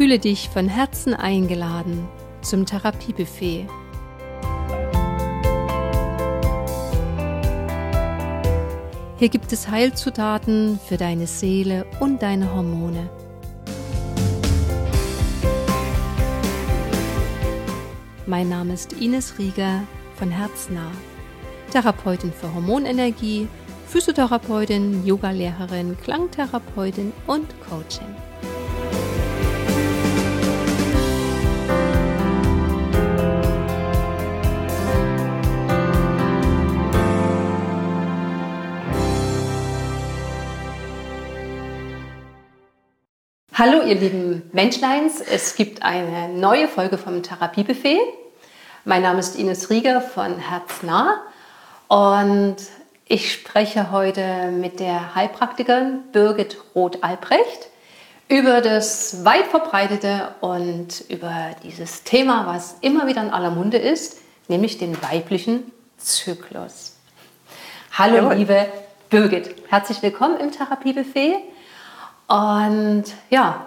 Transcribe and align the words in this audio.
Fühle 0.00 0.18
dich 0.18 0.48
von 0.48 0.66
Herzen 0.66 1.12
eingeladen 1.12 2.08
zum 2.40 2.64
Therapiebuffet. 2.64 3.66
Hier 9.18 9.28
gibt 9.28 9.52
es 9.52 9.68
Heilzutaten 9.68 10.80
für 10.88 10.96
deine 10.96 11.26
Seele 11.26 11.84
und 12.00 12.22
deine 12.22 12.50
Hormone. 12.54 13.10
Mein 18.24 18.48
Name 18.48 18.72
ist 18.72 18.94
Ines 18.94 19.38
Rieger 19.38 19.82
von 20.14 20.30
Herznah, 20.30 20.92
Therapeutin 21.72 22.32
für 22.32 22.54
Hormonenergie, 22.54 23.48
Physiotherapeutin, 23.86 25.04
Yogalehrerin, 25.04 25.94
Klangtherapeutin 26.02 27.12
und 27.26 27.48
Coaching. 27.68 28.29
Hallo 43.60 43.82
ihr 43.82 43.96
lieben 43.96 44.48
Menschleins, 44.52 45.20
es 45.20 45.54
gibt 45.54 45.82
eine 45.82 46.30
neue 46.30 46.66
Folge 46.66 46.96
vom 46.96 47.22
Therapiebuffet. 47.22 47.98
Mein 48.86 49.02
Name 49.02 49.18
ist 49.18 49.38
Ines 49.38 49.68
Rieger 49.68 50.00
von 50.00 50.38
Herznah 50.38 51.20
und 51.86 52.56
ich 53.04 53.30
spreche 53.30 53.90
heute 53.90 54.50
mit 54.50 54.80
der 54.80 55.14
Heilpraktikerin 55.14 56.04
Birgit 56.10 56.56
Roth-Albrecht 56.74 57.68
über 58.28 58.62
das 58.62 59.26
weit 59.26 59.48
verbreitete 59.48 60.34
und 60.40 61.04
über 61.10 61.50
dieses 61.62 62.02
Thema, 62.02 62.46
was 62.46 62.78
immer 62.80 63.06
wieder 63.08 63.22
in 63.22 63.28
aller 63.28 63.50
Munde 63.50 63.76
ist, 63.76 64.22
nämlich 64.48 64.78
den 64.78 64.96
weiblichen 65.02 65.70
Zyklus. 65.98 66.96
Hallo 67.92 68.14
Jawohl. 68.14 68.34
liebe 68.36 68.66
Birgit, 69.10 69.54
herzlich 69.68 70.00
willkommen 70.00 70.40
im 70.40 70.50
Therapiebuffet. 70.50 71.49
Und 72.30 73.06
ja, 73.28 73.66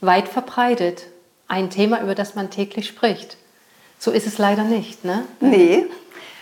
weit 0.00 0.28
verbreitet. 0.28 1.04
Ein 1.46 1.68
Thema, 1.68 2.00
über 2.00 2.14
das 2.14 2.34
man 2.34 2.48
täglich 2.48 2.88
spricht. 2.88 3.36
So 3.98 4.12
ist 4.12 4.26
es 4.26 4.38
leider 4.38 4.64
nicht, 4.64 5.04
ne? 5.04 5.26
Nee. 5.40 5.84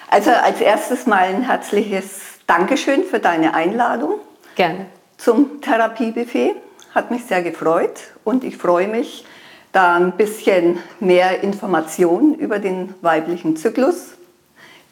Also 0.09 0.31
als 0.31 0.61
erstes 0.61 1.07
mal 1.07 1.25
ein 1.25 1.43
herzliches 1.43 2.21
Dankeschön 2.47 3.03
für 3.03 3.19
deine 3.19 3.55
Einladung. 3.55 4.21
Gerne. 4.55 4.87
Zum 5.17 5.61
Therapiebuffet. 5.61 6.55
Hat 6.95 7.11
mich 7.11 7.25
sehr 7.25 7.43
gefreut 7.43 8.01
und 8.23 8.45
ich 8.45 8.57
freue 8.57 8.87
mich, 8.87 9.25
da 9.73 9.97
ein 9.97 10.13
bisschen 10.13 10.79
mehr 11.01 11.43
Informationen 11.43 12.35
über 12.35 12.61
den 12.61 12.95
weiblichen 13.03 13.57
Zyklus 13.57 14.15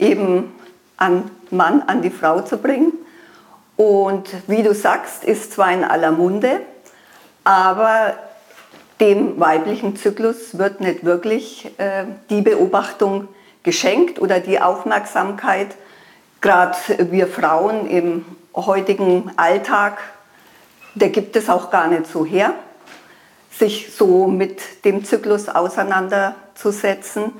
eben 0.01 0.53
an 0.97 1.31
Mann, 1.53 1.83
an 1.83 2.03
die 2.03 2.11
Frau 2.11 2.41
zu 2.41 2.59
bringen. 2.59 2.93
Und 3.77 4.29
wie 4.47 4.63
du 4.63 4.75
sagst, 4.75 5.25
ist 5.25 5.53
zwar 5.53 5.73
in 5.73 5.85
aller 5.85 6.11
Munde, 6.11 6.61
aber 7.45 8.15
dem 9.01 9.39
weiblichen 9.39 9.97
Zyklus 9.97 10.57
wird 10.57 10.81
nicht 10.81 11.05
wirklich 11.05 11.71
äh, 11.79 12.05
die 12.31 12.41
Beobachtung 12.41 13.29
geschenkt 13.63 14.19
oder 14.19 14.41
die 14.41 14.61
Aufmerksamkeit. 14.61 15.77
Gerade 16.41 16.77
wir 17.11 17.27
Frauen 17.27 17.87
im 17.89 18.25
heutigen 18.55 19.31
Alltag, 19.37 19.99
der 20.95 21.11
gibt 21.11 21.37
es 21.37 21.51
auch 21.51 21.71
gar 21.71 21.89
nicht 21.89 22.07
so 22.07 22.25
her, 22.25 22.55
sich 23.51 23.95
so 23.95 24.27
mit 24.27 24.85
dem 24.87 25.05
Zyklus 25.05 25.51
auseinanderzusetzen. 25.51 27.33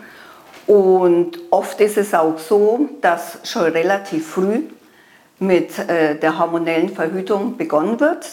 Und 0.67 1.39
oft 1.51 1.81
ist 1.81 1.97
es 1.97 2.13
auch 2.13 2.39
so, 2.39 2.91
dass 3.01 3.39
schon 3.45 3.63
relativ 3.63 4.29
früh 4.29 4.65
mit 5.39 5.79
äh, 5.79 6.19
der 6.19 6.39
hormonellen 6.39 6.89
Verhütung 6.89 7.57
begonnen 7.57 8.01
wird. 8.01 8.27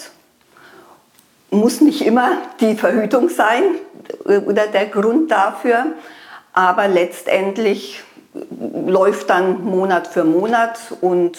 Muss 1.52 1.82
nicht 1.82 2.06
immer 2.06 2.38
die 2.60 2.76
Verhütung 2.76 3.30
sein 3.30 3.64
äh, 4.26 4.38
oder 4.38 4.68
der 4.68 4.88
Grund 4.88 5.32
dafür, 5.32 5.86
aber 6.54 6.88
letztendlich 6.88 8.04
läuft 8.88 9.30
dann 9.30 9.64
Monat 9.64 10.08
für 10.08 10.24
Monat 10.24 10.80
und 11.02 11.38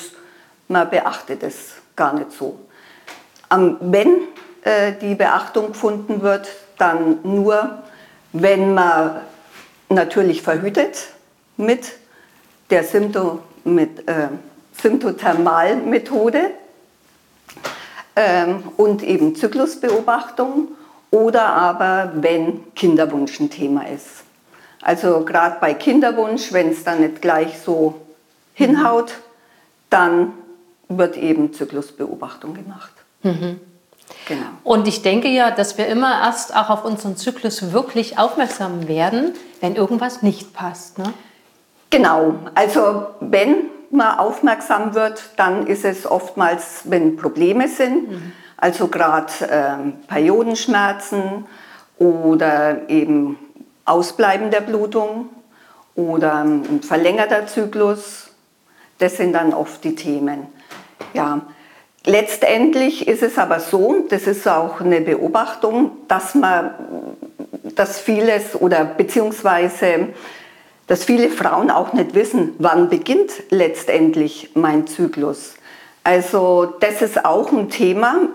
man 0.68 0.88
beachtet 0.90 1.42
es 1.42 1.74
gar 1.96 2.14
nicht 2.14 2.32
so. 2.32 2.58
wenn 3.80 4.22
äh, 4.62 4.92
die 5.00 5.14
Beachtung 5.14 5.68
gefunden 5.68 6.22
wird, 6.22 6.48
dann 6.78 7.18
nur, 7.22 7.82
wenn 8.32 8.74
man 8.74 9.20
natürlich 9.88 10.42
verhütet 10.42 11.08
mit 11.56 11.92
der 12.70 12.84
Symptom, 12.84 13.40
mit, 13.64 14.08
äh, 14.08 14.28
Symptothermalmethode 14.80 16.50
ähm, 18.16 18.62
und 18.76 19.02
eben 19.02 19.34
Zyklusbeobachtung 19.34 20.68
oder 21.10 21.46
aber 21.46 22.12
wenn 22.16 22.74
Kinderwunsch 22.74 23.38
ein 23.40 23.50
Thema 23.50 23.88
ist. 23.88 24.24
Also 24.82 25.24
gerade 25.24 25.56
bei 25.60 25.74
Kinderwunsch, 25.74 26.52
wenn 26.52 26.70
es 26.70 26.84
dann 26.84 27.00
nicht 27.00 27.22
gleich 27.22 27.58
so 27.58 28.00
hinhaut, 28.52 29.14
dann 29.90 30.32
wird 30.88 31.16
eben 31.16 31.52
Zyklusbeobachtung 31.52 32.54
gemacht. 32.54 32.92
Mhm. 33.22 33.60
Genau. 34.26 34.46
Und 34.62 34.86
ich 34.86 35.02
denke 35.02 35.28
ja, 35.28 35.50
dass 35.50 35.78
wir 35.78 35.86
immer 35.86 36.22
erst 36.22 36.54
auch 36.54 36.70
auf 36.70 36.84
unseren 36.84 37.16
Zyklus 37.16 37.72
wirklich 37.72 38.18
aufmerksam 38.18 38.86
werden, 38.86 39.32
wenn 39.60 39.76
irgendwas 39.76 40.22
nicht 40.22 40.52
passt. 40.52 40.98
Ne? 40.98 41.12
Genau, 41.90 42.34
also 42.54 43.06
wenn 43.20 43.68
man 43.94 44.18
aufmerksam 44.18 44.94
wird, 44.94 45.30
dann 45.36 45.66
ist 45.66 45.84
es 45.84 46.04
oftmals, 46.10 46.82
wenn 46.84 47.16
Probleme 47.16 47.68
sind, 47.68 48.10
mhm. 48.10 48.32
also 48.56 48.88
gerade 48.88 49.32
ähm, 49.50 49.94
Periodenschmerzen 50.06 51.46
oder 51.98 52.88
eben 52.88 53.38
Ausbleiben 53.84 54.50
der 54.50 54.60
Blutung 54.60 55.28
oder 55.94 56.44
ein 56.44 56.82
verlängerter 56.82 57.46
Zyklus, 57.46 58.30
das 58.98 59.16
sind 59.16 59.32
dann 59.32 59.52
oft 59.52 59.84
die 59.84 59.94
Themen. 59.94 60.46
Ja, 61.12 61.42
letztendlich 62.04 63.06
ist 63.06 63.22
es 63.22 63.38
aber 63.38 63.60
so, 63.60 64.06
das 64.08 64.26
ist 64.26 64.46
auch 64.48 64.80
eine 64.80 65.00
Beobachtung, 65.00 65.92
dass 66.08 66.34
man, 66.34 66.70
dass 67.74 68.00
vieles 68.00 68.60
oder 68.60 68.84
beziehungsweise 68.84 70.08
dass 70.86 71.04
viele 71.04 71.30
Frauen 71.30 71.70
auch 71.70 71.92
nicht 71.92 72.14
wissen, 72.14 72.54
wann 72.58 72.88
beginnt 72.88 73.30
letztendlich 73.50 74.50
mein 74.54 74.86
Zyklus. 74.86 75.54
Also 76.02 76.74
das 76.80 77.00
ist 77.00 77.24
auch 77.24 77.50
ein 77.52 77.70
Thema, 77.70 78.28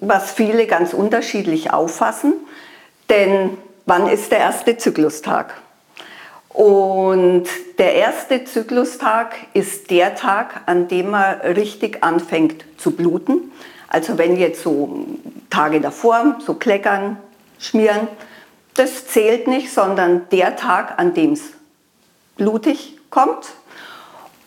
was 0.00 0.32
viele 0.32 0.66
ganz 0.66 0.94
unterschiedlich 0.94 1.72
auffassen. 1.72 2.34
Denn 3.10 3.58
wann 3.86 4.08
ist 4.08 4.30
der 4.30 4.38
erste 4.38 4.76
Zyklustag? 4.76 5.54
Und 6.48 7.44
der 7.78 7.94
erste 7.94 8.44
Zyklustag 8.44 9.34
ist 9.54 9.90
der 9.90 10.14
Tag, 10.14 10.62
an 10.66 10.86
dem 10.86 11.10
man 11.10 11.40
richtig 11.40 12.04
anfängt 12.04 12.64
zu 12.76 12.92
bluten. 12.92 13.50
Also 13.88 14.18
wenn 14.18 14.36
jetzt 14.36 14.62
so 14.62 15.06
Tage 15.50 15.80
davor, 15.80 16.36
so 16.44 16.54
kleckern, 16.54 17.16
schmieren, 17.58 18.08
das 18.74 19.06
zählt 19.06 19.48
nicht, 19.48 19.72
sondern 19.72 20.28
der 20.30 20.56
Tag, 20.56 20.98
an 20.98 21.14
dem 21.14 21.32
es 21.32 21.52
blutig 22.42 22.98
kommt. 23.10 23.52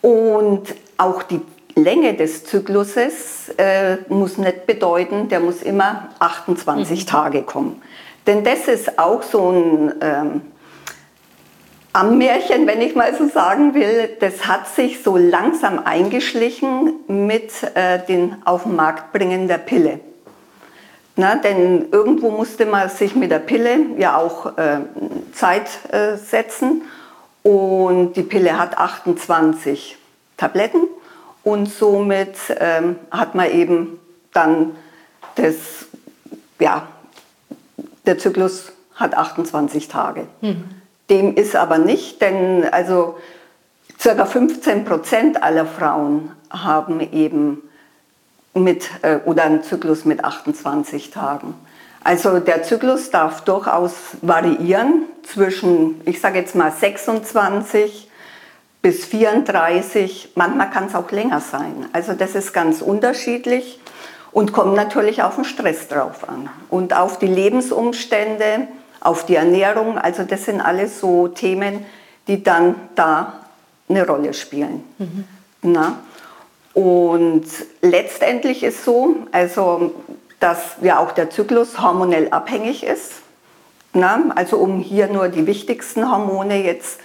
Und 0.02 0.74
auch 0.98 1.22
die 1.22 1.40
Länge 1.74 2.14
des 2.14 2.44
Zykluses 2.44 3.50
äh, 3.56 3.96
muss 4.08 4.38
nicht 4.38 4.66
bedeuten, 4.66 5.28
der 5.28 5.40
muss 5.40 5.62
immer 5.62 6.10
28 6.18 7.00
mhm. 7.00 7.06
Tage 7.06 7.42
kommen. 7.42 7.82
Denn 8.26 8.44
das 8.44 8.68
ist 8.68 8.98
auch 8.98 9.22
so 9.22 9.50
ein 9.50 9.94
ähm, 10.00 10.40
Ammärchen, 11.92 12.66
wenn 12.66 12.82
ich 12.82 12.94
mal 12.94 13.14
so 13.14 13.28
sagen 13.28 13.74
will. 13.74 14.10
Das 14.20 14.46
hat 14.46 14.68
sich 14.68 15.02
so 15.02 15.16
langsam 15.16 15.78
eingeschlichen 15.84 16.94
mit 17.08 17.50
äh, 17.74 18.04
den 18.06 18.36
auf 18.44 18.64
den 18.64 18.76
Markt 18.76 19.12
bringen 19.12 19.48
der 19.48 19.58
Pille. 19.58 20.00
Na, 21.16 21.36
denn 21.36 21.86
irgendwo 21.92 22.30
musste 22.30 22.66
man 22.66 22.90
sich 22.90 23.16
mit 23.16 23.30
der 23.30 23.38
Pille 23.38 23.78
ja 23.96 24.18
auch 24.18 24.58
äh, 24.58 24.80
Zeit 25.32 25.68
äh, 25.90 26.16
setzen. 26.16 26.82
Und 27.46 28.14
die 28.14 28.24
Pille 28.24 28.58
hat 28.58 28.76
28 28.76 29.96
Tabletten 30.36 30.88
und 31.44 31.66
somit 31.66 32.34
ähm, 32.58 32.96
hat 33.12 33.36
man 33.36 33.48
eben 33.52 34.00
dann 34.32 34.74
das, 35.36 35.86
ja, 36.58 36.88
der 38.04 38.18
Zyklus 38.18 38.72
hat 38.96 39.16
28 39.16 39.86
Tage. 39.86 40.26
Mhm. 40.40 40.64
Dem 41.08 41.36
ist 41.36 41.54
aber 41.54 41.78
nicht, 41.78 42.20
denn 42.20 42.64
also 42.64 43.16
ca. 44.02 44.26
15 44.26 44.84
Prozent 44.84 45.40
aller 45.40 45.66
Frauen 45.66 46.32
haben 46.50 46.98
eben 46.98 47.62
mit, 48.54 48.90
äh, 49.02 49.20
oder 49.24 49.44
einen 49.44 49.62
Zyklus 49.62 50.04
mit 50.04 50.24
28 50.24 51.10
Tagen. 51.10 51.54
Also 52.06 52.38
der 52.38 52.62
Zyklus 52.62 53.10
darf 53.10 53.40
durchaus 53.40 53.92
variieren 54.22 55.06
zwischen, 55.24 56.00
ich 56.04 56.20
sage 56.20 56.38
jetzt 56.38 56.54
mal 56.54 56.70
26 56.70 58.08
bis 58.80 59.06
34, 59.06 60.30
manchmal 60.36 60.70
kann 60.70 60.86
es 60.86 60.94
auch 60.94 61.10
länger 61.10 61.40
sein. 61.40 61.88
Also 61.92 62.12
das 62.12 62.36
ist 62.36 62.52
ganz 62.52 62.80
unterschiedlich 62.80 63.80
und 64.30 64.52
kommt 64.52 64.76
natürlich 64.76 65.24
auf 65.24 65.34
den 65.34 65.44
Stress 65.44 65.88
drauf 65.88 66.28
an 66.28 66.48
und 66.70 66.96
auf 66.96 67.18
die 67.18 67.26
Lebensumstände, 67.26 68.68
auf 69.00 69.26
die 69.26 69.34
Ernährung. 69.34 69.98
Also 69.98 70.22
das 70.22 70.44
sind 70.44 70.60
alles 70.60 71.00
so 71.00 71.26
Themen, 71.26 71.84
die 72.28 72.40
dann 72.40 72.76
da 72.94 73.32
eine 73.88 74.06
Rolle 74.06 74.32
spielen. 74.32 74.84
Mhm. 74.98 75.24
Na? 75.62 75.98
Und 76.72 77.46
letztendlich 77.82 78.62
ist 78.62 78.84
so, 78.84 79.16
also 79.32 79.92
dass 80.40 80.76
ja 80.82 80.98
auch 80.98 81.12
der 81.12 81.30
Zyklus 81.30 81.80
hormonell 81.80 82.28
abhängig 82.30 82.84
ist. 82.84 83.12
Na? 83.92 84.30
Also 84.34 84.58
um 84.58 84.80
hier 84.80 85.08
nur 85.08 85.28
die 85.28 85.46
wichtigsten 85.46 86.10
Hormone 86.10 86.62
jetzt 86.62 87.00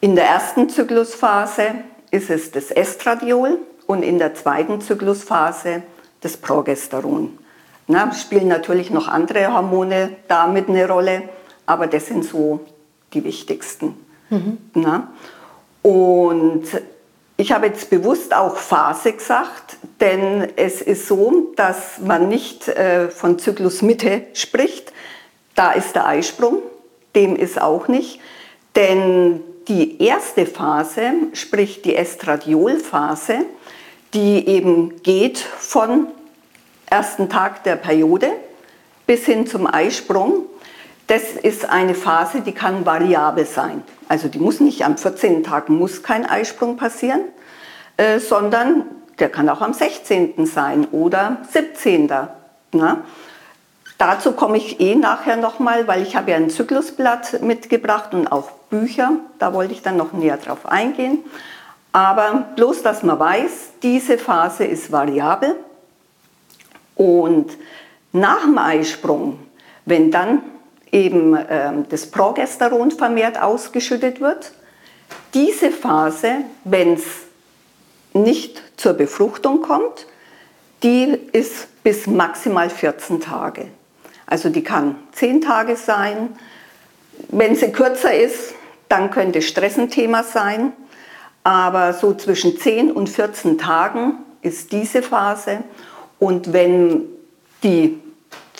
in 0.00 0.14
der 0.14 0.24
ersten 0.24 0.70
Zyklusphase 0.70 1.74
ist 2.10 2.30
es 2.30 2.50
das 2.50 2.70
Estradiol 2.70 3.58
und 3.86 4.02
in 4.02 4.18
der 4.18 4.34
zweiten 4.34 4.80
Zyklusphase 4.80 5.82
das 6.20 6.36
Progesteron. 6.36 7.38
Na, 7.86 8.12
spielen 8.14 8.48
natürlich 8.48 8.90
noch 8.90 9.08
andere 9.08 9.52
Hormone 9.52 10.16
damit 10.28 10.68
eine 10.68 10.88
Rolle, 10.88 11.22
aber 11.66 11.86
das 11.86 12.06
sind 12.06 12.24
so 12.24 12.60
die 13.12 13.24
wichtigsten. 13.24 13.96
Mhm. 14.30 14.58
Na? 14.74 15.08
Und 15.82 16.64
ich 17.40 17.52
habe 17.52 17.68
jetzt 17.68 17.88
bewusst 17.88 18.34
auch 18.34 18.56
Phase 18.56 19.14
gesagt, 19.14 19.78
denn 19.98 20.48
es 20.56 20.82
ist 20.82 21.08
so, 21.08 21.52
dass 21.56 21.98
man 21.98 22.28
nicht 22.28 22.68
äh, 22.68 23.08
von 23.08 23.38
Zyklusmitte 23.38 24.26
spricht. 24.34 24.92
Da 25.54 25.72
ist 25.72 25.94
der 25.94 26.06
Eisprung, 26.06 26.58
dem 27.14 27.36
ist 27.36 27.58
auch 27.58 27.88
nicht. 27.88 28.20
Denn 28.76 29.40
die 29.68 30.02
erste 30.02 30.44
Phase, 30.44 31.12
sprich 31.32 31.80
die 31.80 31.96
Estradiolphase, 31.96 33.46
die 34.12 34.46
eben 34.46 35.02
geht 35.02 35.38
von 35.38 36.08
ersten 36.90 37.30
Tag 37.30 37.64
der 37.64 37.76
Periode 37.76 38.32
bis 39.06 39.24
hin 39.24 39.46
zum 39.46 39.66
Eisprung, 39.66 40.44
das 41.10 41.32
ist 41.32 41.68
eine 41.68 41.96
Phase, 41.96 42.40
die 42.40 42.52
kann 42.52 42.86
variabel 42.86 43.44
sein. 43.44 43.82
Also 44.08 44.28
die 44.28 44.38
muss 44.38 44.60
nicht 44.60 44.84
am 44.84 44.96
14. 44.96 45.42
Tag 45.42 45.68
muss 45.68 46.04
kein 46.04 46.24
Eisprung 46.24 46.76
passieren, 46.76 47.22
äh, 47.96 48.20
sondern 48.20 48.84
der 49.18 49.28
kann 49.28 49.48
auch 49.48 49.60
am 49.60 49.74
16. 49.74 50.46
sein 50.46 50.86
oder 50.92 51.38
17. 51.50 52.08
Na? 52.70 53.02
Dazu 53.98 54.32
komme 54.32 54.56
ich 54.56 54.78
eh 54.78 54.94
nachher 54.94 55.36
nochmal, 55.36 55.88
weil 55.88 56.00
ich 56.00 56.14
habe 56.14 56.30
ja 56.30 56.36
ein 56.36 56.48
Zyklusblatt 56.48 57.42
mitgebracht 57.42 58.14
und 58.14 58.30
auch 58.30 58.52
Bücher. 58.70 59.14
Da 59.40 59.52
wollte 59.52 59.72
ich 59.72 59.82
dann 59.82 59.96
noch 59.96 60.12
näher 60.12 60.36
drauf 60.36 60.64
eingehen. 60.64 61.24
Aber 61.90 62.46
bloß, 62.54 62.84
dass 62.84 63.02
man 63.02 63.18
weiß, 63.18 63.70
diese 63.82 64.16
Phase 64.16 64.64
ist 64.64 64.92
variabel. 64.92 65.56
Und 66.94 67.50
nach 68.12 68.42
dem 68.42 68.58
Eisprung, 68.58 69.40
wenn 69.86 70.12
dann 70.12 70.42
eben 70.92 71.34
äh, 71.34 71.72
das 71.88 72.06
Progesteron 72.06 72.90
vermehrt 72.90 73.40
ausgeschüttet 73.40 74.20
wird. 74.20 74.52
Diese 75.34 75.70
Phase, 75.70 76.44
wenn 76.64 76.94
es 76.94 77.04
nicht 78.12 78.62
zur 78.76 78.94
Befruchtung 78.94 79.62
kommt, 79.62 80.06
die 80.82 81.18
ist 81.32 81.82
bis 81.82 82.06
maximal 82.06 82.70
14 82.70 83.20
Tage. 83.20 83.68
Also 84.26 84.48
die 84.48 84.62
kann 84.62 84.96
10 85.12 85.40
Tage 85.40 85.76
sein. 85.76 86.30
Wenn 87.28 87.54
sie 87.54 87.72
kürzer 87.72 88.14
ist, 88.14 88.54
dann 88.88 89.10
könnte 89.10 89.42
Stress 89.42 89.78
ein 89.78 89.90
Thema 89.90 90.24
sein. 90.24 90.72
Aber 91.42 91.92
so 91.92 92.14
zwischen 92.14 92.58
10 92.58 92.92
und 92.92 93.08
14 93.08 93.58
Tagen 93.58 94.14
ist 94.42 94.72
diese 94.72 95.02
Phase. 95.02 95.64
Und 96.18 96.52
wenn 96.52 97.04
die 97.62 98.00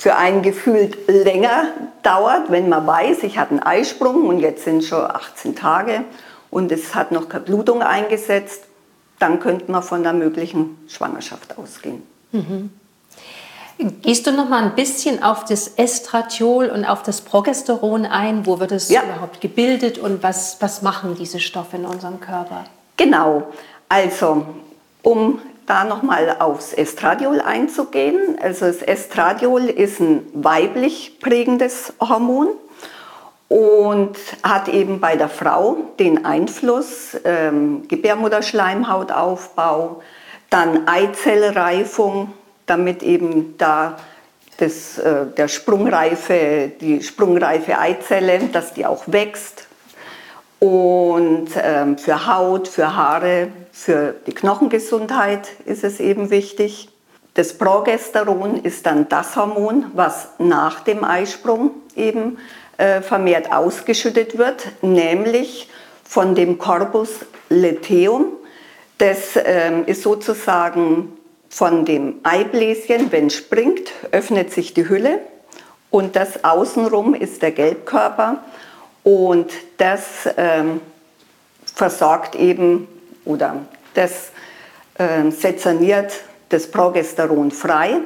für 0.00 0.16
einen 0.16 0.40
gefühlt 0.40 0.96
länger 1.08 1.64
dauert, 2.02 2.50
wenn 2.50 2.70
man 2.70 2.86
weiß, 2.86 3.22
ich 3.22 3.36
hatte 3.36 3.50
einen 3.50 3.62
Eisprung 3.62 4.28
und 4.28 4.38
jetzt 4.38 4.64
sind 4.64 4.82
schon 4.82 5.04
18 5.04 5.54
Tage 5.54 6.04
und 6.50 6.72
es 6.72 6.94
hat 6.94 7.12
noch 7.12 7.28
keine 7.28 7.44
Blutung 7.44 7.82
eingesetzt, 7.82 8.62
dann 9.18 9.40
könnte 9.40 9.70
man 9.70 9.82
von 9.82 10.00
einer 10.00 10.14
möglichen 10.14 10.78
Schwangerschaft 10.88 11.58
ausgehen. 11.58 12.02
Mhm. 12.32 12.70
Gehst 14.00 14.26
du 14.26 14.32
noch 14.32 14.48
mal 14.48 14.62
ein 14.62 14.74
bisschen 14.74 15.22
auf 15.22 15.44
das 15.44 15.68
Estradiol 15.68 16.70
und 16.70 16.86
auf 16.86 17.02
das 17.02 17.20
Progesteron 17.20 18.06
ein? 18.06 18.46
Wo 18.46 18.58
wird 18.58 18.72
es 18.72 18.88
ja. 18.88 19.02
überhaupt 19.02 19.42
gebildet 19.42 19.98
und 19.98 20.22
was, 20.22 20.56
was 20.60 20.80
machen 20.80 21.14
diese 21.14 21.40
Stoffe 21.40 21.76
in 21.76 21.84
unserem 21.84 22.20
Körper? 22.20 22.64
Genau. 22.96 23.42
Also, 23.90 24.46
um 25.02 25.40
da 25.66 25.84
nochmal 25.84 26.36
aufs 26.38 26.72
Estradiol 26.72 27.40
einzugehen. 27.40 28.38
Also 28.42 28.66
das 28.66 28.82
Estradiol 28.82 29.66
ist 29.66 30.00
ein 30.00 30.26
weiblich 30.32 31.20
prägendes 31.20 31.92
Hormon 32.00 32.48
und 33.48 34.16
hat 34.42 34.68
eben 34.68 35.00
bei 35.00 35.16
der 35.16 35.28
Frau 35.28 35.76
den 35.98 36.24
Einfluss 36.24 37.16
ähm, 37.24 37.88
Gebärmutterschleimhautaufbau, 37.88 40.02
dann 40.50 40.86
Eizellreifung, 40.86 42.32
damit 42.66 43.02
eben 43.02 43.56
da 43.58 43.96
das, 44.58 44.98
äh, 44.98 45.26
der 45.36 45.48
sprungreife, 45.48 46.70
die 46.80 47.02
sprungreife 47.02 47.76
Eizelle, 47.78 48.38
dass 48.52 48.72
die 48.74 48.86
auch 48.86 49.02
wächst. 49.06 49.66
Und 50.60 51.48
ähm, 51.56 51.98
für 51.98 52.26
Haut, 52.26 52.68
für 52.68 52.94
Haare, 52.94 53.48
für 53.72 54.14
die 54.26 54.32
Knochengesundheit 54.32 55.48
ist 55.64 55.84
es 55.84 56.00
eben 56.00 56.30
wichtig. 56.30 56.88
Das 57.34 57.56
Progesteron 57.56 58.56
ist 58.62 58.86
dann 58.86 59.08
das 59.08 59.36
Hormon, 59.36 59.86
was 59.94 60.30
nach 60.38 60.80
dem 60.80 61.04
Eisprung 61.04 61.70
eben 61.94 62.38
äh, 62.76 63.00
vermehrt 63.00 63.52
ausgeschüttet 63.52 64.36
wird, 64.36 64.66
nämlich 64.82 65.68
von 66.04 66.34
dem 66.34 66.58
Corpus 66.58 67.10
luteum. 67.48 68.26
Das 68.98 69.36
äh, 69.36 69.82
ist 69.86 70.02
sozusagen 70.02 71.12
von 71.48 71.84
dem 71.84 72.20
Eibläschen, 72.22 73.10
wenn 73.12 73.30
springt, 73.30 73.90
öffnet 74.12 74.52
sich 74.52 74.74
die 74.74 74.88
Hülle 74.88 75.20
und 75.90 76.16
das 76.16 76.44
außenrum 76.44 77.14
ist 77.14 77.42
der 77.42 77.50
Gelbkörper 77.50 78.42
und 79.02 79.50
das 79.78 80.26
äh, 80.26 80.64
versorgt 81.74 82.36
eben 82.36 82.86
oder 83.24 83.56
das 83.94 84.30
äh, 84.98 85.30
sezerniert 85.30 86.12
das 86.48 86.70
Progesteron 86.70 87.50
frei 87.50 88.00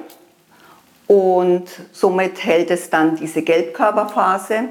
und 1.06 1.66
somit 1.92 2.44
hält 2.44 2.71
es 2.71 2.90
dann 2.90 3.16
diese 3.16 3.42
Gelbkörperphase 3.42 4.68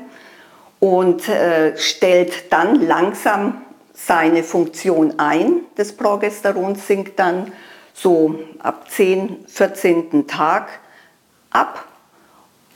und 0.79 1.27
äh, 1.29 1.77
stellt 1.77 2.51
dann 2.51 2.81
langsam 2.85 3.61
seine 3.93 4.43
Funktion 4.43 5.17
ein. 5.17 5.61
Das 5.75 5.93
Progesteron 5.93 6.75
sinkt 6.75 7.19
dann 7.19 7.51
so 7.93 8.39
ab 8.59 8.89
10, 8.89 9.45
14. 9.47 10.27
Tag 10.27 10.67
ab, 11.51 11.85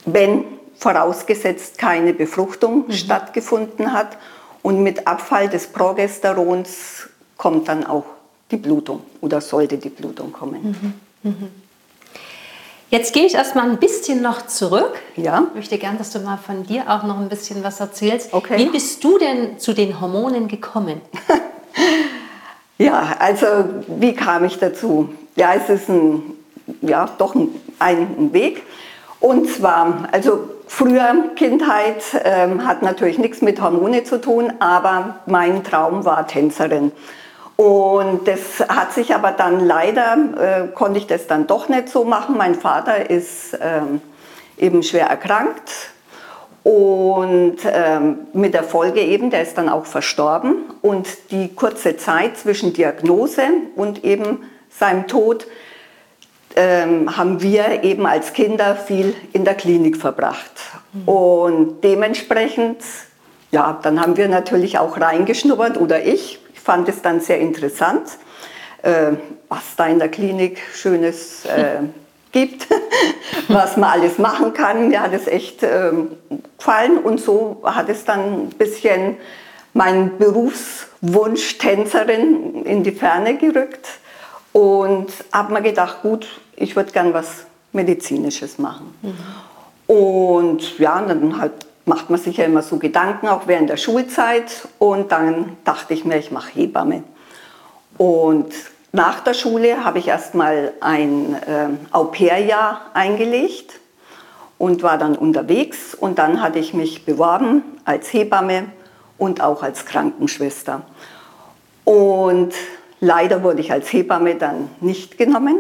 wenn 0.06 0.46
vorausgesetzt 0.78 1.78
keine 1.78 2.14
Befruchtung 2.14 2.88
mhm. 2.88 2.92
stattgefunden 2.92 3.94
hat. 3.94 4.18
Und 4.62 4.84
mit 4.84 5.08
Abfall 5.08 5.48
des 5.48 5.68
Progesterons 5.68 7.10
kommt 7.38 7.68
dann 7.68 7.86
auch 7.86 8.06
die 8.52 8.58
Blutung 8.58 9.02
oder 9.22 9.42
sollte 9.42 9.78
die 9.78 9.90
Blutung 9.90 10.32
kommen. 10.32 10.94
Mhm. 11.24 11.30
Mhm. 11.30 11.48
Jetzt 12.90 13.14
gehe 13.14 13.26
ich 13.26 13.36
erstmal 13.36 13.70
ein 13.70 13.78
bisschen 13.78 14.22
noch 14.22 14.48
zurück. 14.48 14.94
Ja. 15.18 15.44
Ich 15.50 15.56
möchte 15.56 15.78
gern, 15.78 15.98
dass 15.98 16.12
du 16.12 16.20
mal 16.20 16.38
von 16.38 16.64
dir 16.64 16.86
auch 16.88 17.04
noch 17.04 17.20
ein 17.20 17.28
bisschen 17.28 17.62
was 17.62 17.82
erzählst. 17.82 18.34
Okay. 18.34 18.58
Wie 18.58 18.68
bist 18.68 19.04
du 19.04 19.18
denn 19.18 19.60
zu 19.60 19.74
den 19.74 20.00
Hormonen 20.00 20.48
gekommen? 20.48 21.02
ja, 22.78 23.16
also 23.20 23.46
wie 23.88 24.14
kam 24.14 24.46
ich 24.46 24.58
dazu? 24.58 25.10
Ja, 25.36 25.54
es 25.54 25.70
ist 25.70 25.90
ein, 25.90 26.22
ja, 26.82 27.10
doch 27.18 27.36
ein, 27.36 27.50
ein 27.80 28.32
Weg. 28.32 28.64
Und 29.20 29.50
zwar, 29.50 30.08
also 30.14 30.48
früher 30.68 31.14
Kindheit 31.36 32.04
ähm, 32.24 32.66
hat 32.66 32.84
natürlich 32.84 33.18
nichts 33.18 33.42
mit 33.42 33.62
Hormone 33.62 34.06
zu 34.06 34.22
tun, 34.22 34.54
aber 34.60 35.20
mein 35.26 35.62
Traum 35.66 36.06
war 36.06 36.26
Tänzerin. 36.26 36.94
Und 37.58 38.28
das 38.28 38.60
hat 38.70 38.94
sich 38.94 39.14
aber 39.16 39.32
dann 39.32 39.66
leider, 39.66 40.18
äh, 40.40 40.68
konnte 40.74 41.00
ich 41.00 41.08
das 41.08 41.28
dann 41.28 41.48
doch 41.48 41.70
nicht 41.70 41.90
so 41.90 42.06
machen. 42.06 42.38
Mein 42.38 42.56
Vater 42.56 43.10
ist 43.10 43.58
ähm, 43.60 44.00
eben 44.58 44.84
schwer 44.84 45.08
erkrankt 45.08 45.72
und 46.64 47.58
ähm, 47.66 48.28
mit 48.34 48.54
der 48.54 48.64
Folge 48.64 49.02
eben, 49.02 49.30
der 49.30 49.42
ist 49.42 49.58
dann 49.58 49.70
auch 49.70 49.86
verstorben. 49.86 50.66
Und 50.82 51.08
die 51.32 51.56
kurze 51.56 51.98
Zeit 51.98 52.38
zwischen 52.38 52.74
Diagnose 52.74 53.44
und 53.76 54.04
eben 54.04 54.44
seinem 54.70 55.08
Tod, 55.08 55.48
ähm, 56.58 57.16
haben 57.16 57.42
wir 57.42 57.84
eben 57.84 58.06
als 58.06 58.34
Kinder 58.34 58.76
viel 58.76 59.16
in 59.32 59.46
der 59.46 59.56
Klinik 59.56 59.96
verbracht. 59.96 60.52
Mhm. 60.92 61.08
Und 61.08 61.82
dementsprechend, 61.84 62.82
ja, 63.52 63.80
dann 63.82 64.02
haben 64.02 64.18
wir 64.18 64.28
natürlich 64.28 64.78
auch 64.78 65.00
reingeschnuppert 65.00 65.80
oder 65.80 66.04
ich. 66.04 66.40
Fand 66.68 66.90
es 66.90 67.02
dann 67.02 67.22
sehr 67.22 67.40
interessant, 67.40 68.18
äh, 68.84 69.14
was 69.48 69.78
da 69.78 69.86
in 69.88 70.00
der 70.00 70.10
Klinik 70.10 70.60
Schönes 70.74 71.46
äh, 71.46 71.78
gibt, 72.34 72.68
was 73.48 73.78
man 73.78 73.92
alles 73.92 74.18
machen 74.18 74.52
kann. 74.52 74.90
Mir 74.90 75.02
hat 75.02 75.14
es 75.14 75.28
echt 75.28 75.64
äh, 75.64 75.94
gefallen 76.58 76.98
und 76.98 77.22
so 77.22 77.62
hat 77.64 77.88
es 77.88 78.04
dann 78.04 78.20
ein 78.20 78.50
bisschen 78.50 79.16
meinen 79.72 80.18
Berufswunsch 80.18 81.58
Tänzerin 81.58 82.66
in 82.66 82.84
die 82.84 82.92
Ferne 82.92 83.38
gerückt 83.38 83.88
und 84.52 85.08
habe 85.32 85.54
mir 85.54 85.62
gedacht, 85.62 86.02
gut, 86.02 86.28
ich 86.58 86.76
würde 86.76 86.92
gern 86.92 87.14
was 87.14 87.46
Medizinisches 87.72 88.58
machen. 88.58 88.94
Mhm. 89.02 89.96
Und 89.96 90.78
ja, 90.80 91.02
dann 91.02 91.40
halt 91.40 91.67
macht 91.88 92.10
man 92.10 92.20
sich 92.20 92.38
ja 92.38 92.46
immer 92.46 92.62
so 92.62 92.78
Gedanken, 92.78 93.28
auch 93.28 93.48
während 93.48 93.70
der 93.70 93.78
Schulzeit. 93.78 94.68
Und 94.78 95.12
dann 95.12 95.58
dachte 95.64 95.94
ich 95.94 96.06
mir, 96.06 96.18
ich 96.18 96.32
mache 96.32 96.52
Hebamme. 96.54 97.04
Und 97.98 98.54
nach 98.92 99.22
der 99.22 99.34
Schule 99.34 99.84
habe 99.84 100.00
ich 100.00 100.08
erstmal 100.08 100.74
ein 100.82 101.36
äh, 101.36 101.70
Au-pair-Jahr 101.92 102.82
eingelegt 102.94 103.80
und 104.58 104.84
war 104.84 104.98
dann 104.98 105.16
unterwegs. 105.16 105.96
Und 105.96 106.20
dann 106.20 106.42
hatte 106.42 106.60
ich 106.60 106.74
mich 106.74 107.06
beworben 107.06 107.64
als 107.86 108.12
Hebamme 108.12 108.66
und 109.18 109.42
auch 109.42 109.64
als 109.64 109.86
Krankenschwester. 109.86 110.82
Und 111.86 112.54
leider 113.00 113.44
wurde 113.44 113.62
ich 113.62 113.72
als 113.72 113.92
Hebamme 113.94 114.36
dann 114.36 114.70
nicht 114.82 115.18
genommen. 115.18 115.60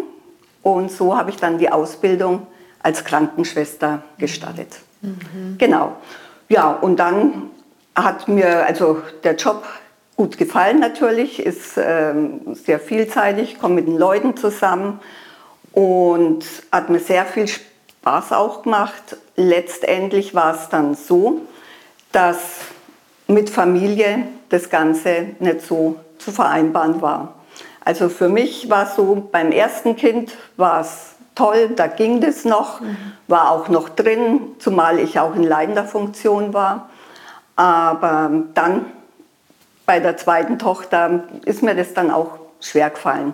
Und 0.61 0.91
so 0.91 1.17
habe 1.17 1.29
ich 1.29 1.37
dann 1.37 1.57
die 1.57 1.71
Ausbildung 1.71 2.47
als 2.83 3.05
Krankenschwester 3.05 4.03
gestartet. 4.17 4.86
Genau. 5.57 5.97
Ja, 6.49 6.71
und 6.71 6.97
dann 6.97 7.49
hat 7.95 8.27
mir 8.27 8.65
also 8.65 9.01
der 9.23 9.35
Job 9.35 9.63
gut 10.15 10.37
gefallen 10.37 10.79
natürlich, 10.79 11.39
ist 11.39 11.73
ähm, 11.77 12.55
sehr 12.55 12.79
vielseitig, 12.79 13.59
komme 13.59 13.75
mit 13.75 13.87
den 13.87 13.97
Leuten 13.97 14.35
zusammen 14.35 14.99
und 15.73 16.43
hat 16.71 16.89
mir 16.89 16.99
sehr 16.99 17.25
viel 17.25 17.47
Spaß 17.47 18.31
auch 18.31 18.63
gemacht. 18.63 19.17
Letztendlich 19.35 20.33
war 20.33 20.55
es 20.55 20.69
dann 20.69 20.95
so, 20.95 21.41
dass 22.11 22.39
mit 23.27 23.49
Familie 23.49 24.27
das 24.49 24.69
Ganze 24.69 25.27
nicht 25.39 25.61
so 25.61 25.99
zu 26.17 26.31
vereinbaren 26.31 27.01
war. 27.01 27.35
Also 27.85 28.09
für 28.09 28.27
mich 28.27 28.69
war 28.69 28.87
es 28.87 28.95
so, 28.95 29.27
beim 29.31 29.51
ersten 29.51 29.95
Kind 29.95 30.35
war 30.55 30.81
es 30.81 31.16
toll, 31.37 31.69
da 31.75 31.87
ging 31.87 32.19
das 32.19 32.45
noch, 32.45 32.81
mhm. 32.81 32.97
war 33.27 33.51
auch 33.51 33.69
noch 33.69 33.89
drin, 33.89 34.41
zumal 34.59 34.99
ich 34.99 35.19
auch 35.19 35.35
in 35.35 35.43
leitender 35.43 35.85
Funktion 35.85 36.53
war. 36.53 36.89
Aber 37.55 38.31
dann 38.53 38.85
bei 39.85 39.99
der 39.99 40.17
zweiten 40.17 40.59
Tochter 40.59 41.23
ist 41.45 41.63
mir 41.63 41.75
das 41.75 41.93
dann 41.93 42.11
auch 42.11 42.39
schwer 42.59 42.89
gefallen. 42.89 43.33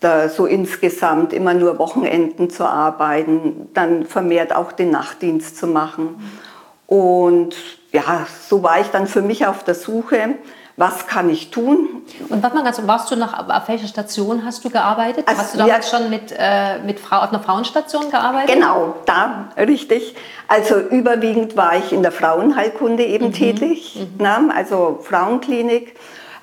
Da 0.00 0.28
so 0.28 0.46
insgesamt 0.46 1.32
immer 1.32 1.54
nur 1.54 1.78
Wochenenden 1.78 2.50
zu 2.50 2.64
arbeiten, 2.64 3.68
dann 3.74 4.06
vermehrt 4.06 4.54
auch 4.54 4.72
den 4.72 4.90
Nachtdienst 4.90 5.56
zu 5.56 5.66
machen. 5.66 6.04
Mhm. 6.04 6.96
Und 6.96 7.56
ja, 7.92 8.26
so 8.48 8.62
war 8.62 8.80
ich 8.80 8.88
dann 8.88 9.06
für 9.06 9.22
mich 9.22 9.46
auf 9.46 9.64
der 9.64 9.74
Suche 9.74 10.36
was 10.78 11.08
kann 11.08 11.28
ich 11.28 11.50
tun? 11.50 11.88
Und 12.28 12.40
warte 12.40 12.56
mal 12.56 12.62
ganz, 12.62 12.80
warst 12.86 13.10
du 13.10 13.16
noch, 13.16 13.36
auf 13.36 13.68
welcher 13.68 13.88
Station 13.88 14.44
hast 14.44 14.64
du 14.64 14.70
gearbeitet? 14.70 15.26
Also, 15.26 15.42
hast 15.42 15.54
du 15.54 15.58
damals 15.58 15.90
ja, 15.90 15.98
schon 15.98 16.08
mit, 16.08 16.32
äh, 16.38 16.78
mit 16.78 17.00
Frau, 17.00 17.16
auf 17.16 17.30
einer 17.30 17.40
Frauenstation 17.40 18.10
gearbeitet? 18.12 18.54
Genau, 18.54 18.94
da, 19.04 19.48
richtig. 19.58 20.14
Also 20.46 20.78
überwiegend 20.78 21.56
war 21.56 21.76
ich 21.76 21.92
in 21.92 22.02
der 22.02 22.12
Frauenheilkunde 22.12 23.04
eben 23.04 23.26
mhm. 23.26 23.32
tätig, 23.32 23.98
mhm. 24.16 24.22
Ne? 24.22 24.54
also 24.54 25.00
Frauenklinik, 25.02 25.96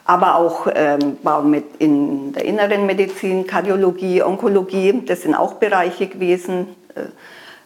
aber 0.03 0.35
auch 0.35 0.67
ähm, 0.75 1.17
war 1.23 1.41
mit 1.41 1.77
in 1.79 2.33
der 2.33 2.43
inneren 2.43 2.85
Medizin, 2.85 3.47
Kardiologie, 3.47 4.21
Onkologie, 4.21 5.01
das 5.05 5.21
sind 5.21 5.33
auch 5.33 5.53
Bereiche 5.53 6.07
gewesen. 6.07 6.75
Äh, 6.93 7.05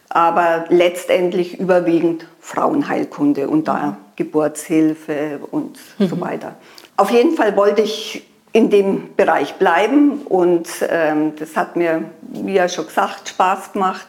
aber 0.08 0.64
letztendlich 0.68 1.58
überwiegend 1.58 2.26
Frauenheilkunde 2.40 3.48
und 3.48 3.68
da 3.68 3.96
Geburtshilfe 4.20 5.40
und 5.50 5.78
mhm. 5.98 6.08
so 6.08 6.20
weiter. 6.20 6.56
Auf 6.98 7.10
jeden 7.10 7.36
Fall 7.36 7.56
wollte 7.56 7.80
ich 7.80 8.22
in 8.52 8.68
dem 8.68 9.14
Bereich 9.16 9.54
bleiben 9.54 10.22
und 10.28 10.68
ähm, 10.86 11.32
das 11.36 11.56
hat 11.56 11.76
mir, 11.76 12.04
wie 12.20 12.52
ja 12.52 12.68
schon 12.68 12.86
gesagt, 12.86 13.30
Spaß 13.30 13.72
gemacht. 13.72 14.06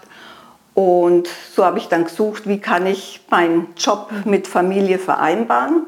Und 0.73 1.29
so 1.55 1.63
habe 1.63 1.77
ich 1.77 1.87
dann 1.87 2.03
gesucht, 2.03 2.47
wie 2.49 2.59
kann 2.59 2.85
ich 2.85 3.21
meinen 3.29 3.67
Job 3.77 4.09
mit 4.25 4.47
Familie 4.47 4.99
vereinbaren. 4.99 5.87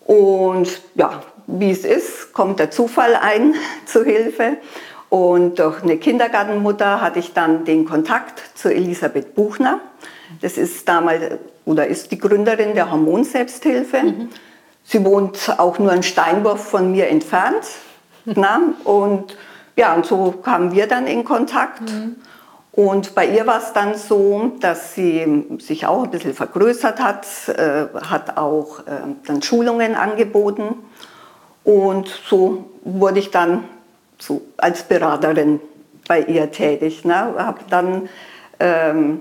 Und 0.00 0.80
ja, 0.96 1.22
wie 1.46 1.70
es 1.70 1.84
ist, 1.84 2.32
kommt 2.32 2.58
der 2.58 2.72
Zufall 2.72 3.14
ein 3.14 3.54
zu 3.86 4.04
Hilfe. 4.04 4.56
Und 5.08 5.60
durch 5.60 5.82
eine 5.84 5.98
Kindergartenmutter 5.98 7.00
hatte 7.00 7.20
ich 7.20 7.34
dann 7.34 7.64
den 7.64 7.84
Kontakt 7.84 8.42
zu 8.56 8.72
Elisabeth 8.72 9.36
Buchner. 9.36 9.80
Das 10.40 10.56
ist 10.56 10.88
damals 10.88 11.38
oder 11.64 11.86
ist 11.86 12.10
die 12.10 12.18
Gründerin 12.18 12.74
der 12.74 12.90
Hormonselbsthilfe. 12.90 14.02
Mhm. 14.02 14.28
Sie 14.84 15.04
wohnt 15.04 15.54
auch 15.58 15.78
nur 15.78 15.92
einen 15.92 16.02
Steinwurf 16.02 16.68
von 16.68 16.92
mir 16.92 17.08
entfernt. 17.08 17.64
Na? 18.24 18.60
Und 18.84 19.36
ja, 19.76 19.94
und 19.94 20.06
so 20.06 20.32
kamen 20.32 20.72
wir 20.72 20.86
dann 20.86 21.06
in 21.06 21.24
Kontakt. 21.24 21.80
Mhm. 21.80 22.16
Und 22.72 23.14
bei 23.14 23.26
ihr 23.26 23.46
war 23.46 23.58
es 23.58 23.72
dann 23.72 23.94
so, 23.94 24.52
dass 24.60 24.94
sie 24.94 25.46
sich 25.60 25.86
auch 25.86 26.04
ein 26.04 26.10
bisschen 26.10 26.34
vergrößert 26.34 27.00
hat, 27.00 27.26
äh, 27.48 27.86
hat 28.02 28.36
auch 28.36 28.80
äh, 28.80 29.14
dann 29.26 29.42
Schulungen 29.42 29.94
angeboten. 29.94 30.74
Und 31.62 32.08
so 32.28 32.70
wurde 32.82 33.20
ich 33.20 33.30
dann 33.30 33.64
so 34.18 34.42
als 34.56 34.82
Beraterin 34.82 35.60
bei 36.08 36.20
ihr 36.20 36.50
tätig. 36.50 37.04
Ne? 37.04 37.34
Habe 37.38 37.60
dann 37.70 38.08
ähm, 38.58 39.20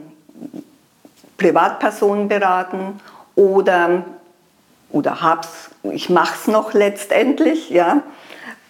Privatpersonen 1.38 2.28
beraten 2.28 3.00
oder, 3.36 4.04
oder 4.90 5.22
hab's, 5.22 5.70
ich 5.84 6.10
mache 6.10 6.36
es 6.40 6.48
noch 6.48 6.74
letztendlich, 6.74 7.70
ja. 7.70 8.02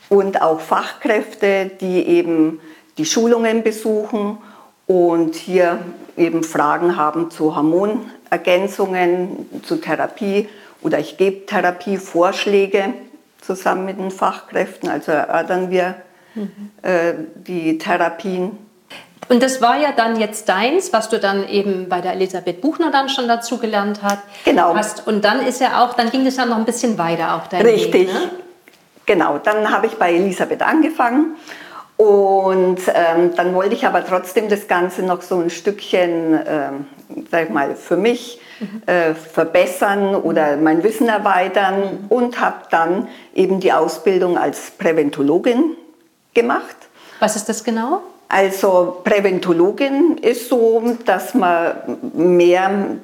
Und 0.10 0.42
auch 0.42 0.60
Fachkräfte, 0.60 1.72
die 1.82 2.06
eben 2.06 2.60
die 2.98 3.06
Schulungen 3.06 3.64
besuchen 3.64 4.38
und 4.86 5.36
hier 5.36 5.80
eben 6.18 6.44
Fragen 6.44 6.98
haben 6.98 7.32
zu 7.32 7.56
Hormonergänzungen, 7.56 9.62
zu 9.64 9.78
Therapie 9.78 10.50
oder 10.82 11.00
ich 11.00 11.18
gebe 11.18 11.46
Therapievorschläge 11.46 12.94
zusammen 13.42 13.86
mit 13.86 13.98
den 13.98 14.12
Fachkräften, 14.12 14.90
also 14.90 15.12
erörtern 15.12 15.70
wir 15.70 15.96
mhm. 16.36 16.72
äh, 16.82 17.14
die 17.36 17.78
Therapien. 17.78 18.58
Und 19.30 19.42
das 19.42 19.62
war 19.62 19.78
ja 19.78 19.92
dann 19.92 20.20
jetzt 20.20 20.50
deins, 20.50 20.94
was 20.94 21.10
du 21.10 21.20
dann 21.20 21.48
eben 21.48 21.90
bei 21.90 22.02
der 22.02 22.14
Elisabeth 22.14 22.62
Buchner 22.62 22.92
dann 22.92 23.10
schon 23.10 23.28
dazu 23.28 23.58
gelernt 23.58 24.00
hast. 24.04 24.20
Genau. 24.46 24.76
Hast. 24.76 25.08
Und 25.08 25.24
dann 25.24 25.46
ist 25.46 25.62
ja 25.62 25.84
auch, 25.84 25.94
dann 25.94 26.10
ging 26.10 26.26
es 26.26 26.38
ja 26.38 26.46
noch 26.46 26.58
ein 26.58 26.66
bisschen 26.66 26.98
weiter 26.98 27.36
auch 27.36 27.48
dein 27.48 27.62
Richtig. 27.62 28.08
Weg, 28.08 28.14
ne? 28.14 28.30
Genau, 29.06 29.38
dann 29.38 29.70
habe 29.70 29.88
ich 29.88 29.94
bei 29.94 30.14
Elisabeth 30.14 30.62
angefangen 30.62 31.36
und 31.98 32.80
ähm, 32.88 33.36
dann 33.36 33.54
wollte 33.54 33.76
ich 33.76 33.86
aber 33.86 34.06
trotzdem 34.06 34.50
das 34.50 34.68
Ganze 34.68 35.04
noch 35.04 35.22
so 35.22 35.40
ein 35.40 35.50
Stückchen, 35.50 36.40
ähm, 36.48 36.88
sag 37.30 37.46
ich 37.46 37.50
mal, 37.50 37.76
für 37.76 37.98
mich 37.98 38.40
mhm. 38.60 38.82
äh, 38.86 39.14
verbessern 39.14 40.16
oder 40.16 40.58
mein 40.58 40.84
Wissen 40.84 41.08
erweitern 41.08 42.06
und 42.10 42.40
habe 42.40 42.64
dann 42.72 43.08
eben 43.36 43.60
die 43.60 43.74
Ausbildung 43.74 44.38
als 44.38 44.72
Präventologin 44.72 45.76
gemacht. 46.34 46.76
Was 47.20 47.36
ist 47.36 47.48
das 47.50 47.64
genau? 47.64 48.02
Also 48.36 49.02
Präventologin 49.04 50.18
ist 50.18 50.50
so, 50.50 50.82
dass 51.06 51.36
man 51.36 51.76
mehr 52.16 52.98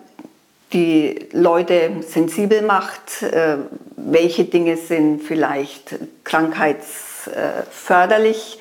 die 0.73 1.27
Leute 1.33 1.97
sensibel 2.01 2.63
macht, 2.63 3.21
äh, 3.21 3.57
welche 3.95 4.45
Dinge 4.45 4.75
sind 4.75 5.21
vielleicht 5.21 5.99
krankheitsförderlich, 6.23 8.57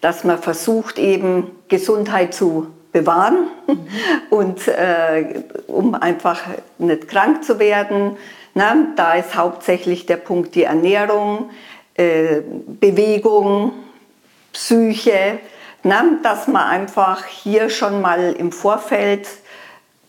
dass 0.00 0.22
man 0.22 0.38
versucht 0.38 1.00
eben 1.00 1.50
Gesundheit 1.66 2.34
zu 2.34 2.68
bewahren 2.92 3.48
mhm. 3.66 3.88
und 4.30 4.68
äh, 4.68 5.42
um 5.66 5.96
einfach 5.96 6.40
nicht 6.78 7.08
krank 7.08 7.42
zu 7.42 7.58
werden. 7.58 8.16
Na, 8.54 8.76
da 8.94 9.14
ist 9.14 9.34
hauptsächlich 9.34 10.06
der 10.06 10.18
Punkt 10.18 10.54
die 10.54 10.62
Ernährung, 10.62 11.50
äh, 11.96 12.42
Bewegung, 12.78 13.72
Psyche, 14.52 15.40
na, 15.82 16.04
dass 16.22 16.46
man 16.48 16.62
einfach 16.62 17.24
hier 17.24 17.70
schon 17.70 18.00
mal 18.00 18.32
im 18.32 18.52
Vorfeld 18.52 19.26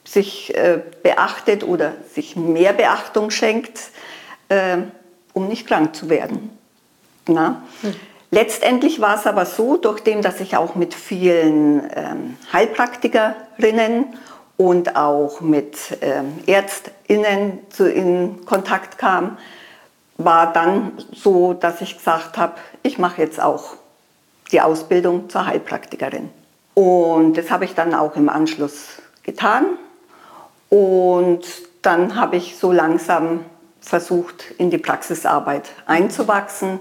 sich 0.03 0.55
äh, 0.55 0.81
beachtet 1.01 1.63
oder 1.63 1.93
sich 2.13 2.35
mehr 2.35 2.73
Beachtung 2.73 3.31
schenkt, 3.31 3.79
äh, 4.49 4.77
um 5.33 5.47
nicht 5.47 5.67
krank 5.67 5.95
zu 5.95 6.09
werden. 6.09 6.57
Na? 7.27 7.63
Hm. 7.81 7.95
Letztendlich 8.31 8.99
war 8.99 9.15
es 9.15 9.27
aber 9.27 9.45
so, 9.45 9.77
durch 9.77 9.99
dem, 10.01 10.21
dass 10.21 10.39
ich 10.39 10.57
auch 10.57 10.75
mit 10.75 10.93
vielen 10.93 11.83
ähm, 11.95 12.37
Heilpraktikerinnen 12.51 14.05
und 14.57 14.95
auch 14.95 15.39
mit 15.41 15.77
ähm, 16.01 16.39
Ärztinnen 16.47 17.59
zu, 17.69 17.89
in 17.89 18.43
Kontakt 18.45 18.97
kam, 18.97 19.37
war 20.17 20.51
dann 20.51 20.93
so, 21.13 21.53
dass 21.53 21.81
ich 21.81 21.97
gesagt 21.97 22.37
habe, 22.37 22.53
ich 22.81 22.97
mache 22.97 23.21
jetzt 23.21 23.39
auch 23.39 23.75
die 24.53 24.61
Ausbildung 24.61 25.29
zur 25.29 25.45
Heilpraktikerin. 25.45 26.29
Und 26.75 27.37
das 27.37 27.51
habe 27.51 27.65
ich 27.65 27.75
dann 27.75 27.93
auch 27.93 28.15
im 28.15 28.29
Anschluss 28.29 29.01
getan. 29.23 29.65
Und 30.69 31.41
dann 31.81 32.15
habe 32.15 32.37
ich 32.37 32.57
so 32.57 32.71
langsam 32.71 33.41
versucht, 33.81 34.51
in 34.57 34.69
die 34.69 34.77
Praxisarbeit 34.77 35.69
einzuwachsen. 35.85 36.79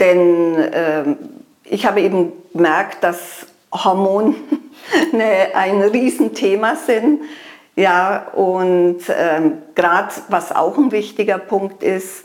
Denn 0.00 0.56
äh, 0.56 1.16
ich 1.64 1.86
habe 1.86 2.00
eben 2.00 2.32
gemerkt, 2.52 3.04
dass 3.04 3.46
Hormone 3.72 4.34
eine, 5.12 5.48
ein 5.54 5.80
Riesenthema 5.82 6.76
sind. 6.76 7.22
Ja, 7.74 8.26
und 8.34 9.00
ähm, 9.08 9.62
gerade 9.74 10.12
was 10.28 10.54
auch 10.54 10.76
ein 10.76 10.92
wichtiger 10.92 11.38
Punkt 11.38 11.82
ist, 11.82 12.24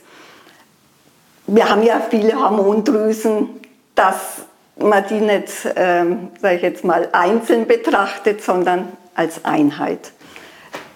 wir 1.45 1.69
haben 1.69 1.83
ja 1.83 2.01
viele 2.09 2.35
Hormondrüsen, 2.35 3.47
dass 3.95 4.41
man 4.79 5.05
die 5.07 5.19
nicht, 5.19 5.51
ähm, 5.75 6.29
sage 6.39 6.55
ich 6.55 6.61
jetzt 6.61 6.83
mal, 6.83 7.09
einzeln 7.11 7.67
betrachtet, 7.67 8.43
sondern 8.43 8.89
als 9.15 9.43
Einheit. 9.45 10.11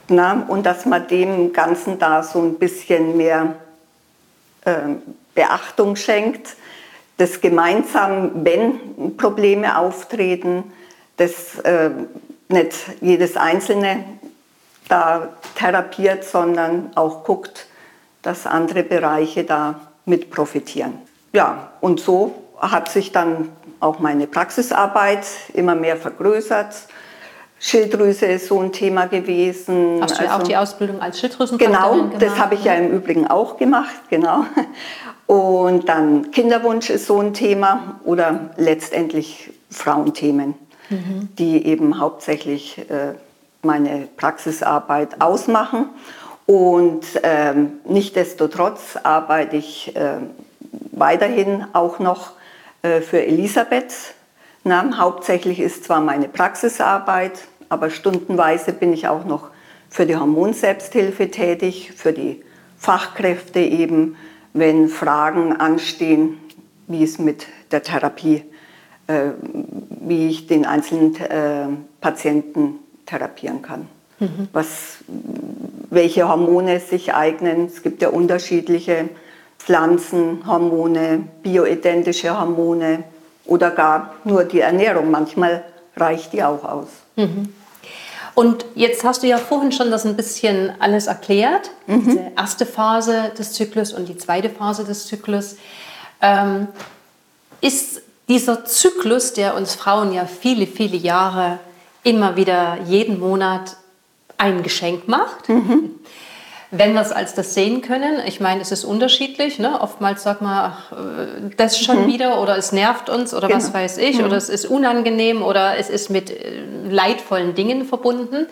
Na, 0.07 0.45
und 0.47 0.65
dass 0.65 0.85
man 0.85 1.07
dem 1.07 1.53
Ganzen 1.53 1.97
da 1.97 2.21
so 2.21 2.41
ein 2.41 2.55
bisschen 2.55 3.15
mehr 3.17 3.55
ähm, 4.65 5.01
Beachtung 5.33 5.95
schenkt, 5.95 6.55
das 7.17 7.39
gemeinsam, 7.39 8.45
wenn 8.45 9.15
Probleme 9.15 9.77
auftreten, 9.77 10.71
dass 11.17 11.59
äh, 11.59 11.91
nicht 12.49 12.73
jedes 12.99 13.37
Einzelne 13.37 14.03
da 14.89 15.29
therapiert, 15.55 16.23
sondern 16.23 16.91
auch 16.95 17.23
guckt, 17.23 17.67
dass 18.21 18.45
andere 18.45 18.83
Bereiche 18.83 19.43
da 19.43 19.79
mit 20.05 20.29
profitieren. 20.31 20.99
Ja, 21.31 21.71
und 21.79 21.99
so 21.99 22.43
hat 22.59 22.89
sich 22.89 23.11
dann 23.11 23.49
auch 23.81 23.99
meine 23.99 24.27
Praxisarbeit 24.27 25.25
immer 25.53 25.75
mehr 25.75 25.97
vergrößert. 25.97 26.73
Schilddrüse 27.59 28.25
ist 28.25 28.47
so 28.47 28.59
ein 28.59 28.71
Thema 28.71 29.05
gewesen. 29.05 29.99
Hast 30.01 30.17
du 30.17 30.23
ja 30.23 30.31
also, 30.31 30.41
auch 30.41 30.47
die 30.47 30.57
Ausbildung 30.57 31.01
als 31.01 31.19
Schilddrüsenfaktorin 31.19 32.09
Genau, 32.09 32.17
das 32.17 32.39
habe 32.39 32.55
ich 32.55 32.63
ja 32.63 32.73
im 32.73 32.91
Übrigen 32.91 33.27
auch 33.27 33.57
gemacht, 33.57 34.09
genau. 34.09 34.45
Und 35.27 35.87
dann 35.87 36.31
Kinderwunsch 36.31 36.89
ist 36.89 37.05
so 37.05 37.19
ein 37.19 37.33
Thema 37.33 37.99
oder 38.03 38.49
letztendlich 38.57 39.51
Frauenthemen, 39.69 40.55
mhm. 40.89 41.29
die 41.37 41.65
eben 41.65 41.99
hauptsächlich 41.99 42.79
äh, 42.89 43.13
meine 43.61 44.07
Praxisarbeit 44.17 45.21
ausmachen. 45.21 45.89
Und 46.47 47.05
ähm, 47.23 47.73
nichtdestotrotz 47.85 48.97
arbeite 49.03 49.55
ich 49.55 49.95
äh, 49.95 50.17
weiterhin 50.91 51.65
auch 51.73 51.99
noch 51.99 52.31
für 52.81 53.25
Elisabeth. 53.25 54.15
Na, 54.63 54.97
hauptsächlich 54.97 55.59
ist 55.59 55.83
zwar 55.83 56.01
meine 56.01 56.27
Praxisarbeit, 56.27 57.33
aber 57.69 57.89
stundenweise 57.89 58.73
bin 58.73 58.93
ich 58.93 59.07
auch 59.07 59.25
noch 59.25 59.49
für 59.89 60.05
die 60.05 60.15
Hormonselbsthilfe 60.15 61.31
tätig, 61.31 61.91
für 61.95 62.13
die 62.13 62.43
Fachkräfte 62.77 63.59
eben, 63.59 64.15
wenn 64.53 64.89
Fragen 64.89 65.53
anstehen, 65.53 66.37
wie 66.87 67.03
es 67.03 67.19
mit 67.19 67.47
der 67.71 67.83
Therapie, 67.83 68.43
äh, 69.07 69.31
wie 70.01 70.29
ich 70.29 70.47
den 70.47 70.65
einzelnen 70.65 71.15
äh, 71.15 71.67
Patienten 72.01 72.79
therapieren 73.05 73.61
kann. 73.61 73.87
Mhm. 74.19 74.47
Was, 74.53 74.97
welche 75.89 76.27
Hormone 76.27 76.79
sich 76.79 77.13
eignen. 77.13 77.65
Es 77.65 77.83
gibt 77.83 78.01
ja 78.01 78.09
unterschiedliche 78.09 79.09
Pflanzenhormone, 79.65 81.23
bioidentische 81.43 82.37
Hormone 82.37 83.03
oder 83.45 83.71
gar 83.71 84.15
nur 84.23 84.43
die 84.43 84.59
Ernährung. 84.59 85.11
Manchmal 85.11 85.63
reicht 85.95 86.33
die 86.33 86.43
auch 86.43 86.63
aus. 86.63 86.87
Mhm. 87.15 87.53
Und 88.33 88.65
jetzt 88.75 89.03
hast 89.03 89.23
du 89.23 89.27
ja 89.27 89.37
vorhin 89.37 89.71
schon 89.71 89.91
das 89.91 90.05
ein 90.05 90.15
bisschen 90.15 90.73
alles 90.79 91.07
erklärt, 91.07 91.69
mhm. 91.85 92.05
diese 92.05 92.31
erste 92.35 92.65
Phase 92.65 93.31
des 93.37 93.53
Zyklus 93.53 93.93
und 93.93 94.07
die 94.07 94.17
zweite 94.17 94.49
Phase 94.49 94.83
des 94.83 95.05
Zyklus. 95.05 95.57
Ähm, 96.21 96.67
ist 97.59 98.01
dieser 98.29 98.65
Zyklus, 98.65 99.33
der 99.33 99.55
uns 99.55 99.75
Frauen 99.75 100.13
ja 100.13 100.25
viele, 100.25 100.65
viele 100.65 100.97
Jahre 100.97 101.59
immer 102.03 102.35
wieder 102.35 102.77
jeden 102.85 103.19
Monat 103.19 103.75
ein 104.37 104.63
Geschenk 104.63 105.07
macht, 105.07 105.49
mhm 105.49 106.00
wenn 106.71 106.93
wir 106.93 107.01
es 107.01 107.11
als 107.11 107.35
das 107.35 107.53
sehen 107.53 107.81
können. 107.81 108.21
Ich 108.25 108.39
meine, 108.39 108.61
es 108.61 108.71
ist 108.71 108.85
unterschiedlich. 108.85 109.59
Ne? 109.59 109.79
Oftmals 109.79 110.23
sagt 110.23 110.41
man, 110.41 110.71
ach, 110.71 110.91
äh, 110.93 111.55
das 111.57 111.77
schon 111.77 112.03
mhm. 112.03 112.07
wieder 112.07 112.41
oder 112.41 112.57
es 112.57 112.71
nervt 112.71 113.09
uns 113.09 113.33
oder 113.33 113.47
genau. 113.47 113.59
was 113.59 113.73
weiß 113.73 113.97
ich 113.97 114.19
mhm. 114.19 114.25
oder 114.25 114.37
es 114.37 114.47
ist 114.47 114.65
unangenehm 114.65 115.43
oder 115.43 115.77
es 115.77 115.89
ist 115.89 116.09
mit 116.09 116.31
äh, 116.31 116.63
leidvollen 116.89 117.53
Dingen 117.55 117.85
verbunden. 117.85 118.47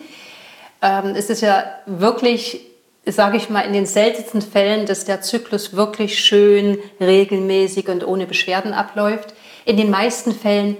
Ähm, 0.82 1.14
es 1.16 1.30
ist 1.30 1.40
ja 1.40 1.64
wirklich, 1.86 2.60
sage 3.06 3.38
ich 3.38 3.48
mal, 3.48 3.62
in 3.62 3.72
den 3.72 3.86
seltensten 3.86 4.42
Fällen, 4.42 4.84
dass 4.84 5.06
der 5.06 5.22
Zyklus 5.22 5.74
wirklich 5.74 6.18
schön, 6.22 6.78
regelmäßig 7.00 7.88
und 7.88 8.06
ohne 8.06 8.26
Beschwerden 8.26 8.74
abläuft. 8.74 9.32
In 9.64 9.78
den 9.78 9.90
meisten 9.90 10.34
Fällen 10.34 10.76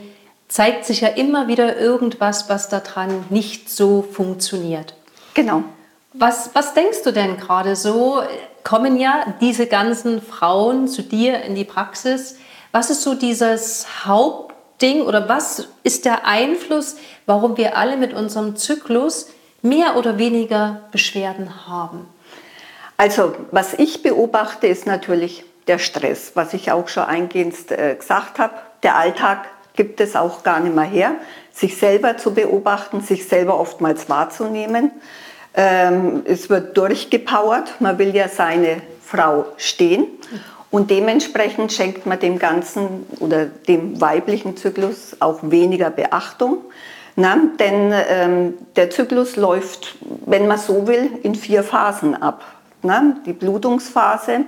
zeigt 0.48 0.84
sich 0.84 1.00
ja 1.00 1.08
immer 1.08 1.48
wieder 1.48 1.78
irgendwas, 1.78 2.50
was 2.50 2.68
daran 2.68 3.24
nicht 3.30 3.70
so 3.70 4.02
funktioniert. 4.02 4.94
Genau. 5.32 5.64
Was, 6.12 6.50
was 6.54 6.74
denkst 6.74 7.02
du 7.04 7.12
denn 7.12 7.36
gerade 7.36 7.76
so? 7.76 8.22
Kommen 8.64 8.98
ja 8.98 9.34
diese 9.40 9.66
ganzen 9.66 10.20
Frauen 10.20 10.88
zu 10.88 11.02
dir 11.02 11.42
in 11.42 11.54
die 11.54 11.64
Praxis. 11.64 12.36
Was 12.72 12.90
ist 12.90 13.02
so 13.02 13.14
dieses 13.14 13.86
Hauptding 14.04 15.02
oder 15.02 15.28
was 15.28 15.68
ist 15.84 16.04
der 16.04 16.26
Einfluss, 16.26 16.96
warum 17.26 17.56
wir 17.56 17.76
alle 17.76 17.96
mit 17.96 18.12
unserem 18.12 18.56
Zyklus 18.56 19.28
mehr 19.62 19.96
oder 19.96 20.18
weniger 20.18 20.82
Beschwerden 20.90 21.68
haben? 21.68 22.08
Also, 22.96 23.34
was 23.52 23.74
ich 23.74 24.02
beobachte, 24.02 24.66
ist 24.66 24.86
natürlich 24.86 25.44
der 25.68 25.78
Stress, 25.78 26.32
was 26.34 26.54
ich 26.54 26.72
auch 26.72 26.88
schon 26.88 27.04
eingehend 27.04 27.70
äh, 27.70 27.94
gesagt 27.94 28.38
habe. 28.38 28.54
Der 28.82 28.96
Alltag 28.96 29.46
gibt 29.74 30.00
es 30.00 30.16
auch 30.16 30.42
gar 30.42 30.60
nicht 30.60 30.74
mehr 30.74 30.84
her, 30.84 31.14
sich 31.52 31.76
selber 31.76 32.16
zu 32.16 32.34
beobachten, 32.34 33.00
sich 33.00 33.28
selber 33.28 33.58
oftmals 33.58 34.08
wahrzunehmen. 34.08 34.90
Ähm, 35.62 36.22
es 36.24 36.48
wird 36.48 36.74
durchgepowert. 36.78 37.82
Man 37.82 37.98
will 37.98 38.16
ja 38.16 38.28
seine 38.28 38.80
Frau 39.02 39.44
stehen. 39.58 40.06
Und 40.70 40.90
dementsprechend 40.90 41.70
schenkt 41.70 42.06
man 42.06 42.18
dem 42.18 42.38
Ganzen 42.38 43.06
oder 43.18 43.44
dem 43.44 44.00
weiblichen 44.00 44.56
Zyklus 44.56 45.16
auch 45.20 45.40
weniger 45.42 45.90
Beachtung. 45.90 46.58
Na, 47.14 47.36
denn 47.58 47.92
ähm, 48.08 48.54
der 48.74 48.88
Zyklus 48.88 49.36
läuft, 49.36 49.96
wenn 50.24 50.46
man 50.46 50.56
so 50.56 50.86
will, 50.86 51.10
in 51.22 51.34
vier 51.34 51.62
Phasen 51.62 52.14
ab. 52.14 52.42
Na, 52.82 53.16
die 53.26 53.34
Blutungsphase, 53.34 54.44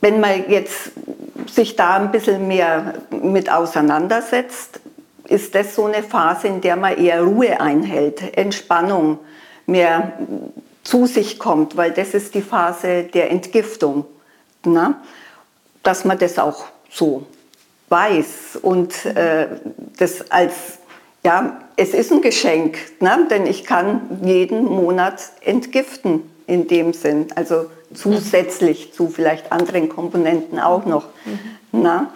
wenn 0.00 0.20
man 0.20 0.48
jetzt 0.48 0.92
sich 1.46 1.76
da 1.76 1.96
ein 1.96 2.10
bisschen 2.10 2.48
mehr 2.48 2.94
mit 3.10 3.52
auseinandersetzt, 3.52 4.80
ist 5.28 5.54
das 5.54 5.74
so 5.74 5.84
eine 5.84 6.02
Phase, 6.02 6.46
in 6.46 6.62
der 6.62 6.76
man 6.76 6.96
eher 6.96 7.22
Ruhe 7.22 7.60
einhält, 7.60 8.38
Entspannung, 8.38 9.18
mehr 9.66 10.12
zu 10.82 11.06
sich 11.06 11.38
kommt, 11.38 11.76
weil 11.76 11.90
das 11.90 12.14
ist 12.14 12.34
die 12.34 12.42
Phase 12.42 13.04
der 13.04 13.30
Entgiftung. 13.30 14.04
Na? 14.64 15.00
Dass 15.82 16.04
man 16.04 16.18
das 16.18 16.38
auch 16.38 16.66
so 16.90 17.26
weiß 17.88 18.58
und 18.62 19.04
äh, 19.04 19.48
das 19.98 20.30
als, 20.30 20.54
ja, 21.24 21.60
es 21.76 21.90
ist 21.94 22.12
ein 22.12 22.22
Geschenk, 22.22 22.78
ne? 23.00 23.26
denn 23.30 23.46
ich 23.46 23.64
kann 23.64 24.20
jeden 24.22 24.64
Monat 24.64 25.20
entgiften 25.42 26.22
in 26.46 26.68
dem 26.68 26.92
Sinn, 26.92 27.26
also 27.34 27.66
zusätzlich 27.94 28.92
zu 28.92 29.08
vielleicht 29.08 29.52
anderen 29.52 29.88
Komponenten 29.88 30.58
auch 30.58 30.86
noch. 30.86 31.06
Mhm. 31.24 31.82
Na? 31.82 32.12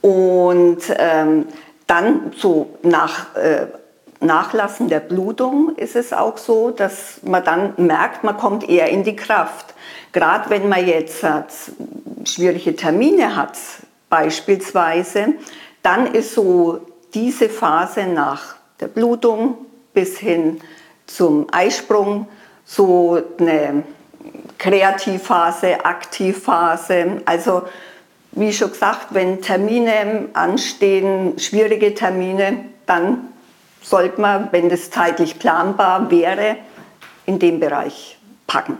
Und 0.00 0.78
ähm, 0.96 1.46
dann 1.86 2.32
so 2.36 2.78
nach 2.82 3.34
äh, 3.34 3.66
Nachlassen 4.20 4.88
der 4.88 5.00
Blutung 5.00 5.76
ist 5.76 5.94
es 5.94 6.12
auch 6.12 6.38
so, 6.38 6.70
dass 6.70 7.20
man 7.22 7.44
dann 7.44 7.74
merkt, 7.76 8.24
man 8.24 8.36
kommt 8.36 8.68
eher 8.68 8.88
in 8.88 9.04
die 9.04 9.16
Kraft. 9.16 9.74
Gerade 10.12 10.50
wenn 10.50 10.68
man 10.68 10.86
jetzt 10.86 11.22
hat, 11.22 11.52
schwierige 12.24 12.74
Termine 12.74 13.36
hat, 13.36 13.56
beispielsweise, 14.08 15.34
dann 15.82 16.06
ist 16.14 16.34
so 16.34 16.80
diese 17.14 17.48
Phase 17.48 18.06
nach 18.06 18.56
der 18.80 18.88
Blutung 18.88 19.58
bis 19.92 20.18
hin 20.18 20.60
zum 21.06 21.46
Eisprung 21.52 22.26
so 22.64 23.20
eine 23.38 23.82
Kreativphase, 24.58 25.84
Aktivphase. 25.84 27.22
Also 27.24 27.62
wie 28.32 28.52
schon 28.52 28.70
gesagt, 28.70 29.08
wenn 29.10 29.40
Termine 29.40 30.28
anstehen, 30.34 31.38
schwierige 31.38 31.94
Termine, 31.94 32.64
dann 32.86 33.28
sollte 33.88 34.20
man, 34.20 34.48
wenn 34.50 34.68
das 34.68 34.90
zeitlich 34.90 35.38
planbar 35.38 36.10
wäre, 36.10 36.56
in 37.26 37.38
dem 37.38 37.60
Bereich 37.60 38.18
packen. 38.46 38.78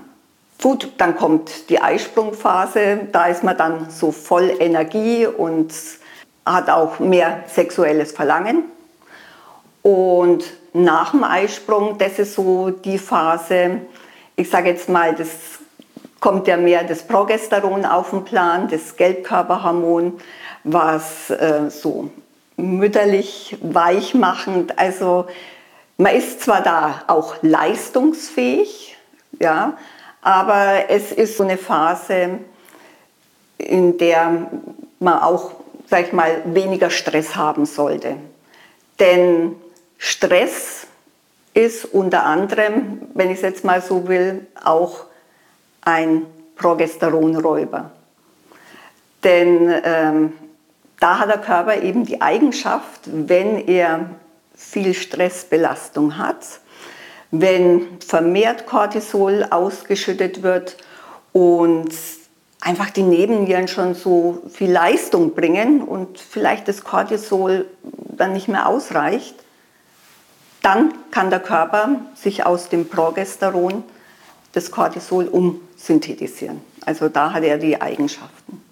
Gut, 0.60 0.92
dann 0.98 1.16
kommt 1.16 1.70
die 1.70 1.80
Eisprungphase, 1.80 3.00
da 3.12 3.26
ist 3.26 3.44
man 3.44 3.56
dann 3.56 3.90
so 3.90 4.10
voll 4.10 4.52
Energie 4.58 5.26
und 5.26 5.72
hat 6.44 6.68
auch 6.68 6.98
mehr 6.98 7.44
sexuelles 7.46 8.12
Verlangen. 8.12 8.64
Und 9.82 10.44
nach 10.72 11.12
dem 11.12 11.24
Eisprung, 11.24 11.96
das 11.98 12.18
ist 12.18 12.34
so 12.34 12.70
die 12.70 12.98
Phase, 12.98 13.82
ich 14.34 14.50
sage 14.50 14.70
jetzt 14.70 14.88
mal, 14.88 15.14
das 15.14 15.28
kommt 16.20 16.48
ja 16.48 16.56
mehr 16.56 16.82
das 16.82 17.02
Progesteron 17.06 17.84
auf 17.84 18.10
den 18.10 18.24
Plan, 18.24 18.68
das 18.68 18.96
Gelbkörperhormon, 18.96 20.18
was 20.64 21.30
äh, 21.30 21.70
so 21.70 22.10
mütterlich 22.58 23.56
weichmachend, 23.62 24.78
also 24.78 25.26
man 25.96 26.14
ist 26.14 26.42
zwar 26.42 26.62
da 26.62 27.04
auch 27.06 27.36
leistungsfähig, 27.42 28.96
ja, 29.40 29.78
aber 30.20 30.90
es 30.90 31.12
ist 31.12 31.36
so 31.36 31.44
eine 31.44 31.56
Phase, 31.56 32.40
in 33.56 33.96
der 33.98 34.50
man 34.98 35.18
auch, 35.20 35.52
sag 35.88 36.08
ich 36.08 36.12
mal, 36.12 36.42
weniger 36.46 36.90
Stress 36.90 37.36
haben 37.36 37.64
sollte. 37.64 38.16
Denn 38.98 39.56
Stress 39.96 40.86
ist 41.54 41.84
unter 41.84 42.24
anderem, 42.24 43.02
wenn 43.14 43.30
ich 43.30 43.36
es 43.36 43.42
jetzt 43.42 43.64
mal 43.64 43.80
so 43.80 44.08
will, 44.08 44.46
auch 44.62 45.04
ein 45.82 46.26
Progesteronräuber. 46.56 47.90
Denn 49.24 49.72
ähm, 49.84 50.32
da 51.00 51.18
hat 51.18 51.28
der 51.28 51.38
Körper 51.38 51.82
eben 51.82 52.04
die 52.04 52.20
Eigenschaft, 52.20 53.02
wenn 53.04 53.66
er 53.68 54.10
viel 54.54 54.94
Stressbelastung 54.94 56.18
hat, 56.18 56.60
wenn 57.30 58.00
vermehrt 58.00 58.66
Cortisol 58.66 59.46
ausgeschüttet 59.50 60.42
wird 60.42 60.76
und 61.32 61.92
einfach 62.60 62.90
die 62.90 63.02
Nebennieren 63.02 63.68
schon 63.68 63.94
so 63.94 64.42
viel 64.50 64.72
Leistung 64.72 65.34
bringen 65.34 65.82
und 65.82 66.18
vielleicht 66.18 66.66
das 66.66 66.82
Cortisol 66.82 67.66
dann 67.82 68.32
nicht 68.32 68.48
mehr 68.48 68.66
ausreicht, 68.66 69.36
dann 70.62 70.92
kann 71.12 71.30
der 71.30 71.40
Körper 71.40 72.00
sich 72.14 72.44
aus 72.44 72.68
dem 72.68 72.88
Progesteron 72.88 73.84
das 74.52 74.70
Cortisol 74.72 75.28
umsynthetisieren. 75.28 76.60
Also 76.84 77.08
da 77.08 77.32
hat 77.32 77.44
er 77.44 77.58
die 77.58 77.80
Eigenschaften. 77.80 78.67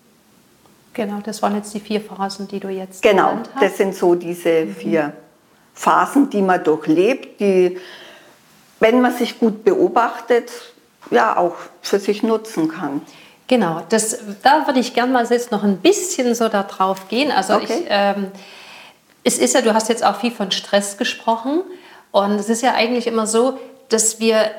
Genau, 0.96 1.18
das 1.22 1.42
waren 1.42 1.54
jetzt 1.56 1.74
die 1.74 1.80
vier 1.80 2.00
Phasen, 2.00 2.48
die 2.48 2.59
du 2.59 2.68
jetzt 2.68 3.02
genau. 3.02 3.32
Genau, 3.32 3.42
das 3.61 3.76
sind 3.76 3.94
so 3.94 4.14
diese 4.14 4.64
mhm. 4.64 4.74
vier 4.74 5.12
Phasen, 5.74 6.30
die 6.30 6.40
man 6.40 6.64
durchlebt, 6.64 7.38
die, 7.38 7.78
wenn 8.80 9.02
man 9.02 9.14
sich 9.14 9.38
gut 9.38 9.62
beobachtet, 9.62 10.50
ja 11.11 11.37
auch 11.37 11.54
für 11.82 11.98
sich 11.98 12.22
nutzen 12.22 12.68
kann. 12.68 13.02
Genau, 13.46 13.82
das, 13.90 14.20
da 14.42 14.66
würde 14.66 14.80
ich 14.80 14.94
gerne 14.94 15.12
mal 15.12 15.26
jetzt 15.28 15.52
noch 15.52 15.64
ein 15.64 15.76
bisschen 15.76 16.35
so 16.35 16.48
darauf 16.48 17.09
gehen. 17.09 17.30
Also 17.30 17.56
okay. 17.56 17.66
ich, 17.68 17.87
ähm, 17.90 18.28
es 19.22 19.37
ist 19.37 19.54
ja, 19.54 19.61
du 19.61 19.74
hast 19.74 19.90
jetzt 19.90 20.02
auch 20.02 20.16
viel 20.16 20.32
von 20.32 20.50
Stress 20.50 20.96
gesprochen 20.96 21.61
und 22.11 22.32
es 22.40 22.48
ist 22.48 22.62
ja 22.62 22.72
eigentlich 22.72 23.06
immer 23.06 23.26
so, 23.26 23.59
dass 23.90 24.18
wir 24.18 24.50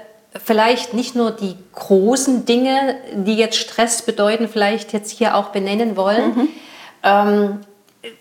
vielleicht 0.44 0.94
nicht 0.94 1.16
nur 1.16 1.32
die 1.32 1.56
großen 1.74 2.46
Dinge, 2.46 2.96
die 3.14 3.36
jetzt 3.36 3.58
Stress 3.58 4.02
bedeuten, 4.02 4.48
vielleicht 4.48 4.94
jetzt 4.94 5.12
hier 5.12 5.36
auch 5.36 5.50
benennen 5.50 5.96
wollen. 5.96 6.36
Mhm. 6.36 6.50
Ähm, 7.04 7.60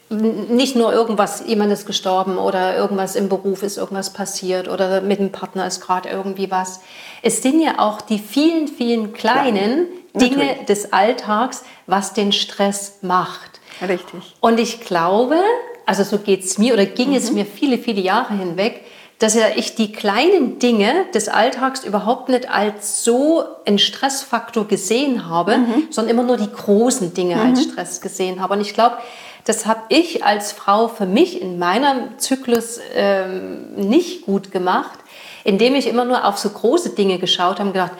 nicht 0.09 0.76
nur 0.76 0.92
irgendwas, 0.92 1.44
jemand 1.46 1.72
ist 1.72 1.87
gestorben 1.87 2.38
oder 2.38 2.76
irgendwas 2.76 3.16
im 3.16 3.29
Beruf 3.29 3.62
ist 3.62 3.76
irgendwas 3.76 4.12
passiert 4.12 4.68
oder 4.68 5.00
mit 5.00 5.18
dem 5.18 5.33
Partner 5.33 5.66
ist 5.66 5.81
gerade 5.81 6.09
irgendwie 6.09 6.50
was. 6.50 6.81
Es 7.22 7.42
sind 7.42 7.61
ja 7.61 7.79
auch 7.79 8.00
die 8.00 8.18
vielen, 8.18 8.68
vielen 8.68 9.12
kleinen 9.12 9.87
Klar. 10.12 10.29
Dinge 10.29 10.46
Natürlich. 10.46 10.66
des 10.66 10.92
Alltags, 10.92 11.64
was 11.87 12.14
den 12.14 12.33
Stress 12.33 12.98
macht. 13.02 13.61
Richtig. 13.83 14.35
Und 14.40 14.59
ich 14.59 14.81
glaube, 14.81 15.37
also 15.85 16.05
so 16.05 16.18
geht 16.18 16.44
es 16.44 16.57
mir 16.57 16.72
oder 16.72 16.87
ging 16.87 17.11
mhm. 17.11 17.16
es 17.16 17.33
mir 17.33 17.44
viele, 17.44 17.79
viele 17.79 18.00
Jahre 18.00 18.35
hinweg, 18.35 18.86
dass 19.18 19.35
ja 19.35 19.46
ich 19.57 19.74
die 19.74 19.92
kleinen 19.92 20.59
Dinge 20.59 21.07
des 21.14 21.29
Alltags 21.29 21.85
überhaupt 21.85 22.29
nicht 22.29 22.50
als 22.50 23.02
so 23.02 23.44
einen 23.64 23.79
Stressfaktor 23.79 24.68
gesehen 24.68 25.29
habe, 25.29 25.59
mhm. 25.59 25.88
sondern 25.90 26.14
immer 26.14 26.22
nur 26.22 26.37
die 26.37 26.50
großen 26.50 27.14
Dinge 27.14 27.37
mhm. 27.37 27.42
als 27.42 27.62
Stress 27.64 28.00
gesehen 28.00 28.40
habe. 28.40 28.55
Und 28.55 28.61
ich 28.61 28.74
glaube, 28.74 28.96
das 29.44 29.64
habe 29.64 29.81
ich 29.88 30.24
als 30.24 30.52
Frau 30.52 30.88
für 30.88 31.07
mich 31.07 31.40
in 31.40 31.59
meinem 31.59 32.18
Zyklus 32.18 32.79
ähm, 32.94 33.74
nicht 33.76 34.26
gut 34.26 34.50
gemacht, 34.50 34.98
indem 35.44 35.76
ich 35.76 35.87
immer 35.87 36.05
nur 36.05 36.24
auf 36.24 36.37
so 36.37 36.50
große 36.50 36.90
Dinge 36.90 37.18
geschaut 37.18 37.59
habe 37.59 37.68
und 37.68 37.72
gedacht, 37.72 37.92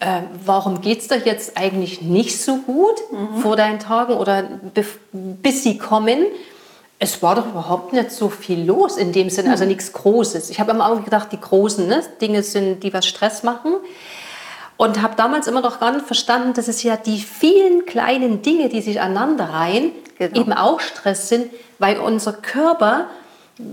äh, 0.00 0.22
warum 0.44 0.80
geht 0.80 1.00
es 1.00 1.08
doch 1.08 1.24
jetzt 1.24 1.56
eigentlich 1.56 2.02
nicht 2.02 2.40
so 2.40 2.56
gut 2.56 2.96
mhm. 3.12 3.38
vor 3.40 3.54
deinen 3.54 3.78
Tagen 3.78 4.14
oder 4.14 4.44
bis 5.12 5.62
sie 5.62 5.78
kommen? 5.78 6.24
Es 6.98 7.22
war 7.22 7.34
doch 7.34 7.46
überhaupt 7.46 7.92
nicht 7.92 8.10
so 8.10 8.28
viel 8.28 8.64
los 8.64 8.96
in 8.96 9.12
dem 9.12 9.30
Sinne, 9.30 9.50
also 9.50 9.62
hm. 9.62 9.68
nichts 9.68 9.92
Großes. 9.92 10.50
Ich 10.50 10.60
habe 10.60 10.70
immer 10.70 10.90
auch 10.90 11.04
gedacht, 11.04 11.28
die 11.32 11.40
großen 11.40 11.86
ne, 11.86 12.02
Dinge 12.20 12.42
sind, 12.42 12.82
die 12.82 12.92
was 12.92 13.06
Stress 13.06 13.42
machen. 13.42 13.74
Und 14.76 15.00
habe 15.02 15.14
damals 15.16 15.46
immer 15.46 15.60
noch 15.60 15.78
gar 15.78 15.92
nicht 15.92 16.04
verstanden, 16.04 16.52
dass 16.52 16.66
es 16.66 16.82
ja 16.82 16.96
die 16.96 17.18
vielen 17.18 17.86
kleinen 17.86 18.42
Dinge, 18.42 18.68
die 18.68 18.80
sich 18.80 19.00
aneinander 19.00 19.50
reihen, 19.50 19.92
genau. 20.18 20.40
eben 20.40 20.52
auch 20.52 20.80
Stress 20.80 21.28
sind, 21.28 21.46
weil 21.78 21.98
unser 21.98 22.32
Körper 22.32 23.06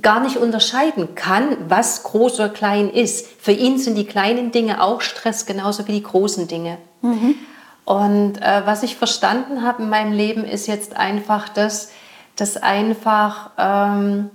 gar 0.04 0.20
nicht 0.20 0.38
unterscheiden 0.38 1.16
kann, 1.16 1.58
was 1.68 2.04
groß 2.04 2.36
oder 2.36 2.50
klein 2.50 2.90
ist. 2.90 3.26
Für 3.40 3.52
ihn 3.52 3.80
sind 3.80 3.96
die 3.96 4.06
kleinen 4.06 4.52
Dinge 4.52 4.82
auch 4.84 5.02
Stress, 5.02 5.48
genauso 5.48 5.88
wie 5.88 5.94
die 5.94 6.04
großen 6.04 6.48
Dinge. 6.48 6.78
Mhm. 7.02 7.36
Und 7.84 8.40
äh, 8.42 8.62
was 8.66 8.84
ich 8.84 8.96
verstanden 8.96 9.64
habe 9.64 9.82
in 9.82 9.90
meinem 9.90 10.14
Leben 10.14 10.46
ist 10.46 10.68
jetzt 10.68 10.96
einfach 10.96 11.50
das, 11.50 11.92
dass 12.42 12.58
einfach 12.58 13.52
ähm, 13.60 14.32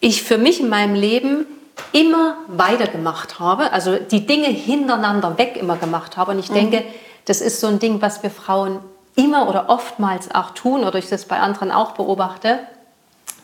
ich 0.00 0.24
für 0.24 0.36
mich 0.36 0.58
in 0.58 0.68
meinem 0.68 0.96
Leben 0.96 1.46
immer 1.92 2.38
weitergemacht 2.48 3.38
habe, 3.38 3.72
also 3.72 3.96
die 3.98 4.26
Dinge 4.26 4.48
hintereinander 4.48 5.38
weg 5.38 5.56
immer 5.56 5.76
gemacht 5.76 6.16
habe. 6.16 6.32
Und 6.32 6.40
ich 6.40 6.50
mhm. 6.50 6.54
denke, 6.54 6.84
das 7.24 7.40
ist 7.40 7.60
so 7.60 7.68
ein 7.68 7.78
Ding, 7.78 8.02
was 8.02 8.24
wir 8.24 8.32
Frauen 8.32 8.80
immer 9.14 9.48
oder 9.48 9.68
oftmals 9.68 10.34
auch 10.34 10.50
tun, 10.50 10.82
oder 10.82 10.98
ich 10.98 11.08
das 11.08 11.26
bei 11.26 11.38
anderen 11.38 11.70
auch 11.70 11.92
beobachte, 11.92 12.58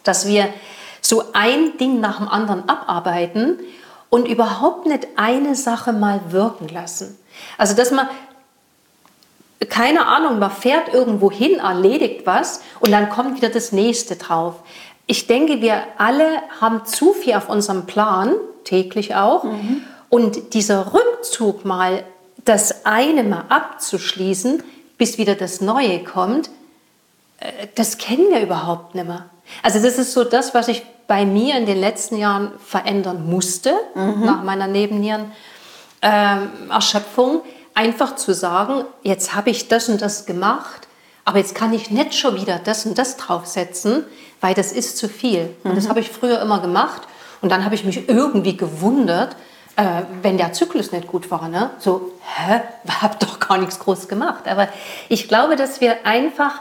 dass 0.03 0.27
wir 0.27 0.49
so 1.01 1.23
ein 1.33 1.79
Ding 1.79 2.01
nach 2.01 2.19
dem 2.19 2.27
anderen 2.27 2.69
abarbeiten 2.69 3.61
und 4.11 4.27
überhaupt 4.27 4.87
nicht 4.87 5.07
eine 5.15 5.55
Sache 5.55 5.93
mal 5.93 6.21
wirken 6.31 6.67
lassen. 6.67 7.17
Also 7.57 7.77
dass 7.77 7.93
man 7.93 8.09
keine 9.69 10.07
Ahnung, 10.07 10.39
man 10.39 10.51
fährt 10.51 10.93
irgendwo 10.93 11.31
hin, 11.31 11.59
erledigt 11.59 12.27
was 12.27 12.63
und 12.81 12.91
dann 12.91 13.09
kommt 13.09 13.37
wieder 13.37 13.49
das 13.49 13.73
nächste 13.73 14.17
drauf. 14.17 14.57
Ich 15.07 15.27
denke, 15.27 15.61
wir 15.61 15.83
alle 15.99 16.43
haben 16.61 16.87
zu 16.87 17.13
viel 17.13 17.35
auf 17.35 17.49
unserem 17.49 17.87
Plan, 17.87 18.35
täglich 18.65 19.15
auch. 19.15 19.45
Mhm. 19.45 19.83
Und 20.09 20.55
dieser 20.55 20.95
Rückzug 20.95 21.65
mal, 21.65 22.05
das 22.45 22.87
eine 22.87 23.25
mal 23.25 23.45
abzuschließen, 23.49 24.63
bis 24.97 25.19
wieder 25.19 25.35
das 25.35 25.61
Neue 25.61 26.05
kommt, 26.05 26.51
äh, 27.41 27.67
das 27.75 27.99
kennen 27.99 28.31
wir 28.31 28.41
überhaupt 28.41 28.95
nicht 28.95 29.07
mehr. 29.07 29.27
Also 29.63 29.83
das 29.83 29.99
ist 29.99 30.13
so 30.13 30.25
das, 30.25 30.55
was 30.55 30.69
ich 30.69 30.83
bei 31.07 31.27
mir 31.27 31.59
in 31.59 31.67
den 31.67 31.79
letzten 31.79 32.17
Jahren 32.17 32.53
verändern 32.65 33.29
musste, 33.29 33.75
mhm. 33.95 34.25
nach 34.25 34.43
meiner 34.43 34.67
Nebennierenerschöpfung. 34.67 37.35
Ähm, 37.35 37.43
einfach 37.75 38.17
zu 38.17 38.33
sagen, 38.33 38.85
jetzt 39.03 39.35
habe 39.35 39.51
ich 39.51 39.69
das 39.69 39.89
und 39.89 40.01
das 40.01 40.27
gemacht, 40.27 40.89
aber 41.25 41.39
jetzt 41.39 41.55
kann 41.55 41.73
ich 41.73 41.91
nicht 41.91 42.15
schon 42.15 42.37
wieder 42.37 42.61
das 42.63 42.87
und 42.87 42.99
das 42.99 43.17
draufsetzen, 43.17 44.05
weil 44.41 44.55
das 44.55 44.73
ist 44.73 44.99
zu 44.99 45.09
viel. 45.09 45.55
Und 45.65 45.77
das 45.77 45.85
mhm. 45.85 45.89
habe 45.91 46.01
ich 46.01 46.11
früher 46.11 46.41
immer 46.41 46.61
gemacht 46.61 47.03
und 47.41 47.51
dann 47.51 47.65
habe 47.65 47.75
ich 47.75 47.85
mich 47.85 48.09
irgendwie 48.09 48.57
gewundert, 48.57 49.37
äh, 49.77 50.03
wenn 50.23 50.37
der 50.37 50.53
Zyklus 50.53 50.93
nicht 50.93 51.09
gut 51.09 51.31
war. 51.31 51.49
Ne? 51.49 51.71
So, 51.79 52.13
hä, 52.23 52.61
habe 53.01 53.17
doch 53.19 53.41
gar 53.41 53.59
nichts 53.59 53.79
groß 53.79 54.09
gemacht. 54.09 54.47
Aber 54.47 54.69
ich 55.09 55.29
glaube, 55.29 55.57
dass 55.57 55.81
wir 55.81 56.07
einfach 56.07 56.61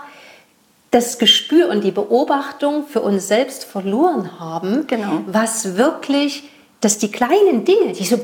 das 0.92 1.18
Gespür 1.18 1.70
und 1.70 1.84
die 1.84 1.92
Beobachtung 1.92 2.86
für 2.88 3.02
uns 3.02 3.28
selbst 3.28 3.66
verloren 3.66 4.40
haben, 4.40 4.86
genau. 4.86 5.22
was 5.26 5.76
wirklich, 5.76 6.44
dass 6.82 7.00
die 7.00 7.12
kleinen 7.12 7.66
Dinge, 7.66 7.94
die 7.94 8.06
so 8.06 8.18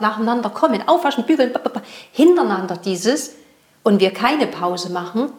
nacheinander 0.00 0.50
kommen, 0.50 0.86
aufwaschen, 0.86 1.24
bügeln, 1.24 1.52
hintereinander 2.12 2.76
dieses 2.76 3.34
und 3.82 4.00
wir 4.00 4.12
keine 4.12 4.46
Pause 4.46 4.90
machen, 4.90 5.30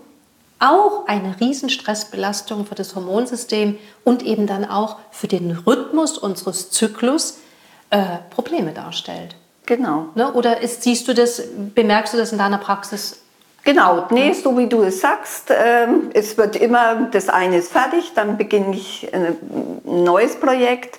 auch 0.59 1.07
eine 1.07 1.39
Riesenstressbelastung 1.39 2.65
für 2.65 2.75
das 2.75 2.95
Hormonsystem 2.95 3.77
und 4.03 4.23
eben 4.23 4.45
dann 4.45 4.65
auch 4.65 4.97
für 5.11 5.27
den 5.27 5.51
Rhythmus 5.51 6.17
unseres 6.17 6.69
Zyklus 6.69 7.39
äh, 7.91 8.17
Probleme 8.29 8.73
darstellt. 8.73 9.35
Genau. 9.65 10.07
Ne? 10.15 10.33
Oder 10.33 10.61
ist, 10.61 10.83
siehst 10.83 11.07
du 11.07 11.13
das, 11.13 11.41
bemerkst 11.75 12.13
du 12.13 12.17
das 12.17 12.31
in 12.31 12.37
deiner 12.37 12.57
Praxis 12.57 13.21
Genau, 13.63 14.07
nee, 14.09 14.33
so 14.33 14.57
wie 14.57 14.67
du 14.67 14.83
es 14.83 15.01
sagst, 15.01 15.51
ähm, 15.51 16.09
es 16.13 16.37
wird 16.37 16.55
immer, 16.55 17.09
das 17.11 17.27
eine 17.29 17.57
ist 17.57 17.71
fertig, 17.71 18.13
dann 18.15 18.37
beginne 18.37 18.73
ich 18.75 19.07
ein 19.13 19.35
neues 19.83 20.37
Projekt 20.37 20.97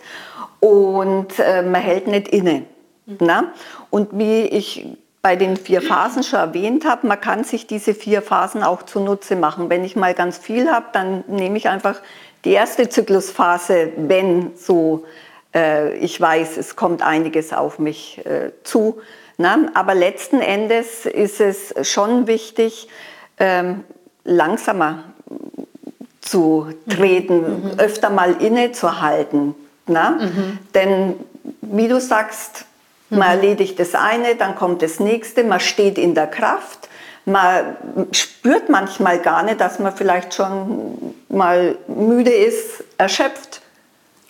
und 0.61 1.39
äh, 1.39 1.63
man 1.63 1.81
hält 1.81 2.07
nicht 2.07 2.29
inne. 2.29 2.65
Mhm. 3.07 3.17
Na? 3.21 3.53
Und 3.91 4.19
wie 4.19 4.43
ich 4.43 4.87
bei 5.23 5.37
den 5.37 5.57
vier 5.57 5.83
Phasen 5.83 6.23
schon 6.23 6.39
erwähnt 6.39 6.87
habe, 6.87 7.07
man 7.07 7.21
kann 7.21 7.45
sich 7.45 7.67
diese 7.67 7.95
vier 7.95 8.23
Phasen 8.23 8.63
auch 8.63 8.83
zunutze 8.85 9.37
machen. 9.37 9.69
Wenn 9.69 9.85
ich 9.85 9.95
mal 9.95 10.15
ganz 10.15 10.39
viel 10.39 10.71
habe, 10.71 10.87
dann 10.93 11.25
nehme 11.29 11.59
ich 11.59 11.69
einfach 11.69 12.01
die 12.45 12.53
erste 12.53 12.89
Zyklusphase, 12.89 13.93
wenn 13.97 14.53
so 14.57 15.05
äh, 15.55 15.97
ich 15.97 16.21
weiß, 16.21 16.57
es 16.57 16.77
kommt 16.77 17.03
einiges 17.03 17.53
auf 17.53 17.79
mich 17.79 18.25
äh, 18.25 18.53
zu. 18.65 19.01
Na? 19.37 19.59
Aber 19.75 19.95
letzten 19.95 20.41
Endes 20.41 21.07
ist 21.07 21.41
es 21.41 21.75
schon 21.89 22.27
wichtig, 22.27 22.89
ähm, 23.39 23.85
langsamer 24.25 25.05
zu 26.21 26.69
treten, 26.89 27.41
mhm. 27.41 27.79
öfter 27.79 28.11
mal 28.11 28.41
innezuhalten. 28.41 29.55
Mhm. 29.87 30.59
Denn 30.75 31.15
wie 31.63 31.89
du 31.89 32.01
sagst, 32.01 32.65
man 33.11 33.19
mhm. 33.19 33.25
erledigt 33.25 33.79
das 33.79 33.95
eine, 33.95 34.37
dann 34.37 34.55
kommt 34.55 34.83
das 34.83 35.01
nächste, 35.01 35.45
man 35.45 35.61
steht 35.61 35.99
in 35.99 36.15
der 36.15 36.27
Kraft. 36.27 36.89
Man 37.27 37.77
spürt 38.13 38.69
manchmal 38.69 39.19
gar 39.19 39.43
nicht, 39.43 39.61
dass 39.61 39.79
man 39.79 39.95
vielleicht 39.95 40.35
schon 40.35 41.15
mal 41.29 41.77
müde 41.87 42.33
ist, 42.33 42.83
erschöpft. 42.99 43.61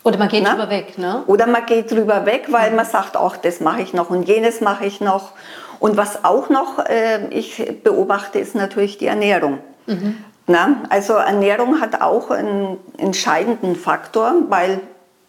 Oder 0.02 0.18
man 0.18 0.28
geht 0.28 0.42
Na? 0.42 0.52
drüber 0.54 0.70
weg, 0.70 0.98
ne? 0.98 1.22
Oder 1.26 1.46
man 1.46 1.66
geht 1.66 1.90
drüber 1.90 2.26
weg, 2.26 2.46
weil 2.48 2.70
mhm. 2.70 2.76
man 2.76 2.86
sagt, 2.86 3.16
ach, 3.16 3.36
das 3.36 3.60
mache 3.60 3.82
ich 3.82 3.92
noch 3.92 4.10
und 4.10 4.24
jenes 4.24 4.60
mache 4.60 4.86
ich 4.86 5.00
noch. 5.00 5.32
Und 5.78 5.96
was 5.96 6.24
auch 6.24 6.48
noch 6.48 6.78
äh, 6.86 7.26
ich 7.30 7.80
beobachte, 7.84 8.38
ist 8.38 8.54
natürlich 8.54 8.98
die 8.98 9.06
Ernährung. 9.06 9.58
Mhm. 9.86 10.24
Na? 10.46 10.82
Also 10.88 11.14
Ernährung 11.14 11.80
hat 11.80 12.00
auch 12.00 12.30
einen 12.30 12.78
entscheidenden 12.98 13.76
Faktor, 13.76 14.34
weil 14.48 14.80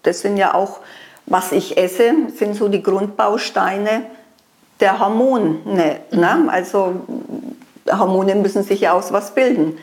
das 0.04 0.22
sind 0.22 0.38
ja 0.38 0.54
auch 0.54 0.80
was 1.26 1.52
ich 1.52 1.78
esse, 1.78 2.14
sind 2.36 2.56
so 2.56 2.68
die 2.68 2.84
Grundbausteine 2.84 4.04
der 4.80 5.00
Hormone. 5.00 5.60
Ne? 6.12 6.50
Also 6.50 7.02
Hormone 7.90 8.36
müssen 8.36 8.64
sich 8.64 8.82
ja 8.82 8.94
aus 8.94 9.12
was 9.14 9.34
bilden. 9.34 9.78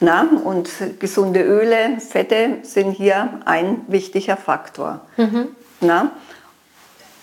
Na? 0.00 0.26
Und 0.44 0.68
gesunde 0.98 1.42
Öle, 1.42 2.00
Fette 2.00 2.58
sind 2.62 2.92
hier 2.92 3.40
ein 3.44 3.82
wichtiger 3.88 4.36
Faktor. 4.36 5.00
Mhm. 5.16 5.48
Na? 5.80 6.10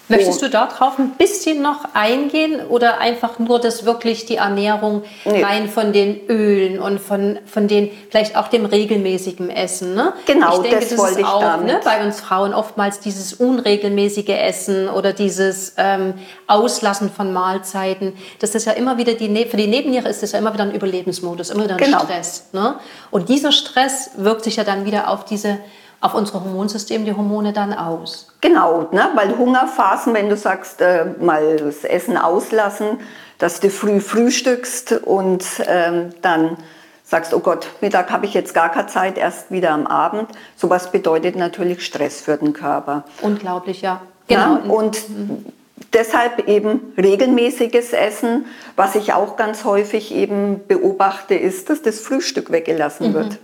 Möchtest 0.09 0.41
oh. 0.41 0.45
du 0.45 0.49
darauf 0.49 0.97
ein 0.97 1.11
bisschen 1.11 1.61
noch 1.61 1.85
eingehen 1.93 2.61
oder 2.67 2.99
einfach 2.99 3.37
nur 3.37 3.59
das 3.59 3.85
wirklich 3.85 4.25
die 4.25 4.37
Ernährung 4.37 5.03
nee. 5.23 5.43
rein 5.43 5.69
von 5.69 5.93
den 5.93 6.27
Ölen 6.27 6.79
und 6.79 6.99
von, 6.99 7.37
von 7.45 7.67
den 7.67 7.91
vielleicht 8.09 8.35
auch 8.35 8.47
dem 8.47 8.65
regelmäßigen 8.65 9.51
Essen? 9.51 9.93
Ne? 9.93 10.13
Genau, 10.25 10.55
ich 10.55 10.61
denke, 10.61 10.79
das, 10.79 10.89
das 10.89 10.97
wollte 10.97 11.19
ist 11.19 11.25
auch 11.25 11.61
ne, 11.61 11.79
bei 11.83 12.03
uns 12.03 12.19
Frauen 12.19 12.55
oftmals 12.55 12.99
dieses 12.99 13.33
unregelmäßige 13.33 14.29
Essen 14.29 14.89
oder 14.89 15.13
dieses 15.13 15.73
ähm, 15.77 16.15
Auslassen 16.47 17.11
von 17.11 17.31
Mahlzeiten. 17.31 18.13
Das 18.39 18.55
ist 18.55 18.65
ja 18.65 18.73
immer 18.73 18.97
wieder 18.97 19.13
die 19.13 19.29
ne-, 19.29 19.45
für 19.45 19.57
die 19.57 19.67
Nebenniere 19.67 20.09
ist 20.09 20.23
das 20.23 20.31
ja 20.31 20.39
immer 20.39 20.53
wieder 20.53 20.63
ein 20.63 20.73
Überlebensmodus, 20.73 21.51
immer 21.51 21.65
wieder 21.65 21.75
ein 21.75 21.83
genau. 21.83 21.99
Stress. 21.99 22.45
Ne? 22.51 22.75
Und 23.11 23.29
dieser 23.29 23.51
Stress 23.51 24.09
wirkt 24.17 24.43
sich 24.43 24.55
ja 24.55 24.63
dann 24.63 24.85
wieder 24.85 25.09
auf 25.09 25.23
diese 25.23 25.59
auf 26.01 26.13
unser 26.13 26.43
Hormonsystem 26.43 27.05
die 27.05 27.13
Hormone 27.13 27.53
dann 27.53 27.73
aus. 27.73 28.27
Genau, 28.41 28.87
ne? 28.91 29.09
weil 29.15 29.37
Hungerphasen, 29.37 30.13
wenn 30.13 30.29
du 30.29 30.37
sagst, 30.37 30.81
äh, 30.81 31.05
mal 31.19 31.57
das 31.57 31.83
Essen 31.83 32.17
auslassen, 32.17 32.99
dass 33.37 33.59
du 33.59 33.69
früh 33.69 33.99
frühstückst 33.99 34.93
und 35.03 35.43
ähm, 35.65 36.11
dann 36.21 36.57
sagst, 37.03 37.33
oh 37.33 37.39
Gott, 37.39 37.67
Mittag 37.81 38.11
habe 38.11 38.25
ich 38.25 38.33
jetzt 38.33 38.53
gar 38.53 38.69
keine 38.69 38.87
Zeit, 38.87 39.17
erst 39.17 39.51
wieder 39.51 39.71
am 39.71 39.87
Abend. 39.87 40.29
Sowas 40.55 40.91
bedeutet 40.91 41.35
natürlich 41.35 41.85
Stress 41.85 42.21
für 42.21 42.37
den 42.37 42.53
Körper. 42.53 43.03
Unglaublich, 43.21 43.81
ja. 43.81 44.01
Genau. 44.27 44.39
Ja, 44.39 44.71
und 44.71 45.09
mhm. 45.09 45.45
deshalb 45.91 46.47
eben 46.47 46.93
regelmäßiges 46.97 47.93
Essen. 47.93 48.45
Was 48.75 48.95
ich 48.95 49.13
auch 49.13 49.37
ganz 49.37 49.65
häufig 49.65 50.13
eben 50.13 50.61
beobachte, 50.67 51.33
ist, 51.33 51.69
dass 51.69 51.81
das 51.81 51.99
Frühstück 51.99 52.51
weggelassen 52.51 53.09
mhm. 53.09 53.13
wird. 53.15 53.39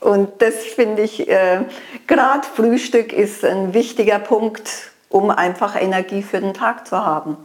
Und 0.00 0.42
das 0.42 0.54
finde 0.54 1.02
ich, 1.02 1.28
äh, 1.28 1.62
gerade 2.06 2.46
Frühstück 2.54 3.12
ist 3.12 3.44
ein 3.44 3.72
wichtiger 3.72 4.18
Punkt, 4.18 4.70
um 5.08 5.30
einfach 5.30 5.80
Energie 5.80 6.22
für 6.22 6.40
den 6.40 6.54
Tag 6.54 6.86
zu 6.86 7.04
haben. 7.04 7.36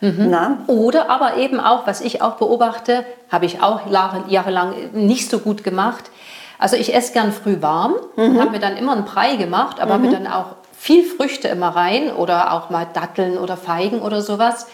Mhm. 0.00 0.28
Oder 0.66 1.08
aber 1.08 1.36
eben 1.38 1.60
auch, 1.60 1.86
was 1.86 2.00
ich 2.00 2.20
auch 2.20 2.34
beobachte, 2.34 3.04
habe 3.30 3.46
ich 3.46 3.62
auch 3.62 3.90
Jahre, 3.90 4.24
jahrelang 4.28 4.74
nicht 4.92 5.30
so 5.30 5.38
gut 5.38 5.64
gemacht. 5.64 6.10
Also 6.58 6.76
ich 6.76 6.94
esse 6.94 7.12
gern 7.12 7.32
früh 7.32 7.62
warm, 7.62 7.94
mhm. 8.16 8.40
habe 8.40 8.50
mir 8.50 8.58
dann 8.58 8.76
immer 8.76 8.92
einen 8.92 9.04
Brei 9.04 9.36
gemacht, 9.36 9.80
aber 9.80 9.98
mhm. 9.98 10.04
habe 10.04 10.06
mir 10.06 10.12
dann 10.12 10.26
auch 10.26 10.56
viel 10.76 11.04
Früchte 11.04 11.48
immer 11.48 11.68
rein 11.68 12.12
oder 12.12 12.52
auch 12.52 12.68
mal 12.68 12.86
Datteln 12.92 13.38
oder 13.38 13.56
Feigen 13.56 14.02
oder 14.02 14.20
sowas. 14.20 14.66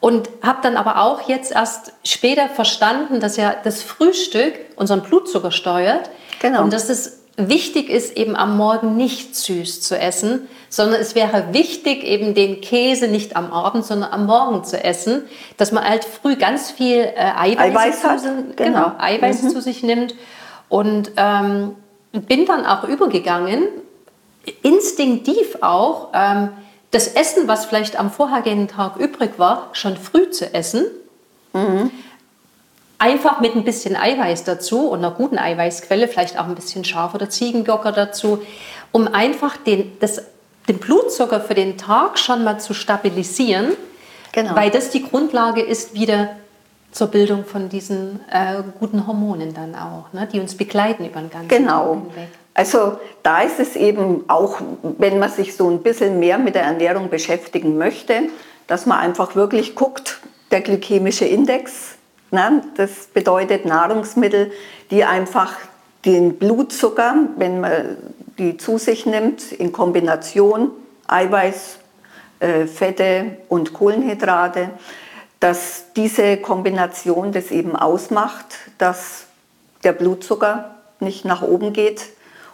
Und 0.00 0.28
habe 0.42 0.58
dann 0.62 0.76
aber 0.76 1.00
auch 1.00 1.28
jetzt 1.28 1.52
erst 1.52 1.92
später 2.04 2.48
verstanden, 2.48 3.20
dass 3.20 3.36
ja 3.36 3.54
das 3.62 3.82
Frühstück 3.82 4.54
unseren 4.76 5.02
Blutzucker 5.02 5.52
steuert. 5.52 6.10
Genau. 6.40 6.62
Und 6.62 6.72
dass 6.72 6.88
es 6.88 7.18
wichtig 7.36 7.90
ist, 7.90 8.16
eben 8.16 8.34
am 8.34 8.56
Morgen 8.56 8.96
nicht 8.96 9.36
süß 9.36 9.82
zu 9.82 9.98
essen, 9.98 10.48
sondern 10.68 11.00
es 11.00 11.14
wäre 11.14 11.52
wichtig, 11.52 12.02
eben 12.02 12.34
den 12.34 12.60
Käse 12.60 13.08
nicht 13.08 13.36
am 13.36 13.52
Abend, 13.52 13.84
sondern 13.84 14.12
am 14.12 14.26
Morgen 14.26 14.64
zu 14.64 14.82
essen, 14.82 15.22
dass 15.56 15.72
man 15.72 15.84
halt 15.84 16.04
früh 16.04 16.36
ganz 16.36 16.70
viel 16.70 16.98
äh, 16.98 17.32
Eiweiß, 17.36 17.58
Eiweiß, 17.58 18.02
zu, 18.22 18.28
genau. 18.56 18.56
Genau, 18.56 18.92
Eiweiß 18.98 19.42
mhm. 19.42 19.50
zu 19.50 19.60
sich 19.60 19.82
nimmt. 19.82 20.14
Und 20.68 21.12
ähm, 21.16 21.76
bin 22.12 22.46
dann 22.46 22.64
auch 22.64 22.84
übergegangen, 22.84 23.68
instinktiv 24.62 25.58
auch, 25.60 26.08
ähm, 26.14 26.50
das 26.90 27.08
Essen, 27.08 27.46
was 27.48 27.66
vielleicht 27.66 27.98
am 27.98 28.10
vorhergehenden 28.10 28.68
Tag 28.68 28.96
übrig 28.96 29.32
war, 29.38 29.68
schon 29.72 29.96
früh 29.96 30.30
zu 30.30 30.54
essen. 30.54 30.86
Mhm. 31.52 31.90
Einfach 32.98 33.40
mit 33.40 33.54
ein 33.54 33.64
bisschen 33.64 33.94
Eiweiß 33.94 34.44
dazu 34.44 34.88
und 34.88 34.98
einer 34.98 35.10
guten 35.10 35.38
Eiweißquelle, 35.38 36.08
vielleicht 36.08 36.38
auch 36.38 36.46
ein 36.46 36.54
bisschen 36.54 36.84
Schaf- 36.84 37.14
oder 37.14 37.28
Ziegengocker 37.28 37.92
dazu, 37.92 38.42
um 38.92 39.06
einfach 39.06 39.56
den, 39.58 39.92
das, 40.00 40.22
den 40.68 40.78
Blutzucker 40.78 41.40
für 41.40 41.54
den 41.54 41.76
Tag 41.76 42.18
schon 42.18 42.42
mal 42.42 42.58
zu 42.58 42.72
stabilisieren, 42.72 43.72
genau. 44.32 44.56
weil 44.56 44.70
das 44.70 44.90
die 44.90 45.02
Grundlage 45.02 45.60
ist 45.60 45.94
wieder 45.94 46.30
zur 46.90 47.08
Bildung 47.08 47.44
von 47.44 47.68
diesen 47.68 48.20
äh, 48.30 48.62
guten 48.80 49.06
Hormonen 49.06 49.52
dann 49.52 49.74
auch, 49.74 50.12
ne, 50.14 50.26
die 50.32 50.40
uns 50.40 50.56
begleiten 50.56 51.04
über 51.04 51.20
den 51.20 51.30
ganzen 51.30 51.48
genau. 51.48 51.94
Tag 51.94 52.02
hinweg. 52.14 52.28
Also 52.54 52.98
da 53.22 53.42
ist 53.42 53.60
es 53.60 53.76
eben 53.76 54.24
auch, 54.28 54.62
wenn 54.82 55.18
man 55.18 55.30
sich 55.30 55.54
so 55.54 55.68
ein 55.68 55.82
bisschen 55.82 56.18
mehr 56.18 56.38
mit 56.38 56.54
der 56.54 56.62
Ernährung 56.62 57.10
beschäftigen 57.10 57.76
möchte, 57.76 58.30
dass 58.66 58.86
man 58.86 58.98
einfach 58.98 59.36
wirklich 59.36 59.74
guckt, 59.74 60.20
der 60.50 60.62
glykämische 60.62 61.26
Index, 61.26 61.95
Ne? 62.36 62.62
Das 62.76 63.06
bedeutet 63.14 63.64
Nahrungsmittel, 63.64 64.52
die 64.90 65.04
einfach 65.04 65.54
den 66.04 66.36
Blutzucker, 66.36 67.14
wenn 67.38 67.60
man 67.60 67.96
die 68.38 68.58
zu 68.58 68.76
sich 68.76 69.06
nimmt, 69.06 69.52
in 69.52 69.72
Kombination 69.72 70.70
Eiweiß, 71.08 71.78
äh, 72.40 72.66
Fette 72.66 73.38
und 73.48 73.72
Kohlenhydrate, 73.72 74.68
dass 75.40 75.86
diese 75.96 76.36
Kombination 76.36 77.32
das 77.32 77.50
eben 77.50 77.74
ausmacht, 77.74 78.46
dass 78.76 79.24
der 79.82 79.92
Blutzucker 79.92 80.76
nicht 81.00 81.24
nach 81.24 81.40
oben 81.40 81.72
geht 81.72 82.04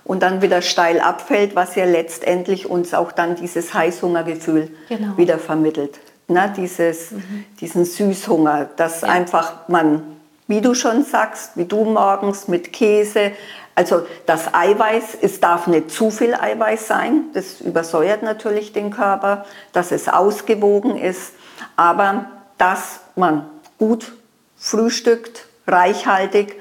und 0.05 0.23
dann 0.23 0.42
wieder 0.42 0.62
steil 0.62 1.01
abfällt, 1.01 1.57
was 1.57 1.75
ja 1.75 1.87
letztendlich 1.87 2.71
uns 2.71 2.95
auch 2.95 3.11
dann 3.11 3.35
dieses 3.35 3.75
Heißhungergefühl 3.75 4.71
genau. 4.88 5.16
wieder 5.16 5.38
vermittelt 5.38 5.99
ne, 6.29 6.53
dieses, 6.57 7.13
mhm. 7.13 7.45
diesen 7.61 7.85
Süßhunger, 7.85 8.71
dass 8.77 9.03
ja. 9.03 9.09
einfach 9.09 9.69
man, 9.69 10.03
wie 10.47 10.61
du 10.61 10.75
schon 10.75 11.05
sagst, 11.05 11.57
wie 11.57 11.65
du 11.65 11.85
morgens 11.85 12.49
mit 12.49 12.73
Käse, 12.73 13.33
also 13.75 14.07
das 14.27 14.53
Eiweiß, 14.53 15.19
es 15.23 15.41
darf 15.41 15.67
nicht 15.67 15.91
zu 15.91 16.11
viel 16.11 16.35
Eiweiß 16.35 16.87
sein, 16.87 17.25
das 17.33 17.61
übersäuert 17.61 18.23
natürlich 18.23 18.73
den 18.73 18.91
Körper, 18.91 19.47
dass 19.73 19.93
es 19.93 20.09
ausgewogen 20.09 20.99
ist, 20.99 21.33
aber 21.77 22.27
dass 22.59 23.01
man 23.17 23.47
gut 23.79 24.13
frühstückt, 24.57 25.47
reichhaltig, 25.67 26.57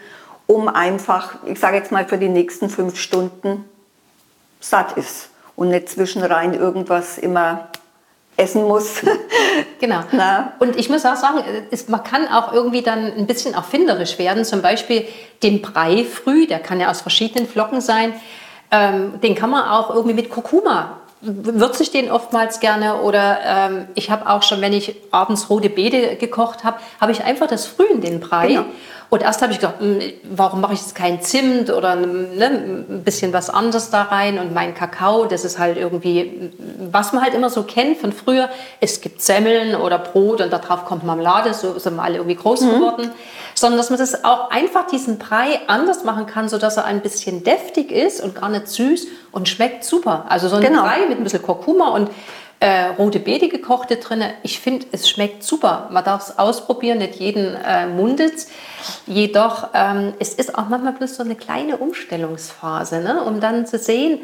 um 0.47 0.67
einfach, 0.67 1.35
ich 1.45 1.59
sage 1.59 1.77
jetzt 1.77 1.91
mal 1.91 2.07
für 2.07 2.17
die 2.17 2.29
nächsten 2.29 2.69
fünf 2.69 2.97
Stunden 2.97 3.65
satt 4.59 4.97
ist 4.97 5.29
und 5.55 5.69
nicht 5.69 5.89
zwischenrein 5.89 6.53
irgendwas 6.53 7.17
immer 7.17 7.69
essen 8.41 8.63
muss. 8.63 9.01
genau. 9.79 10.01
Na? 10.11 10.53
Und 10.59 10.75
ich 10.75 10.89
muss 10.89 11.05
auch 11.05 11.15
sagen, 11.15 11.43
es, 11.71 11.87
man 11.87 12.03
kann 12.03 12.27
auch 12.27 12.51
irgendwie 12.51 12.81
dann 12.81 13.13
ein 13.13 13.27
bisschen 13.27 13.53
erfinderisch 13.53 14.19
werden. 14.19 14.43
Zum 14.43 14.61
Beispiel 14.61 15.05
den 15.43 15.61
Brei 15.61 16.03
früh, 16.03 16.47
der 16.47 16.59
kann 16.59 16.79
ja 16.79 16.89
aus 16.89 17.01
verschiedenen 17.01 17.47
Flocken 17.47 17.81
sein. 17.81 18.13
Ähm, 18.71 19.19
den 19.21 19.35
kann 19.35 19.49
man 19.49 19.67
auch 19.67 19.89
irgendwie 19.93 20.15
mit 20.15 20.29
Kurkuma 20.29 21.01
würze 21.21 21.83
ich 21.83 21.91
den 21.91 22.09
oftmals 22.09 22.59
gerne 22.59 23.01
oder 23.01 23.39
ähm, 23.45 23.87
ich 23.93 24.09
habe 24.09 24.27
auch 24.27 24.41
schon, 24.41 24.59
wenn 24.61 24.73
ich 24.73 24.95
abends 25.11 25.49
rote 25.49 25.69
Beete 25.69 26.15
gekocht 26.15 26.63
habe, 26.63 26.79
habe 26.99 27.11
ich 27.11 27.23
einfach 27.23 27.47
das 27.47 27.67
früh 27.67 27.85
in 27.85 28.01
den 28.01 28.19
Brei. 28.19 28.47
Genau. 28.47 28.65
Und 29.11 29.21
erst 29.21 29.41
habe 29.41 29.51
ich 29.51 29.59
gedacht, 29.59 29.81
hm, 29.81 29.99
warum 30.23 30.61
mache 30.61 30.73
ich 30.73 30.79
jetzt 30.79 30.95
kein 30.95 31.21
Zimt 31.21 31.69
oder 31.69 31.97
ne, 31.97 32.45
ein 32.89 33.03
bisschen 33.03 33.33
was 33.33 33.49
anderes 33.49 33.89
da 33.89 34.03
rein 34.03 34.39
und 34.39 34.53
mein 34.53 34.73
Kakao, 34.73 35.25
das 35.25 35.43
ist 35.43 35.59
halt 35.59 35.75
irgendwie, 35.75 36.49
was 36.89 37.11
man 37.11 37.21
halt 37.21 37.33
immer 37.33 37.49
so 37.49 37.63
kennt 37.63 37.97
von 37.97 38.13
früher. 38.13 38.47
Es 38.79 39.01
gibt 39.01 39.21
Semmeln 39.21 39.75
oder 39.75 39.99
Brot 39.99 40.39
und 40.39 40.53
darauf 40.53 40.85
kommt 40.85 41.03
Marmelade, 41.03 41.53
so 41.53 41.77
sind 41.77 41.97
wir 41.97 42.03
alle 42.03 42.19
irgendwie 42.19 42.37
groß 42.37 42.61
mhm. 42.61 42.69
geworden. 42.69 43.11
Sondern 43.53 43.77
dass 43.77 43.89
man 43.89 43.99
das 43.99 44.23
auch 44.23 44.49
einfach 44.49 44.87
diesen 44.87 45.17
Brei 45.17 45.59
anders 45.67 46.05
machen 46.05 46.25
kann, 46.25 46.47
sodass 46.47 46.77
er 46.77 46.85
ein 46.85 47.01
bisschen 47.01 47.43
deftig 47.43 47.91
ist 47.91 48.21
und 48.21 48.33
gar 48.33 48.47
nicht 48.47 48.69
süß 48.69 49.07
und 49.33 49.49
schmeckt 49.49 49.83
super. 49.83 50.23
Also 50.29 50.47
so 50.47 50.55
ein 50.55 50.61
genau. 50.61 50.83
Brei 50.83 51.05
mit 51.09 51.17
ein 51.17 51.23
bisschen 51.25 51.41
Kurkuma 51.41 51.89
und 51.89 52.09
äh, 52.61 52.89
rote 52.89 53.19
Beete 53.19 53.49
gekochte 53.49 53.97
drin. 53.97 54.23
Ich 54.43 54.59
finde, 54.59 54.85
es 54.91 55.09
schmeckt 55.09 55.43
super. 55.43 55.89
Man 55.91 56.03
darf 56.03 56.29
es 56.29 56.37
ausprobieren, 56.37 56.99
nicht 56.99 57.15
jeden 57.15 57.55
äh, 57.55 57.87
mundet. 57.87 58.45
Jedoch, 59.07 59.69
ähm, 59.73 60.13
es 60.19 60.35
ist 60.35 60.55
auch 60.55 60.69
manchmal 60.69 60.93
bloß 60.93 61.15
so 61.15 61.23
eine 61.23 61.35
kleine 61.35 61.77
Umstellungsphase, 61.77 63.01
ne? 63.01 63.23
um 63.23 63.39
dann 63.39 63.65
zu 63.65 63.79
sehen, 63.79 64.19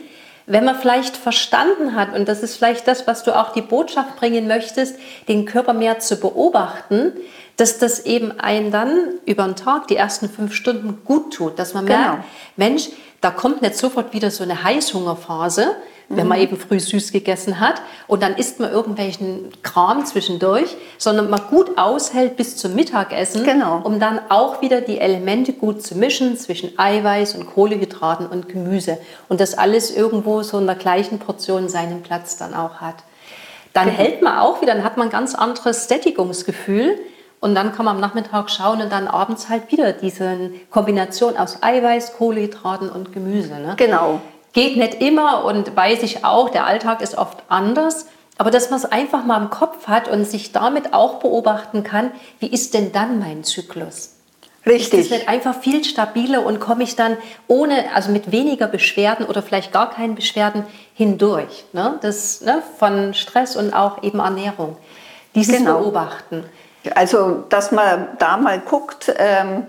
wenn 0.45 0.63
man 0.63 0.75
vielleicht 0.75 1.17
verstanden 1.17 1.95
hat, 1.95 2.15
und 2.15 2.27
das 2.27 2.43
ist 2.43 2.57
vielleicht 2.57 2.87
das, 2.87 3.07
was 3.07 3.23
du 3.23 3.35
auch 3.35 3.53
die 3.53 3.63
Botschaft 3.63 4.15
bringen 4.17 4.47
möchtest, 4.47 4.97
den 5.27 5.45
Körper 5.45 5.73
mehr 5.73 5.99
zu 5.99 6.17
beobachten, 6.17 7.13
dass 7.57 7.79
das 7.79 8.05
eben 8.05 8.39
einen 8.39 8.71
dann 8.71 9.15
über 9.25 9.45
den 9.45 9.55
Tag, 9.55 9.87
die 9.87 9.95
ersten 9.95 10.29
fünf 10.29 10.53
Stunden 10.53 11.01
gut 11.03 11.33
tut, 11.33 11.57
dass 11.57 11.73
man 11.73 11.87
genau. 11.87 11.99
merkt, 11.99 12.23
Mensch, 12.55 12.89
da 13.19 13.31
kommt 13.31 13.63
nicht 13.63 13.75
sofort 13.75 14.13
wieder 14.13 14.29
so 14.29 14.43
eine 14.43 14.63
Heißhungerphase, 14.63 15.75
wenn 16.09 16.27
man 16.27 16.37
mhm. 16.37 16.43
eben 16.43 16.57
früh 16.57 16.79
süß 16.79 17.11
gegessen 17.11 17.59
hat 17.59 17.81
und 18.07 18.23
dann 18.23 18.35
isst 18.35 18.59
man 18.59 18.71
irgendwelchen 18.71 19.49
Kram 19.61 20.05
zwischendurch, 20.05 20.75
sondern 20.97 21.29
man 21.29 21.41
gut 21.49 21.77
aushält 21.77 22.37
bis 22.37 22.55
zum 22.55 22.75
Mittagessen, 22.75 23.43
genau. 23.43 23.81
um 23.83 23.99
dann 23.99 24.19
auch 24.29 24.61
wieder 24.61 24.81
die 24.81 24.99
Elemente 24.99 25.53
gut 25.53 25.83
zu 25.83 25.95
mischen 25.95 26.37
zwischen 26.37 26.77
Eiweiß 26.79 27.35
und 27.35 27.47
Kohlehydraten 27.47 28.25
und 28.25 28.47
Gemüse 28.47 28.97
und 29.27 29.41
das 29.41 29.57
alles 29.57 29.95
irgendwo 29.95 30.43
so 30.43 30.59
in 30.59 30.65
der 30.65 30.75
gleichen 30.75 31.19
Portion 31.19 31.67
seinen 31.67 32.03
Platz 32.03 32.37
dann 32.37 32.53
auch 32.53 32.75
hat. 32.75 32.95
Dann 33.73 33.85
genau. 33.85 33.97
hält 33.97 34.21
man 34.21 34.39
auch 34.39 34.61
wieder, 34.61 34.73
dann 34.73 34.83
hat 34.83 34.97
man 34.97 35.07
ein 35.07 35.11
ganz 35.11 35.35
anderes 35.35 35.87
Sättigungsgefühl. 35.87 36.97
Und 37.39 37.53
dann 37.53 37.71
kann 37.71 37.85
man 37.85 37.93
am 37.93 38.01
Nachmittag 38.01 38.49
schauen 38.49 38.81
und 38.81 38.91
dann 38.91 39.07
abends 39.07 39.47
halt 39.47 39.71
wieder 39.71 39.93
diese 39.93 40.49
Kombination 40.71 41.37
aus 41.37 41.61
Eiweiß, 41.61 42.13
Kohlenhydraten 42.13 42.89
und 42.89 43.13
Gemüse. 43.13 43.53
Ne? 43.59 43.75
Genau. 43.77 44.21
Geht 44.57 44.75
nicht 44.75 45.03
immer 45.03 45.45
und 45.45 45.75
weiß 45.75 46.01
ich 46.01 46.25
auch, 46.25 46.49
der 46.49 46.65
Alltag 46.65 47.03
ist 47.03 47.15
oft 47.15 47.43
anders. 47.47 48.07
Aber 48.39 48.49
dass 48.49 48.71
man 48.71 48.79
es 48.79 48.85
einfach 48.85 49.23
mal 49.23 49.39
im 49.39 49.51
Kopf 49.51 49.87
hat 49.87 50.07
und 50.07 50.25
sich 50.25 50.51
damit 50.51 50.95
auch 50.95 51.19
beobachten 51.19 51.83
kann, 51.83 52.09
wie 52.39 52.47
ist 52.47 52.73
denn 52.73 52.91
dann 52.91 53.19
mein 53.19 53.43
Zyklus? 53.43 54.15
Richtig. 54.65 55.01
Ist 55.01 55.11
das 55.11 55.17
nicht 55.19 55.29
einfach 55.29 55.59
viel 55.59 55.83
stabiler 55.83 56.43
und 56.43 56.59
komme 56.59 56.83
ich 56.83 56.95
dann 56.95 57.17
ohne, 57.47 57.93
also 57.93 58.11
mit 58.11 58.31
weniger 58.31 58.65
Beschwerden 58.65 59.27
oder 59.27 59.43
vielleicht 59.43 59.71
gar 59.71 59.91
keinen 59.91 60.15
Beschwerden 60.15 60.63
hindurch? 60.95 61.65
Ne? 61.71 61.99
Das 62.01 62.41
ne, 62.41 62.63
von 62.79 63.13
Stress 63.13 63.55
und 63.55 63.75
auch 63.75 64.01
eben 64.01 64.17
Ernährung. 64.17 64.75
Dieses 65.35 65.55
genau. 65.55 65.81
Beobachten. 65.81 66.43
Also, 66.95 67.43
dass 67.49 67.71
man 67.71 68.07
da 68.17 68.37
mal 68.37 68.59
guckt, 68.59 69.13
ähm, 69.19 69.67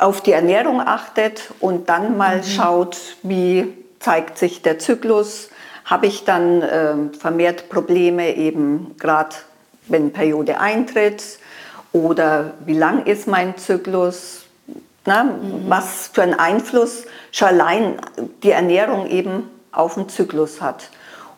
auf 0.00 0.20
die 0.20 0.32
Ernährung 0.32 0.80
achtet 0.80 1.52
und 1.60 1.88
dann 1.88 2.16
mal 2.16 2.38
mhm. 2.38 2.42
schaut, 2.42 2.96
wie 3.22 3.83
zeigt 4.04 4.36
sich 4.36 4.60
der 4.60 4.78
Zyklus, 4.78 5.48
habe 5.86 6.06
ich 6.06 6.24
dann 6.24 6.62
äh, 6.62 6.94
vermehrt 7.18 7.70
Probleme 7.70 8.36
eben 8.36 8.96
gerade, 8.98 9.34
wenn 9.88 10.12
Periode 10.12 10.60
eintritt 10.60 11.38
oder 11.92 12.52
wie 12.64 12.76
lang 12.76 13.06
ist 13.06 13.26
mein 13.26 13.56
Zyklus, 13.56 14.44
na, 15.06 15.24
mhm. 15.24 15.64
was 15.68 16.10
für 16.12 16.22
einen 16.22 16.34
Einfluss 16.34 17.04
schon 17.32 17.48
allein 17.48 17.96
die 18.42 18.50
Ernährung 18.50 19.06
eben 19.06 19.48
auf 19.72 19.94
den 19.94 20.08
Zyklus 20.08 20.60
hat. 20.60 20.90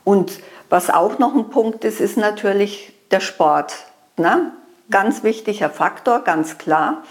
Und 0.05 0.40
was 0.68 0.90
auch 0.90 1.18
noch 1.18 1.35
ein 1.35 1.50
Punkt 1.50 1.85
ist, 1.85 2.00
ist 2.00 2.16
natürlich 2.16 2.92
der 3.12 3.20
Sport. 3.20 3.74
Na? 4.16 4.52
Ganz 4.90 5.22
wichtiger 5.22 5.70
Faktor, 5.70 6.20
ganz 6.20 6.59
klar. 6.59 7.02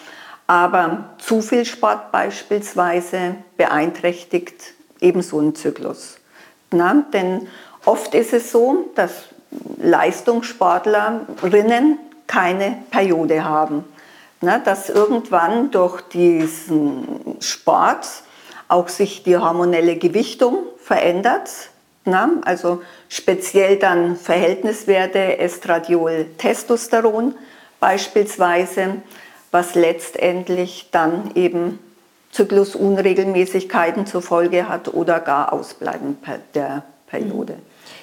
Aber 0.48 1.10
zu 1.18 1.42
viel 1.42 1.66
Sport 1.66 2.12
beispielsweise 2.12 3.36
beeinträchtigt 3.58 4.76
ebenso 5.06 5.40
einen 5.40 5.56
Zyklus. 5.56 6.18
Na, 6.72 7.06
denn 7.14 7.48
oft 7.86 8.14
ist 8.16 8.34
es 8.34 8.52
so, 8.52 8.90
dass 8.96 9.30
Leistungssportlerinnen 9.78 12.00
keine 12.28 12.80
Periode 12.92 13.46
haben. 13.46 13.86
Na, 14.42 14.60
dass 14.60 14.90
irgendwann 14.90 15.72
durch 15.72 16.02
diesen 16.02 17.38
Sport 17.40 18.06
auch 18.68 18.90
sich 18.90 19.24
die 19.24 19.38
hormonelle 19.38 19.96
Gewichtung 19.96 20.66
verändert. 20.78 21.50
Na, 22.04 22.30
also 22.44 22.82
speziell 23.10 23.78
dann 23.78 24.16
Verhältniswerte 24.16 25.38
Estradiol, 25.38 26.26
Testosteron 26.38 27.36
beispielsweise, 27.80 28.96
was 29.52 29.76
letztendlich 29.76 30.90
dann 30.92 31.32
eben 31.36 31.80
Zyklusunregelmäßigkeiten 32.36 34.06
zur 34.06 34.22
Folge 34.22 34.68
hat 34.68 34.94
oder 34.94 35.22
gar 35.22 35.54
Ausbleiben 35.54 36.18
der 36.54 36.84
Periode. 37.08 37.56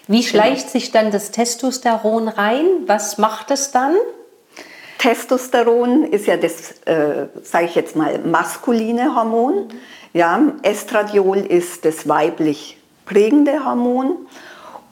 Wie 0.09 0.23
schleicht 0.23 0.71
sich 0.71 0.91
dann 0.91 1.11
das 1.11 1.33
Testosteron 1.33 2.29
rein? 2.29 2.65
Was 2.87 3.19
macht 3.19 3.51
es 3.51 3.73
dann? 3.73 3.95
Testosteron 4.97 6.05
ist 6.05 6.27
ja 6.27 6.39
das, 6.39 6.73
äh, 6.87 7.27
sage 7.43 7.67
ich 7.67 7.75
jetzt 7.75 7.95
mal, 7.95 8.21
maskuline 8.21 9.15
Hormon. 9.15 9.69
Ja, 10.15 10.41
Estradiol 10.63 11.39
ist 11.39 11.85
das 11.85 12.09
weiblich 12.09 12.79
prägende 13.05 13.67
Hormon. 13.67 14.17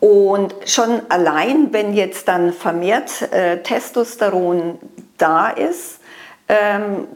Und 0.00 0.55
schon 0.66 1.00
allein, 1.09 1.72
wenn 1.72 1.94
jetzt 1.94 2.29
dann 2.29 2.53
vermehrt 2.53 3.22
äh, 3.33 3.62
Testosteron 3.62 4.79
da 5.16 5.48
ist, 5.48 6.00
ähm, 6.48 7.07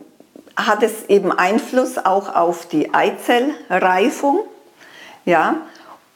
hat 0.57 0.83
es 0.83 1.05
eben 1.09 1.33
Einfluss 1.33 1.99
auch 1.99 2.35
auf 2.35 2.67
die 2.67 2.95
Eizellreifung. 2.95 4.41
Ja? 5.25 5.57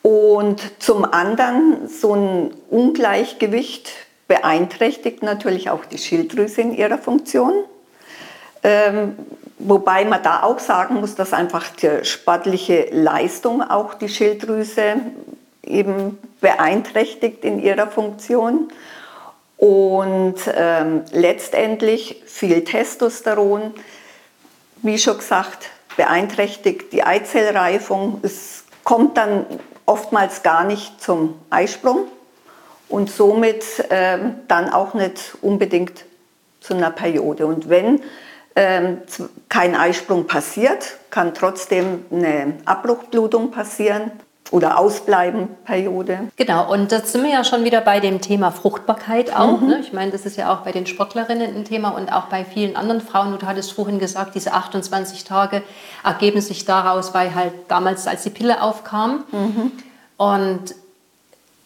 Und 0.02 0.82
zum 0.82 1.04
anderen 1.04 1.88
so 1.88 2.14
ein 2.14 2.54
Ungleichgewicht 2.70 3.90
beeinträchtigt 4.28 5.22
natürlich 5.22 5.70
auch 5.70 5.84
die 5.84 5.98
Schilddrüse 5.98 6.60
in 6.60 6.74
ihrer 6.74 6.98
Funktion. 6.98 7.52
Ähm, 8.62 9.16
wobei 9.58 10.04
man 10.04 10.22
da 10.22 10.42
auch 10.42 10.58
sagen 10.58 10.96
muss, 10.96 11.14
dass 11.14 11.32
einfach 11.32 11.68
die 11.70 12.04
sportliche 12.04 12.88
Leistung 12.92 13.62
auch 13.62 13.94
die 13.94 14.08
Schilddrüse 14.08 14.96
eben 15.64 16.18
beeinträchtigt 16.40 17.44
in 17.44 17.58
ihrer 17.58 17.88
Funktion. 17.88 18.68
Und 19.56 20.36
ähm, 20.54 21.02
letztendlich 21.10 22.22
viel 22.26 22.62
Testosteron 22.62 23.74
wie 24.82 24.98
schon 24.98 25.18
gesagt, 25.18 25.70
beeinträchtigt 25.96 26.92
die 26.92 27.02
Eizellreifung. 27.02 28.20
Es 28.22 28.64
kommt 28.84 29.16
dann 29.16 29.46
oftmals 29.86 30.42
gar 30.42 30.64
nicht 30.64 31.00
zum 31.00 31.34
Eisprung 31.50 32.08
und 32.88 33.10
somit 33.10 33.64
äh, 33.90 34.18
dann 34.46 34.70
auch 34.70 34.94
nicht 34.94 35.36
unbedingt 35.42 36.04
zu 36.60 36.74
einer 36.74 36.90
Periode. 36.90 37.46
Und 37.46 37.68
wenn 37.68 38.02
äh, 38.54 38.94
kein 39.48 39.74
Eisprung 39.74 40.26
passiert, 40.26 40.98
kann 41.10 41.34
trotzdem 41.34 42.04
eine 42.10 42.54
Abbruchblutung 42.64 43.50
passieren 43.50 44.12
oder 44.50 44.78
ausbleiben 44.78 45.48
Periode. 45.64 46.28
Genau, 46.36 46.72
und 46.72 46.90
da 46.90 47.00
sind 47.00 47.22
wir 47.22 47.30
ja 47.30 47.44
schon 47.44 47.64
wieder 47.64 47.80
bei 47.80 48.00
dem 48.00 48.20
Thema 48.20 48.50
Fruchtbarkeit 48.50 49.34
auch. 49.34 49.60
Mhm. 49.60 49.68
Ne? 49.68 49.78
Ich 49.80 49.92
meine, 49.92 50.10
das 50.10 50.24
ist 50.24 50.36
ja 50.36 50.52
auch 50.52 50.60
bei 50.60 50.72
den 50.72 50.86
Sportlerinnen 50.86 51.54
ein 51.54 51.64
Thema 51.64 51.90
und 51.90 52.12
auch 52.12 52.26
bei 52.26 52.44
vielen 52.44 52.74
anderen 52.76 53.00
Frauen. 53.00 53.38
Du 53.38 53.46
hattest 53.46 53.72
vorhin 53.72 53.98
gesagt, 53.98 54.34
diese 54.34 54.52
28 54.54 55.24
Tage 55.24 55.62
ergeben 56.02 56.40
sich 56.40 56.64
daraus, 56.64 57.12
weil 57.12 57.34
halt 57.34 57.52
damals, 57.68 58.06
als 58.06 58.22
die 58.22 58.30
Pille 58.30 58.62
aufkam. 58.62 59.24
Mhm. 59.32 59.72
Und 60.16 60.74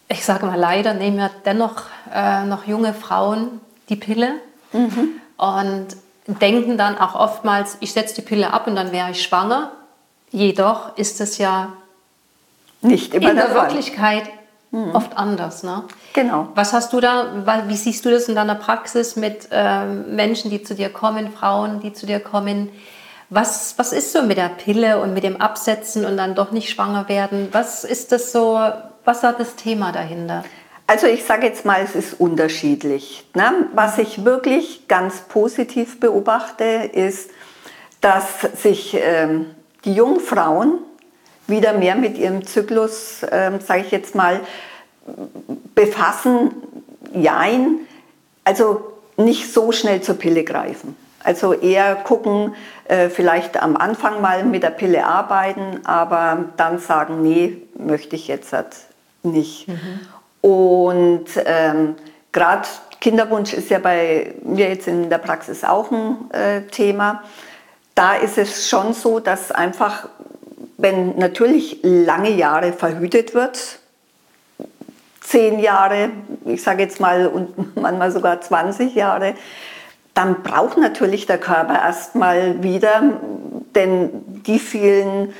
ich 0.09 0.25
sage 0.25 0.45
mal, 0.45 0.59
leider 0.59 0.93
nehmen 0.93 1.19
ja 1.19 1.29
dennoch 1.45 1.83
äh, 2.13 2.43
noch 2.45 2.65
junge 2.65 2.93
Frauen 2.93 3.61
die 3.89 3.95
Pille 3.95 4.33
mhm. 4.73 5.21
und 5.37 5.87
denken 6.27 6.77
dann 6.77 6.97
auch 6.97 7.15
oftmals, 7.15 7.77
ich 7.79 7.93
setze 7.93 8.15
die 8.15 8.21
Pille 8.21 8.53
ab 8.53 8.67
und 8.67 8.75
dann 8.75 8.91
wäre 8.91 9.11
ich 9.11 9.23
schwanger. 9.23 9.71
Jedoch 10.31 10.97
ist 10.97 11.21
es 11.21 11.37
ja 11.37 11.73
nicht 12.83 13.13
immer 13.13 13.31
in 13.31 13.35
der, 13.35 13.47
der 13.47 13.55
Wirklichkeit 13.55 14.23
mhm. 14.71 14.95
oft 14.95 15.17
anders. 15.17 15.63
Ne? 15.63 15.83
Genau. 16.13 16.49
Was 16.55 16.73
hast 16.73 16.91
du 16.93 16.99
da, 16.99 17.63
wie 17.67 17.75
siehst 17.75 18.03
du 18.05 18.11
das 18.11 18.27
in 18.27 18.35
deiner 18.35 18.55
Praxis 18.55 19.15
mit 19.15 19.47
ähm, 19.51 20.15
Menschen, 20.15 20.51
die 20.51 20.63
zu 20.63 20.75
dir 20.75 20.89
kommen, 20.89 21.31
Frauen, 21.31 21.79
die 21.79 21.93
zu 21.93 22.05
dir 22.05 22.19
kommen? 22.19 22.69
Was, 23.29 23.75
was 23.77 23.93
ist 23.93 24.11
so 24.11 24.21
mit 24.21 24.37
der 24.37 24.49
Pille 24.49 24.99
und 25.01 25.13
mit 25.13 25.23
dem 25.23 25.41
Absetzen 25.41 26.05
und 26.05 26.17
dann 26.17 26.35
doch 26.35 26.51
nicht 26.51 26.69
schwanger 26.69 27.07
werden? 27.09 27.47
Was 27.51 27.83
ist 27.83 28.11
das 28.11 28.31
so, 28.31 28.59
was 29.05 29.23
hat 29.23 29.39
das 29.39 29.55
Thema 29.55 29.91
dahinter? 29.91 30.43
Also 30.85 31.07
ich 31.07 31.23
sage 31.23 31.47
jetzt 31.47 31.65
mal, 31.65 31.81
es 31.81 31.95
ist 31.95 32.19
unterschiedlich. 32.19 33.25
Ne? 33.33 33.67
Was 33.73 33.97
ich 33.97 34.25
wirklich 34.25 34.87
ganz 34.87 35.21
positiv 35.21 35.99
beobachte, 35.99 36.63
ist, 36.63 37.31
dass 38.01 38.41
sich 38.61 38.95
ähm, 38.99 39.47
die 39.85 39.93
jungen 39.93 40.19
Frauen 40.19 40.79
wieder 41.47 41.73
mehr 41.73 41.95
mit 41.95 42.17
ihrem 42.17 42.45
Zyklus, 42.45 43.25
ähm, 43.31 43.59
sage 43.59 43.81
ich 43.81 43.91
jetzt 43.91 44.15
mal, 44.15 44.39
befassen, 45.75 46.51
jein, 47.13 47.79
also 48.43 48.93
nicht 49.17 49.53
so 49.53 49.71
schnell 49.71 50.01
zur 50.01 50.15
Pille 50.15 50.43
greifen. 50.43 50.95
Also 51.23 51.53
eher 51.53 51.95
gucken, 51.95 52.53
äh, 52.85 53.09
vielleicht 53.09 53.61
am 53.61 53.77
Anfang 53.77 54.21
mal 54.21 54.43
mit 54.43 54.63
der 54.63 54.71
Pille 54.71 55.05
arbeiten, 55.05 55.85
aber 55.85 56.49
dann 56.57 56.79
sagen, 56.79 57.21
nee, 57.21 57.61
möchte 57.75 58.15
ich 58.15 58.27
jetzt 58.27 58.51
halt 58.51 58.75
nicht. 59.23 59.67
Mhm. 59.67 59.99
Und 60.41 61.25
ähm, 61.45 61.95
gerade 62.33 62.67
Kinderwunsch 62.99 63.53
ist 63.53 63.69
ja 63.69 63.79
bei 63.79 64.33
mir 64.43 64.69
jetzt 64.69 64.87
in 64.87 65.09
der 65.09 65.17
Praxis 65.17 65.63
auch 65.63 65.91
ein 65.91 66.31
äh, 66.31 66.61
Thema. 66.63 67.23
Da 67.95 68.15
ist 68.15 68.37
es 68.37 68.67
schon 68.67 68.93
so, 68.93 69.19
dass 69.19 69.51
einfach, 69.51 70.09
wenn 70.77 71.17
natürlich 71.17 71.79
lange 71.83 72.31
Jahre 72.31 72.73
verhütet 72.73 73.33
wird, 73.33 73.79
zehn 75.21 75.59
Jahre, 75.59 76.09
ich 76.45 76.61
sage 76.61 76.83
jetzt 76.83 76.99
mal, 76.99 77.27
und 77.27 77.75
manchmal 77.81 78.11
sogar 78.11 78.41
20 78.41 78.93
Jahre, 78.95 79.35
dann 80.13 80.43
braucht 80.43 80.77
natürlich 80.77 81.25
der 81.25 81.39
Körper 81.39 81.73
erstmal 81.73 82.61
wieder, 82.61 83.01
denn 83.73 84.09
die 84.45 84.59
vielen 84.59 85.33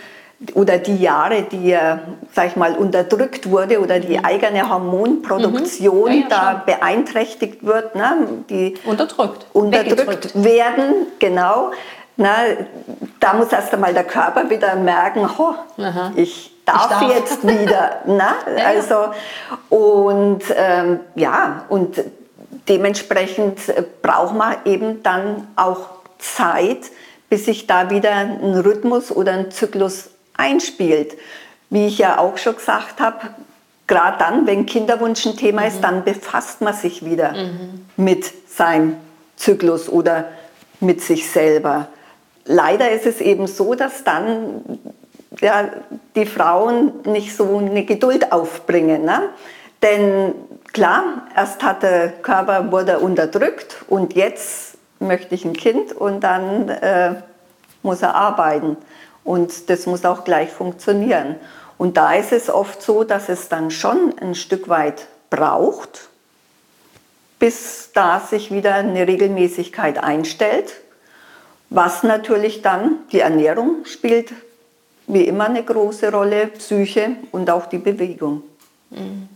oder 0.56 0.78
die 0.78 0.98
Jahre, 0.98 1.44
die 1.44 1.72
er, 1.72 2.02
sag 2.34 2.48
ich 2.48 2.56
mal, 2.56 2.76
unterdrückt 2.76 3.50
wurde 3.50 3.80
oder 3.80 4.00
die 4.00 4.18
mhm. 4.18 4.26
eigene 4.26 4.70
Hormonproduktion 4.70 6.12
mhm. 6.12 6.22
ja, 6.22 6.28
ja, 6.30 6.54
da 6.54 6.64
beeinträchtigt 6.66 7.66
wird, 7.66 7.96
ne, 7.96 8.28
die 8.50 8.76
unterdrückt, 8.84 9.46
unterdrückt 9.54 10.44
werden, 10.44 11.08
genau. 11.20 11.72
Na, 12.16 12.36
da 13.20 13.34
muss 13.34 13.52
erst 13.52 13.74
einmal 13.74 13.94
der 13.94 14.04
Körper 14.04 14.50
wieder 14.50 14.76
merken, 14.76 15.28
oh, 15.38 15.54
ich 16.16 16.54
darf, 16.66 16.84
ich 16.84 16.90
darf 16.90 17.16
jetzt 17.16 17.48
wieder. 17.48 18.02
Na? 18.06 18.36
Ja, 18.56 18.66
also, 18.66 18.96
und 19.70 20.42
ähm, 20.56 21.00
ja, 21.16 21.66
und 21.70 22.04
dementsprechend 22.70 23.70
äh, 23.70 23.84
braucht 24.02 24.36
man 24.36 24.56
eben 24.66 25.02
dann 25.04 25.48
auch 25.56 25.90
Zeit, 26.20 26.92
bis 27.30 27.46
sich 27.46 27.68
da 27.68 27.90
wieder 27.90 28.12
ein 28.12 28.60
Rhythmus 28.60 29.12
oder 29.12 29.34
ein 29.34 29.52
Zyklus 29.52 30.10
einspielt. 30.36 31.18
Wie 31.70 31.88
ich 31.88 31.98
ja 31.98 32.20
auch 32.20 32.38
schon 32.38 32.56
gesagt 32.56 33.00
habe, 33.00 33.18
gerade 33.88 34.18
dann, 34.20 34.46
wenn 34.46 34.66
Kinderwunsch 34.68 35.26
ein 35.26 35.36
Thema 35.36 35.62
mhm. 35.62 35.68
ist, 35.68 35.82
dann 35.82 36.04
befasst 36.04 36.62
man 36.62 36.74
sich 36.74 37.04
wieder 37.04 37.34
mhm. 37.34 37.86
mit 37.98 38.32
seinem 38.50 38.98
Zyklus 39.36 39.90
oder 39.90 40.26
mit 40.80 41.02
sich 41.02 41.30
selber. 41.30 41.88
Leider 42.46 42.92
ist 42.92 43.06
es 43.06 43.22
eben 43.22 43.48
so, 43.48 43.76
dass 43.76 44.04
dann 44.04 44.80
ja, 45.40 45.70
die 46.16 46.26
Frauen 46.26 46.94
nicht 47.06 47.36
so 47.36 47.58
eine 47.58 47.86
Geduld 47.86 48.32
aufbringen. 48.32 49.06
Ne? 49.06 49.30
Denn 49.82 50.36
klar, 50.72 51.28
erst 51.36 51.64
hat 51.64 51.84
der 51.84 52.10
Körper 52.10 52.72
wurde 52.72 53.00
unterdrückt 53.00 53.84
und 53.88 54.14
jetzt 54.14 54.78
möchte 55.00 55.36
ich 55.36 55.46
ein 55.46 55.54
Kind 55.54 55.94
und 55.94 56.22
dann 56.22 56.70
äh, 56.70 57.16
muss 57.82 58.02
er 58.02 58.16
arbeiten. 58.16 58.78
Und 59.24 59.70
das 59.70 59.86
muss 59.86 60.06
auch 60.06 60.24
gleich 60.24 60.50
funktionieren. 60.50 61.36
Und 61.78 61.98
da 61.98 62.14
ist 62.14 62.32
es 62.32 62.50
oft 62.50 62.82
so, 62.82 63.04
dass 63.04 63.30
es 63.30 63.50
dann 63.50 63.72
schon 63.72 64.14
ein 64.20 64.36
Stück 64.36 64.70
weit 64.70 65.08
braucht, 65.30 66.10
bis 67.40 67.92
da 67.94 68.20
sich 68.20 68.52
wieder 68.52 68.76
eine 68.76 69.08
Regelmäßigkeit 69.08 70.02
einstellt. 70.02 70.74
Was 71.74 72.04
natürlich 72.04 72.62
dann 72.62 73.00
die 73.12 73.20
Ernährung 73.20 73.86
spielt 73.86 74.32
wie 75.08 75.24
immer 75.24 75.46
eine 75.46 75.64
große 75.64 76.12
Rolle, 76.12 76.48
Psyche 76.48 77.18
und 77.32 77.50
auch 77.50 77.66
die 77.66 77.78
Bewegung. 77.78 78.44
Mhm. 78.90 79.28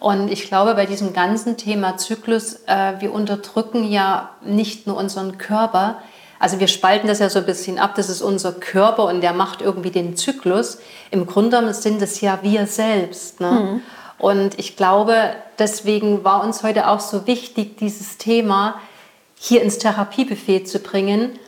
Und 0.00 0.30
ich 0.30 0.46
glaube, 0.46 0.74
bei 0.74 0.86
diesem 0.86 1.12
ganzen 1.12 1.56
Thema 1.56 1.96
Zyklus, 1.96 2.60
äh, 2.66 2.94
wir 3.00 3.12
unterdrücken 3.12 3.84
ja 3.84 4.30
nicht 4.42 4.86
nur 4.86 4.96
unseren 4.96 5.36
Körper, 5.36 6.00
also 6.38 6.60
wir 6.60 6.68
spalten 6.68 7.08
das 7.08 7.18
ja 7.18 7.28
so 7.28 7.40
ein 7.40 7.46
bisschen 7.46 7.80
ab, 7.80 7.96
das 7.96 8.08
ist 8.08 8.22
unser 8.22 8.52
Körper 8.52 9.06
und 9.06 9.22
der 9.22 9.32
macht 9.32 9.60
irgendwie 9.60 9.90
den 9.90 10.16
Zyklus. 10.16 10.78
Im 11.10 11.26
Grunde 11.26 11.74
sind 11.74 12.00
es 12.00 12.20
ja 12.20 12.38
wir 12.42 12.68
selbst. 12.68 13.40
Ne? 13.40 13.50
Mhm. 13.50 13.82
Und 14.18 14.58
ich 14.58 14.76
glaube, 14.76 15.34
deswegen 15.58 16.22
war 16.22 16.44
uns 16.44 16.62
heute 16.62 16.88
auch 16.88 17.00
so 17.00 17.26
wichtig, 17.26 17.76
dieses 17.78 18.18
Thema 18.18 18.80
hier 19.34 19.62
ins 19.62 19.78
Therapiebuffet 19.78 20.68
zu 20.68 20.78
bringen, 20.78 21.38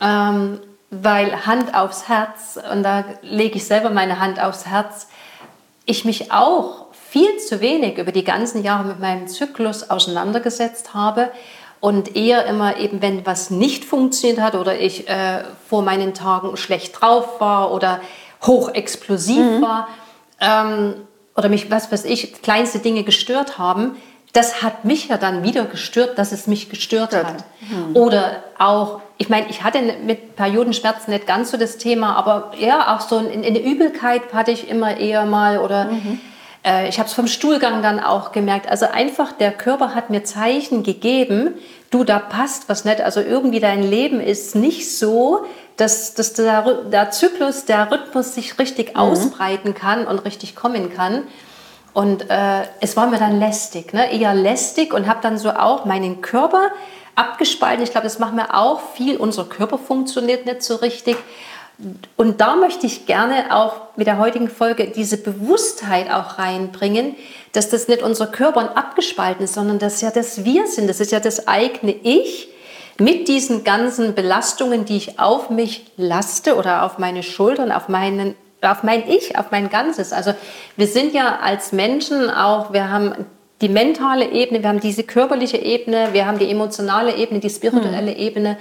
ähm, 0.00 0.60
weil 0.90 1.46
Hand 1.46 1.74
aufs 1.74 2.08
Herz, 2.08 2.58
und 2.72 2.82
da 2.82 3.04
lege 3.22 3.56
ich 3.56 3.66
selber 3.66 3.90
meine 3.90 4.20
Hand 4.20 4.42
aufs 4.42 4.66
Herz, 4.66 5.08
ich 5.84 6.04
mich 6.04 6.32
auch 6.32 6.86
viel 7.10 7.38
zu 7.38 7.60
wenig 7.60 7.98
über 7.98 8.12
die 8.12 8.24
ganzen 8.24 8.62
Jahre 8.62 8.84
mit 8.84 9.00
meinem 9.00 9.28
Zyklus 9.28 9.88
auseinandergesetzt 9.88 10.94
habe 10.94 11.30
und 11.80 12.16
eher 12.16 12.46
immer 12.46 12.76
eben, 12.76 13.00
wenn 13.02 13.24
was 13.24 13.50
nicht 13.50 13.84
funktioniert 13.84 14.40
hat 14.40 14.54
oder 14.54 14.78
ich 14.78 15.08
äh, 15.08 15.44
vor 15.68 15.82
meinen 15.82 16.14
Tagen 16.14 16.56
schlecht 16.56 17.00
drauf 17.00 17.40
war 17.40 17.72
oder 17.72 18.00
hochexplosiv 18.42 19.38
mhm. 19.38 19.62
war 19.62 19.88
ähm, 20.40 20.94
oder 21.36 21.48
mich, 21.48 21.70
was 21.70 21.90
weiß 21.90 22.04
ich, 22.04 22.42
kleinste 22.42 22.80
Dinge 22.80 23.04
gestört 23.04 23.58
haben, 23.58 23.96
das 24.32 24.62
hat 24.62 24.84
mich 24.84 25.08
ja 25.08 25.16
dann 25.16 25.42
wieder 25.42 25.64
gestört, 25.64 26.18
dass 26.18 26.32
es 26.32 26.46
mich 26.46 26.68
gestört 26.68 27.14
hat. 27.14 27.44
Mhm. 27.60 27.96
Oder 27.96 28.42
auch, 28.58 29.00
ich 29.18 29.28
meine, 29.28 29.48
ich 29.48 29.64
hatte 29.64 29.80
mit 30.04 30.36
Periodenschmerzen 30.36 31.12
nicht 31.12 31.26
ganz 31.26 31.50
so 31.50 31.56
das 31.56 31.76
Thema, 31.76 32.14
aber 32.14 32.52
ja, 32.56 32.96
auch 32.96 33.00
so 33.00 33.18
eine 33.18 33.60
Übelkeit 33.60 34.32
hatte 34.32 34.52
ich 34.52 34.68
immer 34.68 34.96
eher 34.96 35.26
mal 35.26 35.58
oder 35.58 35.86
mhm. 35.86 36.20
äh, 36.64 36.88
ich 36.88 37.00
habe 37.00 37.08
es 37.08 37.14
vom 37.14 37.26
Stuhlgang 37.26 37.82
dann 37.82 37.98
auch 37.98 38.30
gemerkt. 38.30 38.68
Also 38.68 38.86
einfach 38.86 39.32
der 39.32 39.50
Körper 39.50 39.96
hat 39.96 40.10
mir 40.10 40.22
Zeichen 40.22 40.84
gegeben, 40.84 41.54
du, 41.90 42.04
da 42.04 42.20
passt 42.20 42.68
was 42.68 42.84
nicht. 42.84 43.00
Also 43.00 43.20
irgendwie 43.20 43.58
dein 43.58 43.82
Leben 43.82 44.20
ist 44.20 44.54
nicht 44.54 44.96
so, 44.96 45.44
dass, 45.76 46.14
dass 46.14 46.34
der, 46.34 46.62
der 46.84 47.10
Zyklus, 47.10 47.64
der 47.64 47.90
Rhythmus 47.90 48.36
sich 48.36 48.56
richtig 48.60 48.94
mhm. 48.94 49.00
ausbreiten 49.00 49.74
kann 49.74 50.06
und 50.06 50.20
richtig 50.24 50.54
kommen 50.54 50.94
kann. 50.94 51.24
Und 51.92 52.30
äh, 52.30 52.62
es 52.80 52.96
war 52.96 53.08
mir 53.08 53.18
dann 53.18 53.40
lästig, 53.40 53.92
ne? 53.92 54.12
eher 54.12 54.32
lästig 54.32 54.94
und 54.94 55.08
habe 55.08 55.18
dann 55.22 55.38
so 55.38 55.50
auch 55.50 55.84
meinen 55.86 56.20
Körper 56.20 56.70
abgespalten. 57.18 57.82
Ich 57.82 57.90
glaube, 57.90 58.06
das 58.06 58.18
macht 58.18 58.34
mir 58.34 58.54
auch 58.54 58.80
viel. 58.94 59.16
Unser 59.16 59.44
Körper 59.44 59.78
funktioniert 59.78 60.46
nicht 60.46 60.62
so 60.62 60.76
richtig. 60.76 61.16
Und 62.16 62.40
da 62.40 62.56
möchte 62.56 62.86
ich 62.86 63.06
gerne 63.06 63.54
auch 63.54 63.74
mit 63.96 64.06
der 64.06 64.18
heutigen 64.18 64.48
Folge 64.48 64.88
diese 64.88 65.16
Bewusstheit 65.16 66.10
auch 66.10 66.38
reinbringen, 66.38 67.14
dass 67.52 67.70
das 67.70 67.86
nicht 67.86 68.02
unser 68.02 68.26
Körper 68.26 68.76
abgespalten 68.76 69.44
ist, 69.44 69.54
sondern 69.54 69.78
dass 69.78 70.00
ja 70.00 70.10
das 70.10 70.44
wir 70.44 70.66
sind. 70.66 70.88
Das 70.88 71.00
ist 71.00 71.12
ja 71.12 71.20
das 71.20 71.46
eigene 71.46 71.92
Ich 71.92 72.48
mit 72.98 73.28
diesen 73.28 73.62
ganzen 73.62 74.14
Belastungen, 74.14 74.84
die 74.84 74.96
ich 74.96 75.20
auf 75.20 75.50
mich 75.50 75.86
laste 75.96 76.56
oder 76.56 76.82
auf 76.82 76.98
meine 76.98 77.22
Schultern, 77.22 77.70
auf 77.70 77.88
meinen 77.88 78.34
auf 78.60 78.82
mein 78.82 79.08
Ich, 79.08 79.38
auf 79.38 79.52
mein 79.52 79.70
Ganzes. 79.70 80.12
Also 80.12 80.34
wir 80.76 80.88
sind 80.88 81.14
ja 81.14 81.38
als 81.40 81.70
Menschen 81.70 82.28
auch, 82.28 82.72
wir 82.72 82.90
haben 82.90 83.26
die 83.60 83.68
mentale 83.68 84.30
Ebene, 84.30 84.62
wir 84.62 84.68
haben 84.68 84.80
diese 84.80 85.02
körperliche 85.02 85.56
Ebene, 85.56 86.10
wir 86.12 86.26
haben 86.26 86.38
die 86.38 86.50
emotionale 86.50 87.16
Ebene, 87.16 87.40
die 87.40 87.50
spirituelle 87.50 88.12
hm. 88.12 88.18
Ebene. 88.18 88.56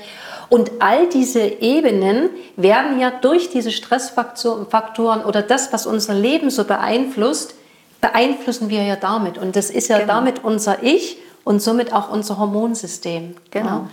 Und 0.50 0.72
all 0.80 1.08
diese 1.08 1.42
Ebenen 1.42 2.30
werden 2.56 3.00
ja 3.00 3.12
durch 3.12 3.50
diese 3.50 3.72
Stressfaktoren 3.72 5.24
oder 5.24 5.42
das, 5.42 5.72
was 5.74 5.86
unser 5.86 6.14
Leben 6.14 6.50
so 6.50 6.64
beeinflusst, 6.64 7.56
beeinflussen 8.02 8.70
wir 8.70 8.84
ja 8.84 8.96
damit. 8.96 9.38
Und 9.38 9.56
das 9.56 9.70
ist 9.70 9.90
ja 9.90 10.00
genau. 10.00 10.14
damit 10.14 10.44
unser 10.44 10.82
Ich 10.84 11.18
und 11.44 11.62
somit 11.62 11.94
auch 11.94 12.12
unser 12.12 12.38
Hormonsystem. 12.38 13.36
Genau. 13.52 13.68
Ja. 13.68 13.90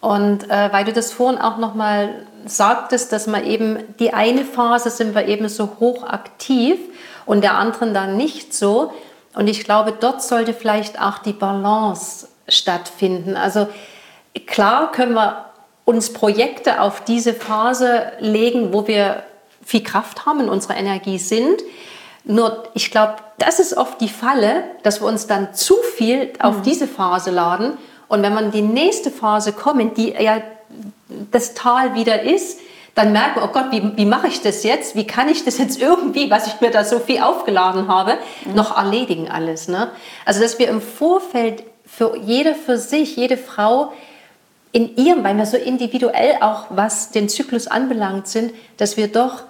Und 0.00 0.48
äh, 0.48 0.72
weil 0.72 0.84
du 0.84 0.92
das 0.92 1.12
vorhin 1.12 1.40
auch 1.40 1.58
nochmal 1.58 2.26
sagtest, 2.46 3.12
dass 3.12 3.26
man 3.26 3.44
eben 3.44 3.78
die 3.98 4.12
eine 4.14 4.44
Phase 4.44 4.90
sind 4.90 5.14
wir 5.14 5.26
eben 5.26 5.48
so 5.48 5.76
hoch 5.80 6.04
aktiv 6.04 6.78
und 7.26 7.42
der 7.42 7.54
anderen 7.54 7.94
dann 7.94 8.16
nicht 8.16 8.54
so. 8.54 8.92
Und 9.38 9.46
ich 9.46 9.62
glaube, 9.62 9.92
dort 9.92 10.20
sollte 10.20 10.52
vielleicht 10.52 11.00
auch 11.00 11.18
die 11.18 11.32
Balance 11.32 12.26
stattfinden. 12.48 13.36
Also 13.36 13.68
klar 14.48 14.90
können 14.90 15.14
wir 15.14 15.44
uns 15.84 16.12
Projekte 16.12 16.80
auf 16.80 17.04
diese 17.04 17.34
Phase 17.34 18.10
legen, 18.18 18.72
wo 18.72 18.88
wir 18.88 19.22
viel 19.64 19.84
Kraft 19.84 20.26
haben 20.26 20.40
und 20.40 20.48
unsere 20.48 20.74
Energie 20.74 21.18
sind. 21.18 21.62
Nur 22.24 22.64
ich 22.74 22.90
glaube, 22.90 23.14
das 23.38 23.60
ist 23.60 23.76
oft 23.76 24.00
die 24.00 24.08
Falle, 24.08 24.64
dass 24.82 25.00
wir 25.00 25.06
uns 25.06 25.28
dann 25.28 25.54
zu 25.54 25.76
viel 25.96 26.32
auf 26.40 26.56
mhm. 26.56 26.62
diese 26.64 26.88
Phase 26.88 27.30
laden. 27.30 27.78
Und 28.08 28.24
wenn 28.24 28.34
man 28.34 28.50
die 28.50 28.62
nächste 28.62 29.12
Phase 29.12 29.52
kommt, 29.52 29.98
die 29.98 30.14
ja 30.14 30.42
das 31.30 31.54
Tal 31.54 31.94
wieder 31.94 32.22
ist, 32.22 32.58
dann 32.98 33.12
merkt 33.12 33.36
man, 33.36 33.48
oh 33.48 33.52
Gott, 33.52 33.66
wie, 33.70 33.96
wie 33.96 34.04
mache 34.04 34.26
ich 34.26 34.42
das 34.42 34.64
jetzt? 34.64 34.96
Wie 34.96 35.06
kann 35.06 35.28
ich 35.28 35.44
das 35.44 35.56
jetzt 35.58 35.80
irgendwie, 35.80 36.30
was 36.30 36.48
ich 36.48 36.60
mir 36.60 36.72
da 36.72 36.82
so 36.82 36.98
viel 36.98 37.20
aufgeladen 37.22 37.86
habe, 37.86 38.18
mhm. 38.44 38.54
noch 38.54 38.76
erledigen 38.76 39.30
alles? 39.30 39.68
Ne? 39.68 39.90
Also, 40.24 40.40
dass 40.40 40.58
wir 40.58 40.68
im 40.68 40.80
Vorfeld 40.80 41.62
für 41.86 42.16
jede 42.16 42.56
für 42.56 42.76
sich, 42.76 43.14
jede 43.14 43.36
Frau 43.36 43.92
in 44.72 44.96
ihrem, 44.96 45.22
weil 45.22 45.36
wir 45.36 45.46
so 45.46 45.56
individuell 45.56 46.38
auch, 46.40 46.66
was 46.70 47.12
den 47.12 47.28
Zyklus 47.28 47.68
anbelangt 47.68 48.26
sind, 48.26 48.52
dass 48.78 48.96
wir 48.96 49.06
doch 49.06 49.44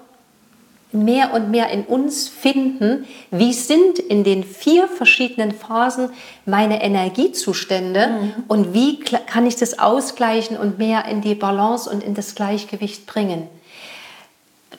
mehr 0.92 1.34
und 1.34 1.50
mehr 1.50 1.68
in 1.70 1.84
uns 1.84 2.28
finden, 2.28 3.06
wie 3.30 3.52
sind 3.52 3.98
in 3.98 4.24
den 4.24 4.42
vier 4.42 4.88
verschiedenen 4.88 5.52
Phasen 5.52 6.10
meine 6.46 6.82
Energiezustände 6.82 8.08
mhm. 8.08 8.44
und 8.48 8.72
wie 8.72 9.00
kann 9.00 9.46
ich 9.46 9.56
das 9.56 9.78
ausgleichen 9.78 10.56
und 10.56 10.78
mehr 10.78 11.04
in 11.04 11.20
die 11.20 11.34
Balance 11.34 11.90
und 11.90 12.02
in 12.02 12.14
das 12.14 12.34
Gleichgewicht 12.34 13.06
bringen, 13.06 13.48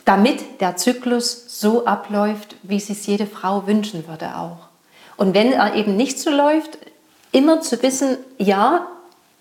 damit 0.05 0.61
der 0.61 0.77
Zyklus 0.77 1.59
so 1.59 1.85
abläuft, 1.85 2.55
wie 2.63 2.79
sich 2.79 3.05
jede 3.05 3.27
Frau 3.27 3.67
wünschen 3.67 4.07
würde 4.07 4.35
auch. 4.35 4.69
Und 5.15 5.35
wenn 5.35 5.51
er 5.51 5.75
eben 5.75 5.95
nicht 5.95 6.19
so 6.19 6.31
läuft, 6.31 6.79
immer 7.31 7.61
zu 7.61 7.81
wissen, 7.83 8.17
ja, 8.37 8.87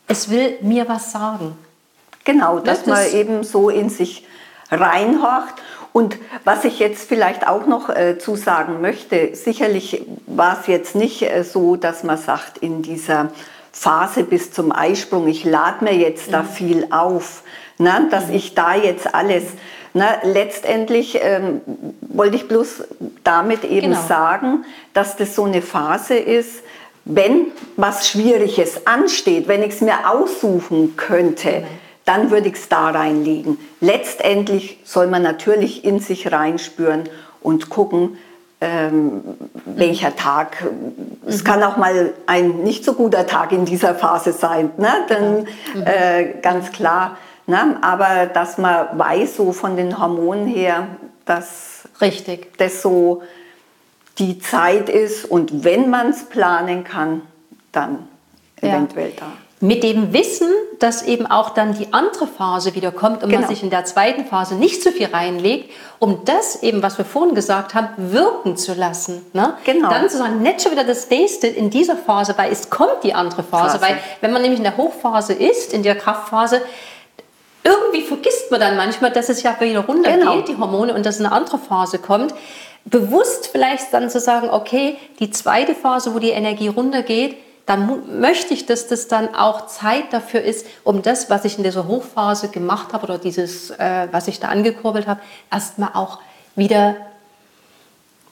es 0.07 0.29
will 0.29 0.59
mir 0.61 0.89
was 0.89 1.13
sagen. 1.13 1.57
Genau, 2.25 2.59
dass 2.59 2.83
das 2.83 2.87
man 2.87 3.13
eben 3.15 3.45
so 3.45 3.71
in 3.71 3.89
sich 3.89 4.27
reinhorcht 4.71 5.55
und 5.93 6.17
was 6.45 6.65
ich 6.65 6.79
jetzt 6.79 7.09
vielleicht 7.09 7.47
auch 7.47 7.67
noch 7.67 7.89
äh, 7.89 8.19
zu 8.19 8.37
sagen 8.37 8.81
möchte, 8.81 9.35
sicherlich 9.35 10.03
war 10.27 10.59
es 10.61 10.67
jetzt 10.67 10.95
nicht 10.95 11.23
äh, 11.23 11.43
so, 11.45 11.77
dass 11.77 12.05
man 12.05 12.19
sagt, 12.19 12.59
in 12.59 12.83
dieser 12.83 13.31
Phase 13.73 14.25
bis 14.25 14.53
zum 14.53 14.73
Eisprung, 14.73 15.29
ich 15.29 15.45
lade 15.45 15.85
mir 15.85 15.95
jetzt 15.95 16.29
mhm. 16.29 16.33
da 16.33 16.43
viel 16.43 16.87
auf, 16.91 17.43
ne, 17.79 18.09
dass 18.11 18.29
mhm. 18.29 18.35
ich 18.35 18.55
da 18.55 18.75
jetzt 18.75 19.15
alles, 19.15 19.45
ne, 19.95 20.07
letztendlich 20.23 21.19
ähm, 21.23 21.61
wollte 22.01 22.37
ich 22.37 22.49
bloß 22.49 22.85
damit 23.25 23.65
eben 23.65 23.93
genau. 23.93 24.07
sagen, 24.07 24.65
dass 24.95 25.17
das 25.17 25.35
so 25.35 25.45
eine 25.45 25.63
Phase 25.63 26.17
ist, 26.17 26.63
wenn 27.05 27.47
was 27.77 28.07
Schwieriges 28.09 28.87
ansteht, 28.87 29.49
wenn 29.49 29.63
ich 29.63 29.75
es 29.75 29.81
mir 29.81 30.11
aussuchen 30.11 30.97
könnte. 30.97 31.51
Genau 31.51 31.67
dann 32.09 32.31
würde 32.31 32.49
ich 32.49 32.55
es 32.55 32.69
da 32.71 32.89
reinlegen. 32.89 33.59
Letztendlich 33.81 34.79
soll 34.83 35.09
man 35.09 35.23
natürlich 35.23 35.85
in 35.85 36.01
sich 36.01 36.33
reinspüren 36.33 37.05
und 37.43 37.69
gucken, 37.69 38.17
ähm, 38.63 39.21
welcher 39.67 40.17
Tag. 40.17 40.65
Es 41.27 41.43
mhm. 41.43 41.45
kann 41.45 41.63
auch 41.63 41.77
mal 41.77 42.15
ein 42.27 42.63
nicht 42.63 42.83
so 42.83 42.95
guter 42.95 43.27
Tag 43.27 43.53
in 43.53 43.67
dieser 43.67 43.95
Phase 43.95 44.33
sein, 44.33 44.71
ne? 44.79 44.89
Dann, 45.09 45.41
mhm. 45.41 45.47
äh, 45.85 46.35
ganz 46.41 46.73
klar. 46.73 47.19
Ne? 47.47 47.77
Aber 47.83 48.25
dass 48.27 48.57
man 48.57 48.99
weiß, 48.99 49.37
so 49.37 49.53
von 49.53 49.77
den 49.77 49.99
Hormonen 49.99 50.47
her, 50.47 50.89
dass 51.27 51.83
Richtig. 52.01 52.57
das 52.57 52.81
so 52.81 53.23
die 54.19 54.39
Zeit 54.39 54.89
ist 54.89 55.27
und 55.27 55.63
wenn 55.63 55.91
man 55.91 56.09
es 56.09 56.25
planen 56.25 56.85
kann, 56.85 57.21
dann 57.71 58.09
ja. 58.63 58.71
eventuell 58.71 59.13
da. 59.15 59.27
Mit 59.61 59.83
dem 59.83 60.13
Wissen, 60.13 60.49
dass 60.79 61.03
eben 61.03 61.27
auch 61.27 61.51
dann 61.51 61.75
die 61.75 61.93
andere 61.93 62.29
Phase 62.29 62.77
wieder 62.77 62.93
kommt 62.93 63.25
und 63.25 63.31
genau. 63.31 63.41
man 63.41 63.49
sich 63.49 63.65
in 63.65 63.71
der 63.71 63.85
zweiten 63.85 64.25
Phase 64.25 64.55
nicht 64.55 64.83
so 64.83 64.91
viel 64.91 65.07
reinlegt, 65.07 65.71
um 65.99 66.25
das 66.25 66.63
eben, 66.63 66.81
was 66.83 66.97
wir 66.97 67.05
vorhin 67.05 67.35
gesagt 67.35 67.75
haben, 67.75 67.89
wirken 67.97 68.57
zu 68.57 68.75
lassen. 68.75 69.27
Ne? 69.33 69.55
Genau. 69.65 69.91
Dann 69.91 70.09
zu 70.09 70.17
sagen, 70.17 70.43
nicht 70.43 70.63
schon 70.63 70.71
wieder 70.71 70.85
das 70.85 71.11
nächste 71.11 71.49
in 71.49 71.71
dieser 71.71 71.97
Phase, 71.97 72.35
weil 72.37 72.53
es 72.53 72.71
kommt 72.71 73.03
die 73.03 73.15
andere 73.15 73.43
Phase. 73.43 73.79
Phase. 73.79 73.83
Weil 73.83 73.99
wenn 74.21 74.33
man 74.33 74.43
nämlich 74.43 74.61
in 74.61 74.65
der 74.65 74.77
Hochphase 74.77 75.33
ist, 75.33 75.73
in 75.73 75.83
der 75.83 75.97
Kraftphase, 75.97 76.63
irgendwie 77.65 78.03
vergisst 78.03 78.51
man 78.51 78.61
dann 78.61 78.77
manchmal, 78.77 79.11
dass 79.11 79.29
es 79.29 79.43
ja 79.43 79.57
wieder 79.61 79.81
runtergeht, 79.81 80.21
genau. 80.21 80.41
die 80.43 80.57
Hormone, 80.57 80.95
und 80.95 81.05
dass 81.05 81.19
eine 81.19 81.33
andere 81.33 81.59
Phase 81.59 81.99
kommt. 81.99 82.33
Bewusst 82.85 83.49
vielleicht 83.53 83.93
dann 83.93 84.09
zu 84.09 84.21
sagen, 84.21 84.49
okay, 84.51 84.97
die 85.19 85.31
zweite 85.31 85.75
Phase, 85.75 86.15
wo 86.15 86.21
die 86.21 86.31
Energie 86.31 86.69
runtergeht, 86.69 87.37
dann 87.69 88.19
möchte 88.19 88.55
ich, 88.55 88.65
dass 88.65 88.87
das 88.87 89.09
dann 89.09 89.35
auch 89.35 89.67
Zeit 89.67 90.13
dafür 90.13 90.41
ist, 90.41 90.67
um 90.85 91.03
das, 91.03 91.29
was 91.29 91.45
ich 91.45 91.59
in 91.59 91.65
dieser 91.65 91.87
Hochphase 91.87 92.49
gemacht 92.49 92.95
habe 92.95 93.05
oder 93.05 93.19
dieses, 93.19 93.71
äh, 93.71 94.09
was 94.11 94.27
ich 94.27 94.41
da 94.41 94.49
angekurbelt 94.49 95.07
habe, 95.07 95.21
erstmal 95.53 95.91
auch 95.93 96.19
wieder 96.57 96.97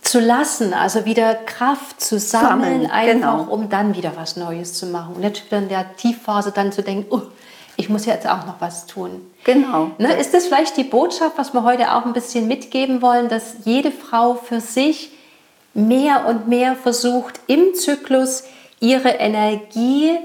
zu 0.01 0.21
lassen, 0.21 0.73
also 0.73 1.05
wieder 1.05 1.35
Kraft 1.35 2.01
zu 2.01 2.19
sammeln, 2.19 2.87
sammeln 2.87 2.91
einfach, 2.91 3.39
genau. 3.39 3.53
um 3.53 3.69
dann 3.69 3.95
wieder 3.95 4.13
was 4.17 4.37
Neues 4.37 4.73
zu 4.73 4.87
machen. 4.87 5.17
Und 5.17 5.21
nicht 5.21 5.45
wieder 5.45 5.59
in 5.59 5.69
der 5.69 5.97
Tiefphase 5.97 6.51
dann 6.51 6.73
zu 6.73 6.83
denken, 6.83 7.05
oh, 7.11 7.21
ich 7.77 7.91
muss 7.91 8.07
jetzt 8.07 8.27
auch 8.27 8.47
noch 8.47 8.61
was 8.61 8.87
tun. 8.87 9.21
Genau. 9.45 9.91
Ne, 9.99 10.15
ist 10.15 10.33
das 10.33 10.47
vielleicht 10.47 10.79
die 10.79 10.85
Botschaft, 10.85 11.37
was 11.37 11.53
wir 11.53 11.63
heute 11.63 11.93
auch 11.95 12.07
ein 12.07 12.15
bisschen 12.15 12.49
mitgeben 12.49 13.03
wollen, 13.03 13.29
dass 13.29 13.57
jede 13.67 13.91
Frau 13.91 14.35
für 14.35 14.63
sich 14.63 15.11
mehr 15.75 16.25
und 16.27 16.49
mehr 16.49 16.75
versucht, 16.75 17.39
im 17.49 17.75
Zyklus 17.75 18.45
ihre 18.81 19.09
Energie, 19.11 20.19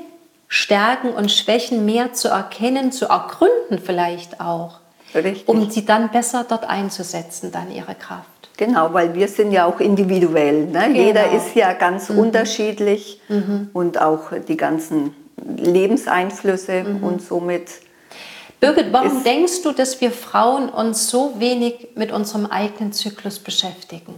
Stärken 0.48 1.10
und 1.10 1.32
Schwächen 1.32 1.86
mehr 1.86 2.14
zu 2.14 2.28
erkennen, 2.28 2.92
zu 2.92 3.06
ergründen 3.06 3.80
vielleicht 3.84 4.42
auch, 4.42 4.80
Richtig. 5.16 5.48
um 5.48 5.70
sie 5.70 5.86
dann 5.86 6.10
besser 6.10 6.46
dort 6.48 6.66
einzusetzen, 6.66 7.52
dann 7.52 7.72
ihre 7.72 7.96
Kraft. 7.96 8.28
Genau, 8.58 8.94
weil 8.94 9.16
wir 9.16 9.28
sind 9.28 9.54
ja 9.54 9.66
auch 9.66 9.80
individuell. 9.80 10.68
Ne? 10.68 10.84
Genau. 10.88 11.00
Jeder 11.00 11.32
ist 11.32 11.56
ja 11.56 11.74
ganz 11.74 12.10
mhm. 12.10 12.20
unterschiedlich 12.20 13.20
mhm. 13.30 13.70
und 13.74 14.00
auch 14.00 14.32
die 14.48 14.58
ganzen 14.58 15.16
Lebenseinflüsse 15.58 16.84
mhm. 16.84 17.04
und 17.04 17.22
somit. 17.22 17.70
Birgit, 18.60 18.92
warum 18.92 19.24
denkst 19.24 19.64
du, 19.64 19.72
dass 19.72 20.00
wir 20.02 20.12
Frauen 20.12 20.70
uns 20.70 21.10
so 21.10 21.40
wenig 21.40 21.90
mit 21.96 22.12
unserem 22.12 22.46
eigenen 22.46 22.94
Zyklus 22.94 23.40
beschäftigen? 23.40 24.14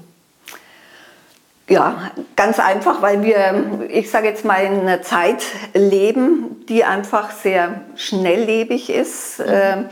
Ja, 1.69 2.11
ganz 2.35 2.59
einfach, 2.59 3.01
weil 3.01 3.23
wir, 3.23 3.87
ich 3.87 4.11
sage 4.11 4.27
jetzt 4.27 4.43
mal, 4.43 4.65
in 4.65 4.81
einer 4.81 5.01
Zeit 5.01 5.43
leben, 5.73 6.65
die 6.67 6.83
einfach 6.83 7.31
sehr 7.31 7.81
schnelllebig 7.95 8.89
ist. 8.89 9.39
Mhm. 9.39 9.89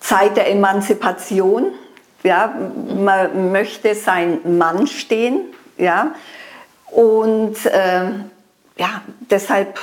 Zeit 0.00 0.36
der 0.36 0.50
Emanzipation. 0.50 1.72
Ja, 2.22 2.54
man 2.94 3.52
möchte 3.52 3.94
sein 3.94 4.58
Mann 4.58 4.86
stehen. 4.86 5.40
Ja, 5.78 6.14
und 6.90 7.64
äh, 7.66 8.10
ja, 8.76 9.02
deshalb 9.30 9.78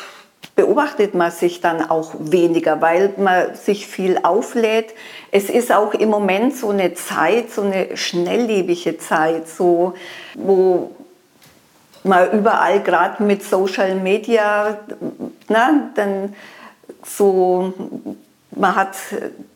beobachtet 0.55 1.15
man 1.15 1.31
sich 1.31 1.59
dann 1.59 1.89
auch 1.89 2.13
weniger, 2.19 2.81
weil 2.81 3.13
man 3.17 3.55
sich 3.55 3.87
viel 3.87 4.19
auflädt. 4.23 4.93
Es 5.31 5.49
ist 5.49 5.71
auch 5.71 5.93
im 5.93 6.09
Moment 6.09 6.55
so 6.55 6.69
eine 6.69 6.93
Zeit, 6.93 7.51
so 7.51 7.61
eine 7.61 7.97
schnelllebige 7.97 8.97
Zeit, 8.97 9.47
so, 9.49 9.93
wo 10.35 10.91
man 12.05 12.31
überall 12.31 12.81
gerade 12.81 13.21
mit 13.23 13.43
Social 13.43 13.95
Media, 13.95 14.77
na, 15.47 15.89
dann 15.95 16.35
so, 17.03 17.73
man 18.51 18.75
hat 18.75 18.95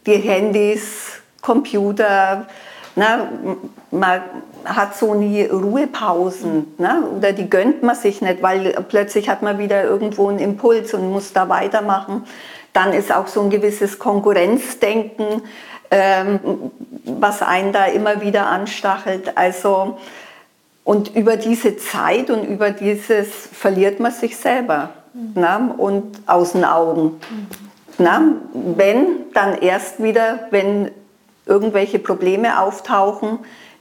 die 0.05 0.17
Handys, 0.17 1.21
Computer, 1.41 2.47
na, 2.95 3.29
man 3.91 4.21
hat 4.65 4.95
so 4.95 5.13
nie 5.13 5.43
Ruhepausen 5.43 6.75
na, 6.77 7.01
oder 7.15 7.31
die 7.31 7.49
gönnt 7.49 7.81
man 7.81 7.95
sich 7.95 8.21
nicht, 8.21 8.41
weil 8.41 8.71
plötzlich 8.89 9.29
hat 9.29 9.41
man 9.41 9.57
wieder 9.57 9.83
irgendwo 9.83 10.27
einen 10.27 10.39
Impuls 10.39 10.93
und 10.93 11.11
muss 11.11 11.31
da 11.33 11.47
weitermachen. 11.49 12.25
Dann 12.73 12.93
ist 12.93 13.11
auch 13.11 13.27
so 13.27 13.41
ein 13.41 13.49
gewisses 13.49 13.99
Konkurrenzdenken, 13.99 15.43
ähm, 15.91 16.39
was 17.05 17.41
einen 17.41 17.71
da 17.71 17.85
immer 17.85 18.21
wieder 18.21 18.47
anstachelt. 18.47 19.37
Also 19.37 19.97
und 20.89 21.15
über 21.15 21.37
diese 21.37 21.77
Zeit 21.77 22.31
und 22.31 22.43
über 22.45 22.71
dieses 22.71 23.27
verliert 23.53 23.99
man 23.99 24.11
sich 24.11 24.35
selber 24.35 24.89
mhm. 25.13 25.33
na, 25.35 25.75
und 25.77 26.17
aus 26.25 26.53
den 26.53 26.65
Augen. 26.65 27.03
Mhm. 27.29 27.47
Na, 27.99 28.21
wenn, 28.53 29.05
dann 29.35 29.59
erst 29.59 30.01
wieder, 30.01 30.47
wenn 30.49 30.89
irgendwelche 31.45 31.99
Probleme 31.99 32.59
auftauchen, 32.59 33.37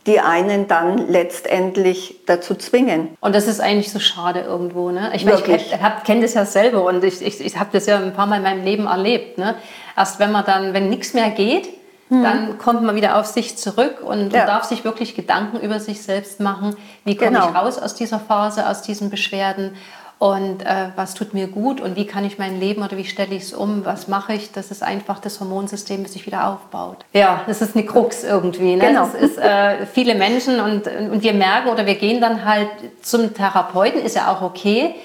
die 0.06 0.20
einen 0.20 0.68
dann 0.68 1.09
letztendlich 1.09 2.20
dazu 2.26 2.54
zwingen. 2.54 3.16
Und 3.20 3.34
das 3.34 3.48
ist 3.48 3.61
eigentlich 3.61 3.90
so 3.90 4.00
schade 4.00 4.40
irgendwo. 4.40 4.90
Ne? 4.90 5.11
Ich, 5.14 5.24
meine, 5.24 5.38
ich 5.38 6.04
kenne 6.04 6.20
das 6.20 6.34
ja 6.34 6.44
selber 6.44 6.84
und 6.84 7.02
ich, 7.04 7.22
ich, 7.22 7.40
ich 7.40 7.59
habe 7.59 7.70
das 7.72 7.86
ja 7.86 7.96
ein 7.96 8.12
paar 8.12 8.26
Mal 8.26 8.36
in 8.36 8.42
meinem 8.42 8.64
Leben 8.64 8.86
erlebt. 8.86 9.38
Ne? 9.38 9.54
Erst 9.96 10.18
wenn 10.18 10.30
man 10.30 10.44
dann, 10.44 10.74
wenn 10.74 10.90
nichts 10.90 11.14
mehr 11.14 11.30
geht, 11.30 11.70
hm. 12.09 12.22
dann 12.22 12.59
kommt 12.59 12.82
man 12.82 12.94
wieder 12.94 13.18
auf 13.18 13.26
sich 13.26 13.56
zurück 13.56 14.00
und 14.02 14.32
ja. 14.32 14.46
darf 14.46 14.64
sich 14.64 14.84
wirklich 14.84 15.14
Gedanken 15.14 15.59
über 15.61 15.80
sich 15.80 16.02
selbst 16.02 16.40
machen. 16.40 16.76
Wie 17.04 17.16
komme 17.16 17.32
genau. 17.32 17.48
ich 17.48 17.54
raus 17.54 17.78
aus 17.78 17.94
dieser 17.94 18.18
Phase, 18.18 18.68
aus 18.68 18.82
diesen 18.82 19.11
Beschwerden? 19.11 19.72
Und 20.18 20.66
äh, 20.66 20.88
was 20.96 21.14
tut 21.14 21.32
mir 21.32 21.46
gut 21.46 21.80
und 21.80 21.94
wie 21.94 22.04
kann 22.04 22.24
ich 22.24 22.38
mein 22.38 22.59
Leben 22.59 22.82
oder 22.82 22.96
wie 22.96 23.04
stelle 23.04 23.36
ich 23.36 23.44
es 23.44 23.52
um? 23.52 23.84
Was 23.84 24.09
mache 24.09 24.32
ich, 24.32 24.50
dass 24.50 24.72
es 24.72 24.82
einfach 24.82 25.20
das 25.20 25.38
Hormonsystem 25.38 26.06
sich 26.06 26.26
wieder 26.26 26.48
aufbaut? 26.48 27.04
Ja, 27.12 27.42
das 27.46 27.62
ist 27.62 27.76
eine 27.76 27.86
Krux 27.86 28.24
irgendwie. 28.24 28.74
Ne? 28.74 28.88
Genau. 28.88 29.02
Das 29.02 29.14
ist 29.14 29.38
äh, 29.38 29.86
viele 29.92 30.16
Menschen 30.16 30.59
und, 30.59 30.88
und 30.88 31.22
wir 31.22 31.34
merken 31.34 31.68
oder 31.68 31.86
wir 31.86 31.94
gehen 31.94 32.20
dann 32.20 32.44
halt 32.44 32.68
zum 33.00 33.32
Therapeuten, 33.32 34.02
ist 34.02 34.16
ja 34.16 34.32
auch 34.32 34.42
okay. 34.42 34.96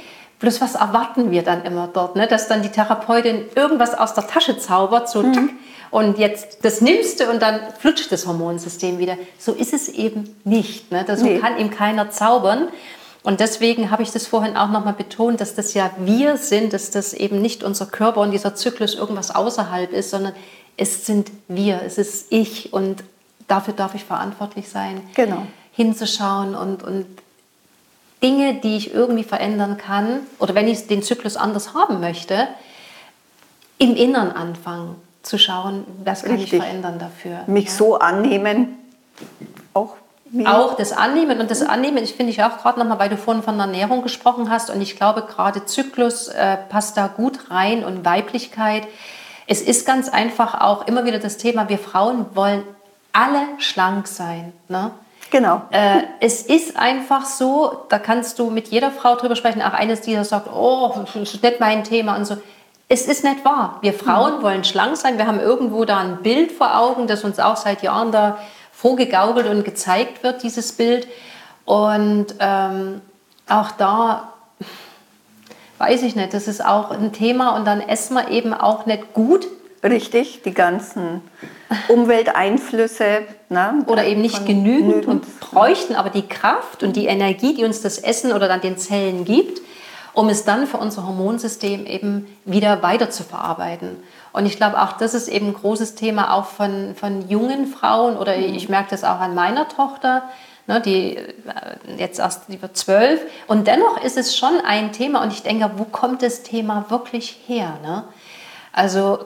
Bloß 0.44 0.62
was 0.62 0.76
erwarten 0.76 1.32
wir 1.32 1.41
dann 1.41 1.64
immer 1.64 1.89
dort? 1.91 2.16
Ne? 2.16 2.28
Dass 2.28 2.48
dann 2.48 2.62
die 2.62 2.70
Therapeutin 2.70 3.46
irgendwas 3.56 3.98
aus 3.98 4.14
der 4.14 4.28
Tasche 4.28 4.58
zaubert, 4.60 5.10
so 5.10 5.24
mhm 5.24 5.58
und 5.94 6.18
jetzt 6.18 6.58
das 6.64 6.82
nimmst 6.82 7.20
du 7.20 7.30
und 7.30 7.39
dann 7.39 7.60
flutscht 7.78 8.12
das 8.12 8.26
Hormonsystem 8.26 8.98
wieder. 8.98 9.16
So 9.38 9.52
ist 9.52 9.74
es 9.74 9.89
eben 9.89 10.36
nicht. 10.44 10.91
Ne? 10.91 11.04
Das 11.06 11.22
nee. 11.22 11.38
kann 11.38 11.60
ihm 11.60 11.70
keiner 11.70 12.10
zaubern. 12.10 12.70
Und 13.22 13.39
deswegen 13.39 13.91
habe 13.91 14.02
ich 14.02 14.10
das 14.10 14.26
vorhin 14.26 14.58
auch 14.58 14.70
nochmal 14.70 14.94
betont, 14.94 15.39
dass 15.39 15.54
das 15.54 15.76
ja 15.76 15.91
wir 16.00 16.38
sind, 16.38 16.74
dass 16.74 16.89
das 16.89 17.14
eben 17.14 17.44
nicht 17.44 17.64
unser 17.64 17.86
Körper 17.86 18.22
und 18.22 18.32
dieser 18.32 18.56
Zyklus 18.56 18.96
irgendwas 18.96 19.36
außerhalb 19.36 19.94
ist, 19.94 20.10
sondern 20.10 20.34
es 20.78 21.06
sind 21.06 21.30
wir, 21.48 21.82
es 21.86 22.00
ist 22.00 22.32
ich 22.32 22.74
und 22.74 23.04
dafür 23.48 23.76
darf 23.76 23.94
ich 23.94 24.04
verantwortlich 24.04 24.70
sein, 24.70 25.00
genau. 25.14 25.46
hinzuschauen 25.74 26.56
und, 26.56 26.82
und 26.82 27.06
Dinge, 28.24 28.56
die 28.56 28.78
ich 28.78 28.94
irgendwie 28.94 29.24
verändern 29.24 29.78
kann 29.78 30.22
oder 30.40 30.56
wenn 30.56 30.68
ich 30.68 30.88
den 30.88 31.04
Zyklus 31.04 31.36
anders 31.36 31.74
haben 31.74 32.00
möchte, 32.00 32.48
im 33.78 33.96
Innern 33.96 34.32
anfangen 34.32 34.96
zu 35.22 35.38
schauen, 35.38 35.84
was 36.04 36.24
kann 36.24 36.36
Richtig. 36.36 36.54
ich 36.54 36.60
verändern 36.60 37.00
dafür. 37.00 37.42
Mich 37.48 37.66
ja. 37.66 37.72
so 37.72 38.00
annehmen, 38.00 38.78
auch 39.74 39.96
auch 40.46 40.76
das 40.76 40.94
Annehmen 40.94 41.40
und 41.40 41.52
das 41.52 41.62
Annehmen, 41.62 42.04
ich 42.04 42.16
finde 42.16 42.32
ich 42.32 42.44
auch 42.44 42.58
gerade 42.58 42.80
nochmal, 42.80 42.98
weil 42.98 43.10
du 43.10 43.18
vorhin 43.18 43.44
von 43.44 43.60
Ernährung 43.60 44.02
gesprochen 44.02 44.50
hast 44.50 44.72
und 44.72 44.82
ich 44.82 44.96
glaube 44.96 45.22
gerade 45.22 45.66
Zyklus 45.66 46.28
äh, 46.28 46.58
passt 46.70 46.98
da 46.98 47.06
gut 47.08 47.52
rein 47.52 47.84
und 47.84 48.04
Weiblichkeit. 48.04 48.88
Es 49.46 49.62
ist 49.62 49.86
ganz 49.86 50.10
einfach 50.10 50.60
auch 50.60 50.88
immer 50.88 51.06
wieder 51.06 51.20
das 51.20 51.38
Thema, 51.38 51.70
wir 51.70 51.78
Frauen 51.78 52.26
wollen 52.34 52.64
alle 53.12 53.42
schlank 53.60 54.08
sein. 54.08 54.54
Ne? 54.70 54.90
Genau. 55.34 55.64
Äh, 55.72 56.04
es 56.20 56.44
ist 56.44 56.78
einfach 56.78 57.26
so, 57.26 57.86
da 57.90 57.98
kannst 57.98 58.38
du 58.38 58.52
mit 58.52 58.68
jeder 58.68 58.92
Frau 58.92 59.16
drüber 59.16 59.36
sprechen, 59.36 59.64
auch 59.64 59.74
eines, 59.74 60.02
die 60.02 60.16
sagt, 60.24 60.48
oh, 60.54 60.94
das 60.96 61.16
ist 61.16 61.42
nicht 61.42 61.60
mein 61.60 61.84
Thema 61.84 62.16
und 62.16 62.26
so. 62.26 62.38
Es 62.88 63.08
ist 63.08 63.24
nicht 63.24 63.44
wahr. 63.44 63.80
Wir 63.82 63.96
Frauen 63.96 64.38
mhm. 64.38 64.44
wollen 64.44 64.64
schlank 64.64 64.96
sein. 64.96 65.18
Wir 65.18 65.26
haben 65.26 65.40
irgendwo 65.40 65.86
da 65.86 65.98
ein 65.98 66.18
Bild 66.22 66.52
vor 66.52 66.78
Augen, 66.78 67.08
das 67.08 67.24
uns 67.24 67.40
auch 67.40 67.58
seit 67.58 67.82
Jahren 67.82 68.12
da 68.12 68.38
vorgegaukelt 68.72 69.48
und 69.48 69.66
gezeigt 69.66 70.22
wird, 70.22 70.44
dieses 70.44 70.74
Bild. 70.74 71.08
Und 71.66 72.28
ähm, 72.40 73.02
auch 73.50 73.72
da 73.72 74.34
weiß 75.80 76.04
ich 76.04 76.16
nicht, 76.16 76.36
das 76.36 76.48
ist 76.48 76.64
auch 76.64 76.92
ein 76.92 77.12
Thema 77.12 77.56
und 77.56 77.66
dann 77.66 77.82
essen 77.82 78.14
wir 78.18 78.30
eben 78.30 78.54
auch 78.54 78.86
nicht 78.86 79.14
gut. 79.16 79.48
Richtig, 79.84 80.42
die 80.44 80.54
ganzen 80.54 81.22
Umwelteinflüsse. 81.90 83.24
Ne, 83.50 83.84
oder 83.88 84.06
eben 84.06 84.22
nicht 84.22 84.46
genügend 84.46 85.06
und 85.06 85.40
bräuchten 85.40 85.96
aber 85.96 86.10
die 86.10 86.28
Kraft 86.28 86.82
und 86.82 86.96
die 86.96 87.06
Energie, 87.06 87.54
die 87.54 87.64
uns 87.64 87.82
das 87.82 88.00
Essen 88.00 88.32
oder 88.32 88.48
dann 88.48 88.62
den 88.62 88.80
Zellen 88.80 89.26
gibt, 89.26 89.62
um 90.14 90.30
es 90.30 90.44
dann 90.44 90.66
für 90.66 90.78
unser 90.78 91.06
Hormonsystem 91.06 91.86
eben 91.86 92.26
wieder 92.46 92.82
weiter 92.82 93.12
zu 93.12 93.24
verarbeiten. 93.24 93.98
Und 94.32 94.48
ich 94.48 94.58
glaube, 94.58 94.82
auch 94.82 94.94
das 94.94 95.14
ist 95.14 95.28
eben 95.28 95.48
ein 95.48 95.54
großes 95.54 95.94
Thema 95.94 96.34
auch 96.34 96.46
von, 96.46 96.96
von 96.96 97.30
jungen 97.30 97.68
Frauen 97.68 98.18
oder 98.18 98.36
mhm. 98.36 98.56
ich 98.56 98.70
merke 98.70 98.90
das 98.90 99.04
auch 99.04 99.20
an 99.20 99.36
meiner 99.36 99.68
Tochter, 99.68 100.24
ne, 100.66 100.82
die 100.82 101.18
äh, 101.18 101.28
jetzt 101.98 102.20
erst, 102.20 102.44
die 102.48 102.62
wird 102.62 102.76
zwölf. 102.76 103.22
Und 103.48 103.68
dennoch 103.68 104.04
ist 104.04 104.18
es 104.18 104.36
schon 104.36 104.62
ein 104.66 104.94
Thema 104.94 105.22
und 105.22 105.32
ich 105.32 105.44
denke, 105.44 105.70
wo 105.76 105.84
kommt 105.84 106.24
das 106.24 106.42
Thema 106.42 106.86
wirklich 106.90 107.38
her? 107.46 107.78
Ne? 107.84 108.06
Also 108.72 109.20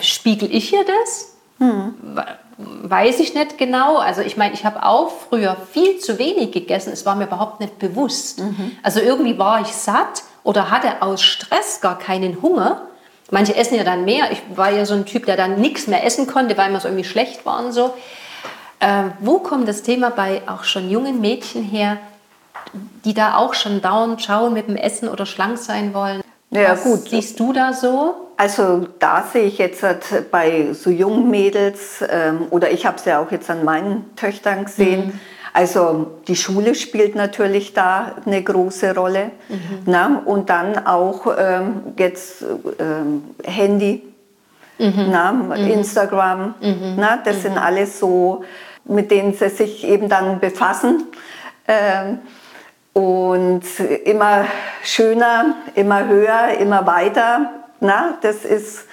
spiegel 0.00 0.54
ich 0.54 0.68
hier 0.68 0.84
das? 0.84 1.34
Mhm. 1.58 1.94
Weiß 2.58 3.20
ich 3.20 3.34
nicht 3.34 3.58
genau. 3.58 3.98
Also 3.98 4.20
ich 4.20 4.36
meine, 4.36 4.54
ich 4.54 4.64
habe 4.64 4.84
auch 4.84 5.10
früher 5.28 5.56
viel 5.72 5.98
zu 5.98 6.18
wenig 6.18 6.52
gegessen. 6.52 6.92
Es 6.92 7.06
war 7.06 7.14
mir 7.16 7.24
überhaupt 7.24 7.60
nicht 7.60 7.78
bewusst. 7.78 8.40
Mhm. 8.40 8.72
Also 8.82 9.00
irgendwie 9.00 9.38
war 9.38 9.60
ich 9.60 9.68
satt 9.68 10.24
oder 10.42 10.70
hatte 10.70 11.02
aus 11.02 11.22
Stress 11.22 11.80
gar 11.80 11.98
keinen 11.98 12.42
Hunger. 12.42 12.82
Manche 13.30 13.54
essen 13.54 13.76
ja 13.76 13.84
dann 13.84 14.04
mehr. 14.04 14.32
Ich 14.32 14.42
war 14.54 14.70
ja 14.70 14.84
so 14.84 14.94
ein 14.94 15.06
Typ, 15.06 15.26
der 15.26 15.36
dann 15.36 15.60
nichts 15.60 15.86
mehr 15.86 16.04
essen 16.04 16.26
konnte, 16.26 16.56
weil 16.58 16.70
mir 16.70 16.80
so 16.80 16.88
irgendwie 16.88 17.04
schlecht 17.04 17.46
war 17.46 17.64
und 17.64 17.72
so. 17.72 17.94
Äh, 18.80 19.04
wo 19.20 19.38
kommt 19.38 19.68
das 19.68 19.82
Thema 19.82 20.10
bei 20.10 20.42
auch 20.46 20.64
schon 20.64 20.90
jungen 20.90 21.20
Mädchen 21.20 21.62
her, 21.62 21.98
die 23.04 23.14
da 23.14 23.36
auch 23.36 23.54
schon 23.54 23.80
dauernd 23.80 24.22
schauen 24.22 24.52
mit 24.52 24.68
dem 24.68 24.76
Essen 24.76 25.08
oder 25.08 25.26
schlank 25.26 25.58
sein 25.58 25.94
wollen? 25.94 26.22
Ja, 26.50 26.72
Was 26.72 26.82
gut. 26.82 27.08
siehst 27.08 27.38
du 27.38 27.52
da 27.52 27.72
so? 27.72 28.14
Also 28.40 28.86
da 28.98 29.24
sehe 29.30 29.44
ich 29.44 29.58
jetzt 29.58 29.82
halt 29.82 30.30
bei 30.30 30.72
so 30.72 30.88
jungen 30.88 31.30
Mädels, 31.30 32.02
ähm, 32.08 32.46
oder 32.48 32.70
ich 32.70 32.86
habe 32.86 32.96
es 32.96 33.04
ja 33.04 33.20
auch 33.20 33.30
jetzt 33.30 33.50
an 33.50 33.64
meinen 33.64 34.16
Töchtern 34.16 34.64
gesehen, 34.64 35.08
mhm 35.08 35.20
also 35.52 36.20
die 36.28 36.36
Schule 36.36 36.74
spielt 36.74 37.16
natürlich 37.16 37.74
da 37.74 38.16
eine 38.24 38.42
große 38.42 38.94
Rolle. 38.94 39.30
Mhm. 39.48 39.58
Na? 39.86 40.22
Und 40.24 40.50
dann 40.50 40.86
auch 40.86 41.26
ähm, 41.38 41.82
jetzt 41.98 42.44
ähm, 42.78 43.24
Handy, 43.44 44.02
mhm. 44.78 45.08
na? 45.10 45.32
Mhm. 45.32 45.52
Instagram. 45.52 46.54
Mhm. 46.60 46.94
Na? 46.96 47.18
Das 47.24 47.42
sind 47.42 47.54
mhm. 47.54 47.62
alles 47.62 47.98
so, 47.98 48.44
mit 48.84 49.10
denen 49.10 49.34
sie 49.34 49.48
sich 49.48 49.86
eben 49.86 50.08
dann 50.08 50.40
befassen. 50.40 51.06
Ähm, 51.66 52.18
und 52.92 53.62
immer 54.04 54.46
schöner, 54.82 55.54
immer 55.74 56.06
höher, 56.08 56.58
immer 56.58 56.86
weiter. 56.86 57.59
Na? 57.80 58.18
Das 58.22 58.44
ist, 58.44 58.84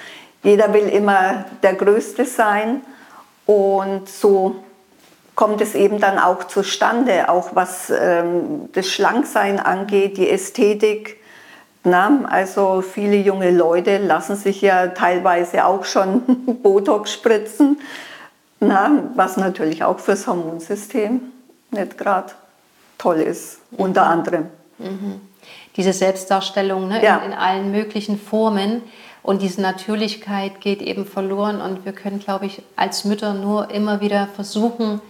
jeder 0.44 0.74
will 0.74 0.88
immer 0.88 1.46
der 1.64 1.76
Größte 1.76 2.26
sein. 2.26 2.82
Und 3.46 4.10
so 4.10 4.56
kommt 5.36 5.62
es 5.62 5.76
eben 5.76 6.00
dann 6.00 6.18
auch 6.18 6.46
zustande, 6.46 7.30
auch 7.30 7.52
was 7.54 7.90
ähm, 7.92 8.70
das 8.74 8.88
Schlanksein 8.88 9.60
angeht, 9.60 10.18
die 10.18 10.30
Ästhetik. 10.30 11.18
Na, 11.84 12.26
also 12.30 12.82
viele 12.82 13.16
junge 13.16 13.52
Leute 13.52 14.00
lassen 14.00 14.36
sich 14.36 14.62
ja 14.62 14.88
teilweise 14.88 15.64
auch 15.66 15.86
schon 15.86 16.24
Botox 16.64 17.14
spritzen, 17.14 17.80
na, 18.60 19.04
was 19.16 19.38
natürlich 19.38 19.84
auch 19.84 20.00
fürs 20.00 20.28
Hormonsystem 20.28 21.22
nicht 21.72 21.98
gerade 21.98 22.34
toll 22.98 23.22
ist, 23.22 23.60
mhm. 23.72 23.78
unter 23.78 24.08
anderem. 24.08 24.48
Mhm. 24.80 25.22
Diese 25.78 25.94
Selbstdarstellung 25.94 26.88
ne, 26.88 27.04
ja. 27.04 27.18
in, 27.18 27.32
in 27.32 27.38
allen 27.38 27.72
möglichen 27.72 28.20
Formen. 28.20 28.82
Und 29.24 29.42
diese 29.42 29.62
Natürlichkeit 29.62 30.62
geht 30.62 30.82
eben 30.82 31.06
verloren. 31.06 31.62
Und 31.62 31.86
wir 31.86 31.94
können, 31.94 32.20
glaube 32.20 32.46
ich, 32.46 32.62
als 32.76 33.06
Mütter 33.06 33.34
nur 33.34 33.70
immer 33.72 34.02
wieder 34.02 34.28
versuchen, 34.28 35.02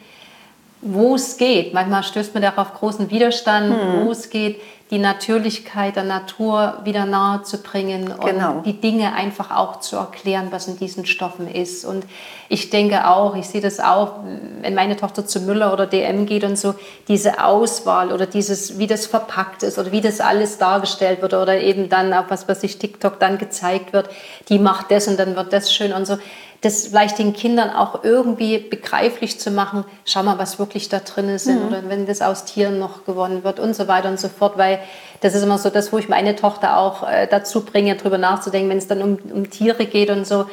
wo 0.82 1.16
es 1.16 1.38
geht. 1.38 1.74
Manchmal 1.74 2.04
stößt 2.04 2.34
man 2.34 2.44
darauf 2.44 2.74
großen 2.74 3.10
Widerstand, 3.10 3.74
hm. 3.74 4.06
wo 4.06 4.12
es 4.12 4.30
geht, 4.30 4.60
die 4.90 5.00
Natürlichkeit 5.00 5.98
der 5.98 6.04
Natur 6.04 6.80
wieder 6.86 7.06
nahe 7.06 7.44
zu 7.44 7.58
bringen 7.58 8.10
und 8.10 8.26
genau. 8.26 8.62
die 8.66 8.80
Dinge 8.80 9.14
einfach 9.14 9.52
auch 9.52 9.82
zu 9.82 9.98
erklären, 9.98 10.48
was 10.52 10.70
in 10.70 10.78
diesen 10.78 11.06
Stoffen 11.06 11.54
ist. 11.54 11.84
Und 11.84 12.06
ich 12.48 12.70
denke 12.70 13.06
auch, 13.06 13.36
ich 13.36 13.48
sehe 13.48 13.60
das 13.60 13.82
auch, 13.82 14.14
wenn 14.62 14.76
meine 14.76 14.96
Tochter 14.96 15.26
zu 15.26 15.42
Müller 15.42 15.74
oder 15.74 15.88
DM 15.88 16.26
geht 16.26 16.46
und 16.46 16.58
so, 16.58 16.74
diese 17.10 17.44
Auswahl 17.44 18.14
oder 18.14 18.28
dieses, 18.28 18.80
wie 18.80 18.88
das 18.88 19.08
verpackt 19.08 19.62
ist 19.64 19.78
oder 19.78 19.92
wie 19.92 20.00
das 20.00 20.22
alles 20.22 20.58
dargestellt 20.58 21.22
wird 21.22 21.34
oder 21.34 21.60
eben 21.60 21.90
dann 21.90 22.14
auf 22.14 22.26
was, 22.30 22.48
was 22.48 22.62
sich 22.62 22.78
TikTok 22.78 23.20
dann 23.20 23.38
gezeigt 23.38 23.92
wird, 23.92 24.10
die 24.48 24.58
macht 24.58 24.90
das 24.90 25.10
und 25.10 25.20
dann 25.20 25.36
wird 25.36 25.52
das 25.52 25.74
schön 25.74 25.92
und 25.92 26.08
so 26.08 26.18
das 26.62 26.88
vielleicht 26.88 27.20
den 27.20 27.34
Kindern 27.34 27.70
auch 27.70 28.04
irgendwie 28.04 28.58
begreiflich 28.58 29.40
zu 29.40 29.52
machen, 29.52 29.86
schau 30.06 30.24
mal, 30.24 30.40
was 30.40 30.58
wirklich 30.58 30.90
da 30.90 31.00
drin 31.00 31.30
ist 31.30 31.48
mhm. 31.48 31.68
oder 31.68 31.84
wenn 31.88 32.08
das 32.08 32.22
aus 32.22 32.46
Tieren 32.46 32.80
noch 32.80 33.06
gewonnen 33.06 33.44
wird 33.44 33.60
und 33.60 33.76
so 33.76 33.88
weiter 33.88 34.10
und 34.10 34.20
so 34.20 34.28
fort, 34.28 34.58
weil 34.58 34.80
das 35.22 35.36
ist 35.36 35.44
immer 35.44 35.60
so 35.60 35.70
das, 35.70 35.94
wo 35.94 36.00
ich 36.00 36.10
meine 36.10 36.36
Tochter 36.36 36.78
auch 36.78 37.08
äh, 37.08 37.28
dazu 37.28 37.64
bringe, 37.64 37.96
darüber 37.96 38.18
nachzudenken, 38.18 38.70
wenn 38.70 38.78
es 38.78 38.88
dann 38.88 39.02
um, 39.02 39.18
um 39.32 39.50
Tiere 39.50 39.86
geht 39.86 40.10
und 40.10 40.26
so. 40.26 40.48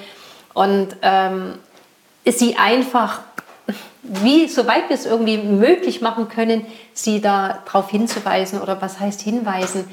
Und 0.52 0.88
ähm, 1.02 1.54
sie 2.24 2.56
einfach, 2.56 3.20
wie, 4.02 4.46
soweit 4.48 4.88
wir 4.88 4.96
es 4.96 5.06
irgendwie 5.06 5.38
möglich 5.38 6.02
machen 6.02 6.28
können, 6.28 6.66
sie 6.92 7.20
da 7.20 7.60
darauf 7.64 7.88
hinzuweisen 7.90 8.60
oder 8.60 8.80
was 8.82 9.00
heißt 9.00 9.22
hinweisen, 9.22 9.86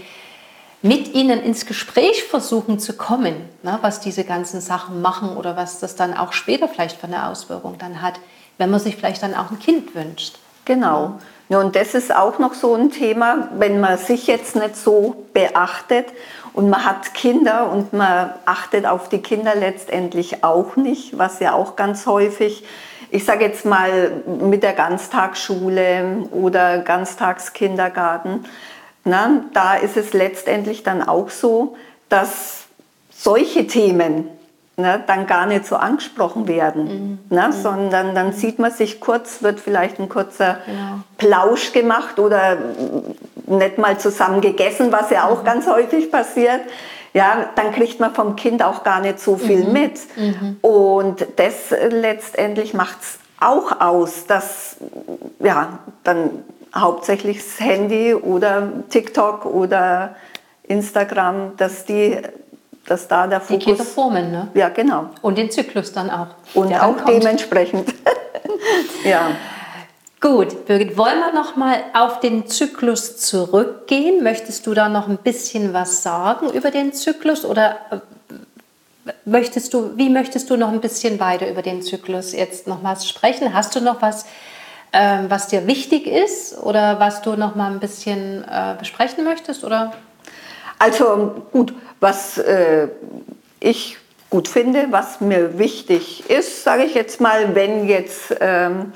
mit 0.82 1.14
ihnen 1.14 1.42
ins 1.42 1.66
Gespräch 1.66 2.24
versuchen 2.24 2.80
zu 2.80 2.94
kommen, 2.94 3.36
ne, 3.64 3.78
was 3.82 4.00
diese 4.00 4.24
ganzen 4.24 4.62
Sachen 4.62 5.02
machen 5.02 5.38
oder 5.38 5.56
was 5.56 5.80
das 5.80 5.96
dann 5.96 6.16
auch 6.16 6.34
später 6.34 6.68
vielleicht 6.68 7.00
für 7.00 7.08
eine 7.08 7.28
Auswirkung 7.28 7.78
dann 7.78 8.02
hat, 8.02 8.20
wenn 8.58 8.72
man 8.72 8.80
sich 8.80 8.96
vielleicht 8.96 9.22
dann 9.22 9.36
auch 9.36 9.52
ein 9.52 9.60
Kind 9.60 9.94
wünscht. 9.96 10.40
Genau. 10.66 11.20
Ja, 11.50 11.60
und 11.60 11.76
das 11.76 11.96
ist 11.96 12.16
auch 12.16 12.40
noch 12.40 12.54
so 12.54 12.76
ein 12.76 12.92
Thema, 12.92 13.50
wenn 13.58 13.80
man 13.80 13.98
sich 13.98 14.28
jetzt 14.28 14.56
nicht 14.56 14.76
so 14.76 15.26
beachtet 15.34 16.08
und 16.54 16.70
man 16.70 16.86
hat 16.86 17.14
Kinder 17.14 17.70
und 17.72 17.94
man 17.94 18.32
achtet 18.46 18.86
auf 18.86 19.10
die 19.10 19.20
Kinder 19.20 19.56
letztendlich 19.56 20.44
auch 20.44 20.76
nicht, 20.76 21.18
was 21.18 21.40
ja 21.40 21.54
auch 21.54 21.76
ganz 21.76 22.06
häufig, 22.06 22.64
ich 23.10 23.26
sage 23.26 23.46
jetzt 23.46 23.66
mal 23.66 24.12
mit 24.26 24.64
der 24.64 24.74
Ganztagsschule 24.74 26.28
oder 26.32 26.80
Ganztagskindergarten, 26.80 28.46
na, 29.04 29.44
da 29.54 29.76
ist 29.76 29.98
es 29.98 30.14
letztendlich 30.14 30.84
dann 30.84 31.02
auch 31.02 31.30
so, 31.30 31.76
dass 32.10 32.66
solche 33.12 33.68
Themen 33.68 34.28
na, 34.78 34.98
dann 34.98 35.28
gar 35.28 35.46
nicht 35.46 35.66
so 35.66 35.76
angesprochen 35.76 36.48
werden, 36.48 36.84
mhm. 36.84 37.20
na, 37.30 37.48
mhm. 37.48 37.52
sondern 37.52 38.16
dann 38.16 38.34
sieht 38.34 38.60
man 38.60 38.72
sich 38.72 39.00
kurz, 39.00 39.42
wird 39.44 39.60
vielleicht 39.60 40.00
ein 40.00 40.10
kurzer 40.10 40.60
genau. 40.66 41.00
Plausch 41.18 41.72
gemacht 41.74 42.20
oder 42.20 42.58
nicht 43.48 43.78
mal 43.78 43.98
zusammen 44.00 44.42
gegessen, 44.42 44.92
was 44.92 45.10
ja 45.10 45.28
auch 45.28 45.42
mhm. 45.42 45.46
ganz 45.46 45.68
häufig 45.68 46.12
passiert. 46.12 46.62
Ja, 47.14 47.50
dann 47.56 47.74
kriegt 47.74 48.00
man 48.00 48.14
vom 48.14 48.38
Kind 48.38 48.64
auch 48.64 48.84
gar 48.84 49.02
nicht 49.02 49.20
so 49.20 49.36
viel 49.36 49.66
mhm. 49.66 49.74
mit. 49.74 50.00
Mhm. 50.16 50.58
Und 50.62 51.28
das 51.36 51.72
letztendlich 51.90 52.74
macht 52.74 53.02
es 53.02 53.20
auch 53.40 53.82
aus, 53.82 54.26
dass 54.28 54.78
ja, 55.40 55.80
dann 56.04 56.30
hauptsächlich 56.76 57.38
das 57.38 57.60
Handy 57.60 58.14
oder 58.14 58.72
TikTok 58.90 59.46
oder 59.46 60.16
Instagram, 60.64 61.58
dass 61.58 61.86
die 61.86 62.18
dass 62.86 63.08
da 63.08 63.28
der 63.28 63.40
Fokus... 63.42 63.60
Die 63.60 63.66
Kinder 63.66 63.84
formen, 63.86 64.32
ne? 64.32 64.48
Ja, 64.54 64.70
genau. 64.70 65.12
Und 65.22 65.38
den 65.38 65.52
Zyklus 65.52 65.94
dann 65.94 66.10
auch. 66.10 66.28
Und 66.56 66.74
auch 66.74 67.06
dementsprechend. 67.06 67.94
ja. 69.06 69.32
Gut, 70.20 70.66
Birgit, 70.66 70.98
wollen 70.98 71.20
wir 71.20 71.34
noch 71.34 71.56
mal 71.56 71.84
auf 71.94 72.20
den 72.20 72.48
Zyklus 72.48 73.18
zurückgehen? 73.18 74.24
Möchtest 74.24 74.68
du 74.68 74.74
da 74.74 74.88
noch 74.88 75.08
ein 75.08 75.18
bisschen 75.18 75.74
was 75.74 76.04
sagen 76.04 76.50
über 76.52 76.70
den 76.70 76.94
Zyklus 76.94 77.44
oder 77.44 77.78
äh, 77.90 79.14
möchtest 79.26 79.74
du, 79.74 79.98
wie 79.98 80.10
möchtest 80.10 80.50
du 80.50 80.58
noch 80.58 80.70
ein 80.70 80.82
bisschen 80.82 81.20
weiter 81.20 81.50
über 81.50 81.64
den 81.64 81.82
Zyklus 81.82 82.34
jetzt 82.34 82.68
nochmals 82.68 83.10
sprechen? 83.10 83.54
Hast 83.54 83.76
du 83.76 83.80
noch 83.80 84.02
was, 84.04 84.26
äh, 84.92 85.20
was 85.28 85.48
dir 85.48 85.68
wichtig 85.68 86.08
ist 86.08 86.58
oder 86.58 87.00
was 87.00 87.22
du 87.22 87.36
noch 87.36 87.56
mal 87.56 87.72
ein 87.72 87.80
bisschen 87.80 88.44
äh, 88.44 88.76
besprechen 88.78 89.24
möchtest? 89.24 89.64
Oder? 89.64 89.94
Also 90.80 91.46
gut, 91.52 91.74
was 92.00 92.38
äh, 92.38 92.88
ich 93.60 93.98
gut 94.30 94.48
finde, 94.48 94.88
was 94.90 95.22
mir 95.22 95.60
wichtig 95.60 96.30
ist, 96.30 96.64
sage 96.64 96.84
ich 96.84 96.96
jetzt 96.96 97.22
mal, 97.22 97.54
wenn 97.54 97.88
jetzt 97.88 98.36
ähm, 98.40 98.94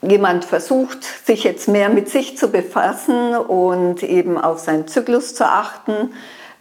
jemand 0.00 0.44
versucht, 0.44 1.04
sich 1.04 1.44
jetzt 1.44 1.68
mehr 1.68 1.88
mit 1.88 2.08
sich 2.08 2.36
zu 2.36 2.48
befassen 2.48 3.36
und 3.36 4.02
eben 4.02 4.38
auf 4.38 4.58
seinen 4.58 4.88
Zyklus 4.88 5.34
zu 5.34 5.44
achten, 5.44 6.12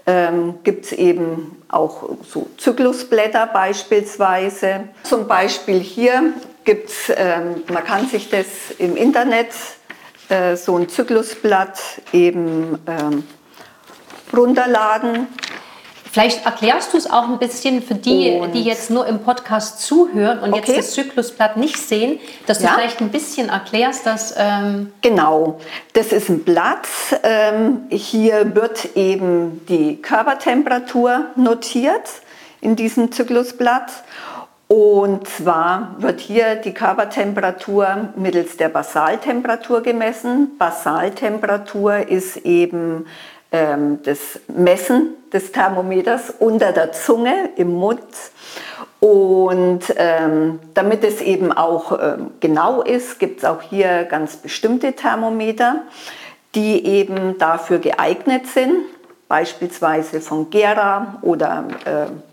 ähm, 0.06 0.56
gibt 0.64 0.86
es 0.86 0.92
eben 0.92 1.64
auch 1.70 2.10
so 2.28 2.48
Zyklusblätter 2.58 3.48
beispielsweise. 3.48 4.86
Zum 5.04 5.28
Beispiel 5.28 5.80
hier 5.80 6.34
gibt 6.64 6.90
es, 6.90 7.12
ähm, 7.16 7.64
man 7.72 7.84
kann 7.84 8.08
sich 8.08 8.30
das 8.30 8.46
im 8.78 8.96
Internet, 8.96 9.50
äh, 10.30 10.56
so 10.56 10.78
ein 10.78 10.88
Zyklusblatt 10.88 11.80
eben 12.14 12.80
ähm, 12.88 13.24
runterladen. 14.36 15.28
Vielleicht 16.12 16.46
erklärst 16.46 16.94
du 16.94 16.98
es 16.98 17.10
auch 17.10 17.30
ein 17.30 17.40
bisschen 17.40 17.82
für 17.82 17.96
die, 17.96 18.32
und 18.32 18.52
die 18.54 18.64
jetzt 18.64 18.90
nur 18.90 19.08
im 19.08 19.20
Podcast 19.20 19.80
zuhören 19.82 20.40
und 20.40 20.52
okay. 20.52 20.64
jetzt 20.74 20.78
das 20.78 20.92
Zyklusblatt 20.92 21.56
nicht 21.56 21.78
sehen, 21.78 22.20
dass 22.48 22.60
du 22.60 22.66
ja. 22.66 22.72
vielleicht 22.76 23.00
ein 23.00 23.12
bisschen 23.12 23.48
erklärst, 23.48 24.06
dass... 24.06 24.34
Ähm 24.38 24.92
genau, 25.02 25.62
das 25.94 26.12
ist 26.12 26.28
ein 26.28 26.44
Blatt. 26.44 26.88
Ähm, 27.24 27.84
hier 27.90 28.54
wird 28.54 28.98
eben 28.98 29.66
die 29.70 30.02
Körpertemperatur 30.02 31.28
notiert 31.38 32.10
in 32.60 32.76
diesem 32.76 33.14
Zyklusblatt. 33.14 33.92
Und 34.72 35.28
zwar 35.28 35.96
wird 35.98 36.22
hier 36.22 36.56
die 36.56 36.74
Körpertemperatur 36.74 38.14
mittels 38.16 38.56
der 38.56 38.70
Basaltemperatur 38.70 39.82
gemessen. 39.84 40.58
Basaltemperatur 40.58 42.08
ist 42.08 42.38
eben 42.38 43.06
ähm, 43.52 44.00
das 44.04 44.40
Messen 44.48 45.10
des 45.34 45.52
Thermometers 45.52 46.36
unter 46.40 46.72
der 46.72 46.94
Zunge 46.94 47.50
im 47.58 47.74
Mund. 47.74 48.00
Und 49.02 49.94
ähm, 49.98 50.62
damit 50.74 51.04
es 51.04 51.20
eben 51.20 51.52
auch 51.52 52.00
ähm, 52.02 52.32
genau 52.40 52.82
ist, 52.82 53.20
gibt 53.20 53.40
es 53.40 53.44
auch 53.44 53.62
hier 53.62 54.06
ganz 54.06 54.38
bestimmte 54.38 54.94
Thermometer, 54.94 55.82
die 56.56 56.86
eben 56.86 57.38
dafür 57.38 57.80
geeignet 57.80 58.48
sind, 58.48 58.86
beispielsweise 59.28 60.22
von 60.22 60.50
Gera 60.50 61.18
oder 61.24 61.66
äh, 61.84 62.31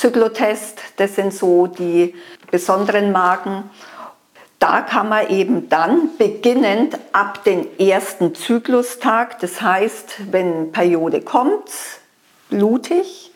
Zyklotest, 0.00 0.80
das 0.96 1.14
sind 1.14 1.34
so 1.34 1.66
die 1.66 2.14
besonderen 2.50 3.12
Marken. 3.12 3.68
Da 4.58 4.80
kann 4.80 5.10
man 5.10 5.28
eben 5.28 5.68
dann 5.68 6.16
beginnend 6.16 6.98
ab 7.12 7.44
dem 7.44 7.66
ersten 7.78 8.34
Zyklustag, 8.34 9.38
das 9.40 9.60
heißt, 9.60 10.32
wenn 10.32 10.72
Periode 10.72 11.20
kommt, 11.20 11.70
blutig, 12.48 13.30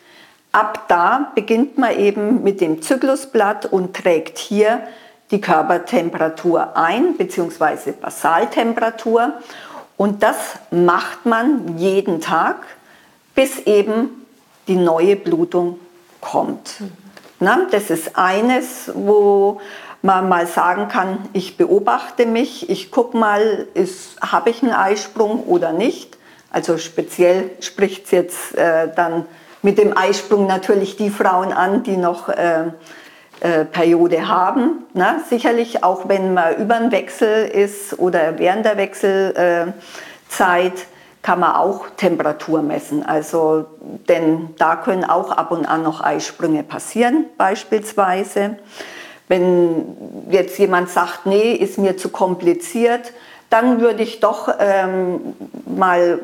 ab 0.53 0.87
da 0.87 1.31
beginnt 1.35 1.77
man 1.77 1.99
eben 1.99 2.41
mit 2.41 2.61
dem 2.61 2.81
Zyklusblatt 2.81 3.67
und 3.67 3.95
trägt 3.95 4.39
hier 4.39 4.87
die 5.29 5.41
Körpertemperatur 5.41 6.75
ein, 6.75 7.15
beziehungsweise 7.15 7.91
Basaltemperatur. 7.91 9.33
Und 9.97 10.23
das 10.23 10.37
macht 10.71 11.27
man 11.27 11.77
jeden 11.77 12.21
Tag, 12.21 12.55
bis 13.35 13.59
eben 13.59 14.25
die 14.67 14.77
neue 14.77 15.15
Blutung 15.15 15.79
kommt. 16.25 16.75
Na, 17.39 17.67
das 17.71 17.89
ist 17.89 18.17
eines, 18.17 18.91
wo 18.93 19.61
man 20.01 20.29
mal 20.29 20.47
sagen 20.47 20.87
kann, 20.87 21.17
ich 21.33 21.57
beobachte 21.57 22.25
mich, 22.25 22.69
ich 22.69 22.91
gucke 22.91 23.17
mal, 23.17 23.67
habe 24.21 24.49
ich 24.49 24.63
einen 24.63 24.73
Eisprung 24.73 25.43
oder 25.43 25.71
nicht. 25.71 26.17
Also 26.51 26.77
speziell 26.77 27.51
spricht 27.59 28.05
es 28.05 28.11
jetzt 28.11 28.55
äh, 28.55 28.89
dann 28.95 29.25
mit 29.61 29.77
dem 29.77 29.97
Eisprung 29.97 30.47
natürlich 30.47 30.95
die 30.95 31.09
Frauen 31.09 31.51
an, 31.51 31.83
die 31.83 31.97
noch 31.97 32.29
äh, 32.29 32.65
äh, 33.41 33.65
Periode 33.65 34.27
haben. 34.27 34.85
Na, 34.93 35.17
sicherlich 35.29 35.83
auch 35.83 36.07
wenn 36.07 36.33
man 36.33 36.55
über 36.55 36.79
den 36.79 36.91
Wechsel 36.91 37.47
ist 37.47 37.99
oder 37.99 38.37
während 38.39 38.65
der 38.65 38.77
Wechselzeit 38.77 39.73
kann 41.25 41.39
man 41.39 41.55
auch 41.55 41.87
Temperatur 41.97 42.61
messen. 42.61 43.03
Also, 43.03 43.65
denn 44.07 44.49
da 44.59 44.75
können 44.75 45.03
auch 45.03 45.31
ab 45.31 45.49
und 45.49 45.65
an 45.65 45.81
noch 45.81 45.99
Eisprünge 45.99 46.61
passieren 46.61 47.25
beispielsweise. 47.35 48.57
Wenn 49.27 49.97
jetzt 50.29 50.59
jemand 50.59 50.91
sagt, 50.91 51.25
nee, 51.25 51.53
ist 51.53 51.79
mir 51.79 51.97
zu 51.97 52.09
kompliziert, 52.09 53.11
dann 53.49 53.81
würde 53.81 54.03
ich 54.03 54.19
doch 54.19 54.49
ähm, 54.59 55.33
mal 55.65 56.19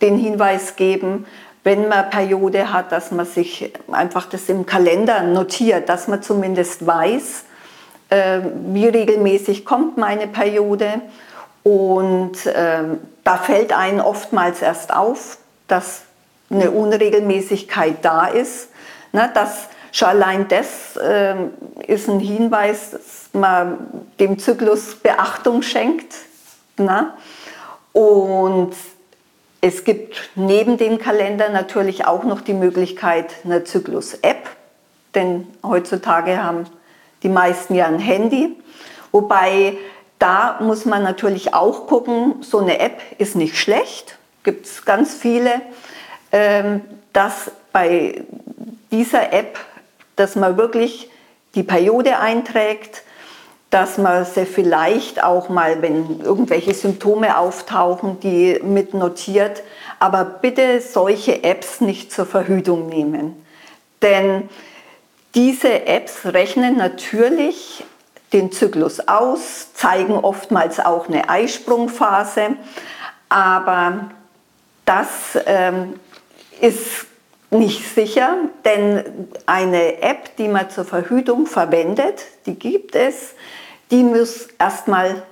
den 0.00 0.16
Hinweis 0.16 0.76
geben, 0.76 1.26
wenn 1.64 1.88
man 1.88 2.08
Periode 2.08 2.72
hat, 2.72 2.92
dass 2.92 3.10
man 3.10 3.26
sich 3.26 3.72
einfach 3.90 4.26
das 4.26 4.48
im 4.48 4.66
Kalender 4.66 5.24
notiert, 5.24 5.88
dass 5.88 6.06
man 6.06 6.22
zumindest 6.22 6.86
weiß, 6.86 7.42
äh, 8.10 8.38
wie 8.66 8.86
regelmäßig 8.86 9.64
kommt 9.64 9.96
meine 9.96 10.28
Periode. 10.28 11.00
Und 11.68 12.46
äh, 12.46 12.82
da 13.24 13.36
fällt 13.36 13.72
einem 13.72 14.00
oftmals 14.00 14.62
erst 14.62 14.94
auf, 14.94 15.38
dass 15.66 16.02
eine 16.50 16.70
Unregelmäßigkeit 16.70 17.96
da 18.02 18.26
ist, 18.26 18.68
ne, 19.12 19.30
dass 19.34 19.68
Schon 19.90 20.08
allein 20.08 20.48
das 20.48 20.96
äh, 20.96 21.34
ist 21.86 22.08
ein 22.08 22.20
Hinweis, 22.20 22.90
dass 22.90 23.30
man 23.32 23.78
dem 24.20 24.38
Zyklus 24.38 24.96
Beachtung 24.96 25.62
schenkt. 25.62 26.14
Na? 26.76 27.16
Und 27.92 28.74
es 29.60 29.84
gibt 29.84 30.30
neben 30.34 30.76
dem 30.76 30.98
Kalender 30.98 31.48
natürlich 31.48 32.06
auch 32.06 32.22
noch 32.24 32.42
die 32.42 32.52
Möglichkeit 32.52 33.34
einer 33.44 33.64
Zyklus-App, 33.64 34.48
denn 35.14 35.48
heutzutage 35.64 36.42
haben 36.42 36.66
die 37.22 37.28
meisten 37.28 37.74
ja 37.74 37.86
ein 37.86 37.98
Handy. 37.98 38.56
Wobei 39.10 39.78
da 40.18 40.58
muss 40.60 40.84
man 40.84 41.02
natürlich 41.02 41.54
auch 41.54 41.86
gucken, 41.86 42.36
so 42.40 42.58
eine 42.58 42.78
App 42.80 43.00
ist 43.18 43.36
nicht 43.36 43.56
schlecht, 43.56 44.18
gibt 44.42 44.66
es 44.66 44.84
ganz 44.84 45.14
viele, 45.14 45.60
ähm, 46.32 46.80
dass 47.12 47.50
bei 47.72 48.22
dieser 48.90 49.32
App 49.32 49.58
dass 50.18 50.34
man 50.34 50.56
wirklich 50.56 51.08
die 51.54 51.62
Periode 51.62 52.18
einträgt, 52.18 53.02
dass 53.70 53.98
man 53.98 54.24
sie 54.24 54.46
vielleicht 54.46 55.22
auch 55.22 55.48
mal, 55.48 55.80
wenn 55.82 56.20
irgendwelche 56.20 56.74
Symptome 56.74 57.38
auftauchen, 57.38 58.18
die 58.20 58.58
mit 58.62 58.94
notiert. 58.94 59.62
Aber 59.98 60.24
bitte 60.24 60.80
solche 60.80 61.44
Apps 61.44 61.80
nicht 61.80 62.12
zur 62.12 62.26
Verhütung 62.26 62.88
nehmen. 62.88 63.44
Denn 64.02 64.48
diese 65.34 65.86
Apps 65.86 66.24
rechnen 66.24 66.76
natürlich 66.76 67.84
den 68.32 68.52
Zyklus 68.52 69.00
aus, 69.08 69.72
zeigen 69.74 70.14
oftmals 70.14 70.80
auch 70.80 71.08
eine 71.08 71.28
Eisprungphase, 71.28 72.56
aber 73.28 74.10
das 74.84 75.38
ähm, 75.46 75.98
ist 76.60 77.06
nicht 77.50 77.94
sicher, 77.94 78.36
denn 78.64 79.28
eine 79.46 80.02
App, 80.02 80.36
die 80.36 80.48
man 80.48 80.68
zur 80.70 80.84
Verhütung 80.84 81.46
verwendet, 81.46 82.24
die 82.46 82.54
gibt 82.54 82.94
es, 82.94 83.34
die 83.90 84.02
muss 84.02 84.48
erstmal 84.58 85.22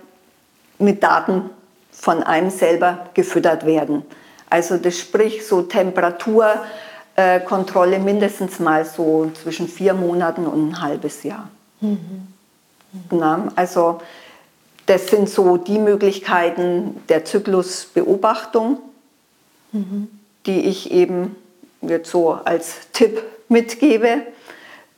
mit 0.78 1.02
Daten 1.02 1.50
von 1.90 2.22
einem 2.22 2.50
selber 2.50 3.08
gefüttert 3.14 3.64
werden. 3.66 4.04
Also 4.48 4.78
das 4.78 4.98
sprich 4.98 5.46
so 5.46 5.60
Temperaturkontrolle 5.62 7.98
mindestens 7.98 8.60
mal 8.60 8.84
so 8.84 9.30
zwischen 9.42 9.68
vier 9.68 9.94
Monaten 9.94 10.46
und 10.46 10.70
ein 10.70 10.80
halbes 10.80 11.22
Jahr. 11.22 11.48
Mhm. 11.80 12.28
Na, 13.10 13.48
also 13.56 14.00
das 14.86 15.08
sind 15.08 15.28
so 15.28 15.56
die 15.56 15.78
Möglichkeiten 15.78 17.02
der 17.08 17.24
Zyklusbeobachtung, 17.24 18.78
mhm. 19.72 20.08
die 20.46 20.60
ich 20.60 20.92
eben 20.92 21.36
jetzt 21.82 22.10
so 22.10 22.32
als 22.32 22.90
Tipp 22.92 23.22
mitgebe. 23.48 24.22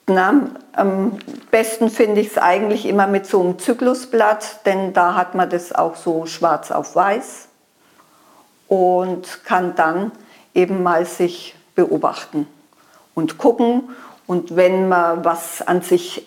Na, 0.07 0.51
am 0.73 1.19
besten 1.51 1.91
finde 1.91 2.21
ich 2.21 2.29
es 2.29 2.39
eigentlich 2.39 2.87
immer 2.87 3.07
mit 3.07 3.27
so 3.27 3.41
einem 3.41 3.59
Zyklusblatt, 3.59 4.65
denn 4.67 4.93
da 4.93 5.15
hat 5.15 5.35
man 5.35 5.51
das 5.51 5.75
auch 5.75 5.97
so 5.97 6.27
schwarz 6.27 6.71
auf 6.71 6.95
weiß 6.95 7.49
und 8.69 9.45
kann 9.45 9.75
dann 9.75 10.13
eben 10.55 10.83
mal 10.83 11.05
sich 11.05 11.55
beobachten 11.75 12.47
und 13.15 13.39
gucken. 13.39 13.91
Und 14.27 14.57
wenn 14.57 14.89
man 14.89 15.25
was 15.25 15.63
an 15.63 15.83
sich 15.83 16.27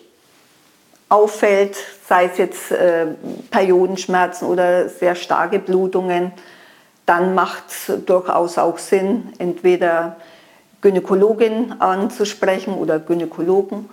auffällt, 1.12 1.76
sei 2.08 2.24
es 2.24 2.38
jetzt 2.38 2.72
äh, 2.72 3.06
Periodenschmerzen 3.50 4.48
oder 4.48 4.88
sehr 4.88 5.14
starke 5.14 5.58
Blutungen, 5.58 6.32
dann 7.04 7.34
macht 7.34 7.64
es 7.68 7.92
durchaus 8.06 8.56
auch 8.56 8.78
Sinn, 8.78 9.34
entweder 9.38 10.16
Gynäkologin 10.80 11.80
anzusprechen 11.80 12.74
oder 12.74 12.98
Gynäkologen 12.98 13.90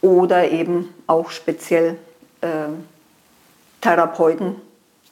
oder 0.00 0.50
eben 0.50 0.94
auch 1.06 1.30
speziell 1.30 1.98
äh, 2.40 2.48
Therapeuten, 3.82 4.56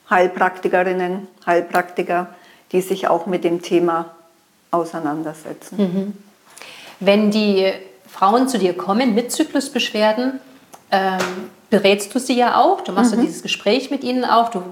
Heilpraktikerinnen, 0.09 1.29
Heilpraktiker, 1.45 2.29
die 2.73 2.81
sich 2.81 3.07
auch 3.07 3.27
mit 3.27 3.45
dem 3.45 3.61
Thema 3.61 4.15
auseinandersetzen. 4.71 5.77
Mhm. 5.77 6.13
Wenn 7.01 7.31
die 7.31 7.71
Frauen 8.09 8.49
zu 8.49 8.59
dir 8.59 8.75
kommen 8.75 9.15
mit 9.15 9.31
Zyklusbeschwerden, 9.31 10.41
ähm, 10.91 11.51
berätst 11.71 12.15
du 12.15 12.19
sie 12.19 12.37
ja 12.37 12.57
auch. 12.57 12.83
Du 12.83 12.93
machst 12.93 13.13
mhm. 13.13 13.21
ja 13.21 13.27
dieses 13.27 13.43
Gespräch 13.43 13.91
mit 13.91 14.05
ihnen 14.05 14.25
auch. 14.25 14.51
Du 14.51 14.63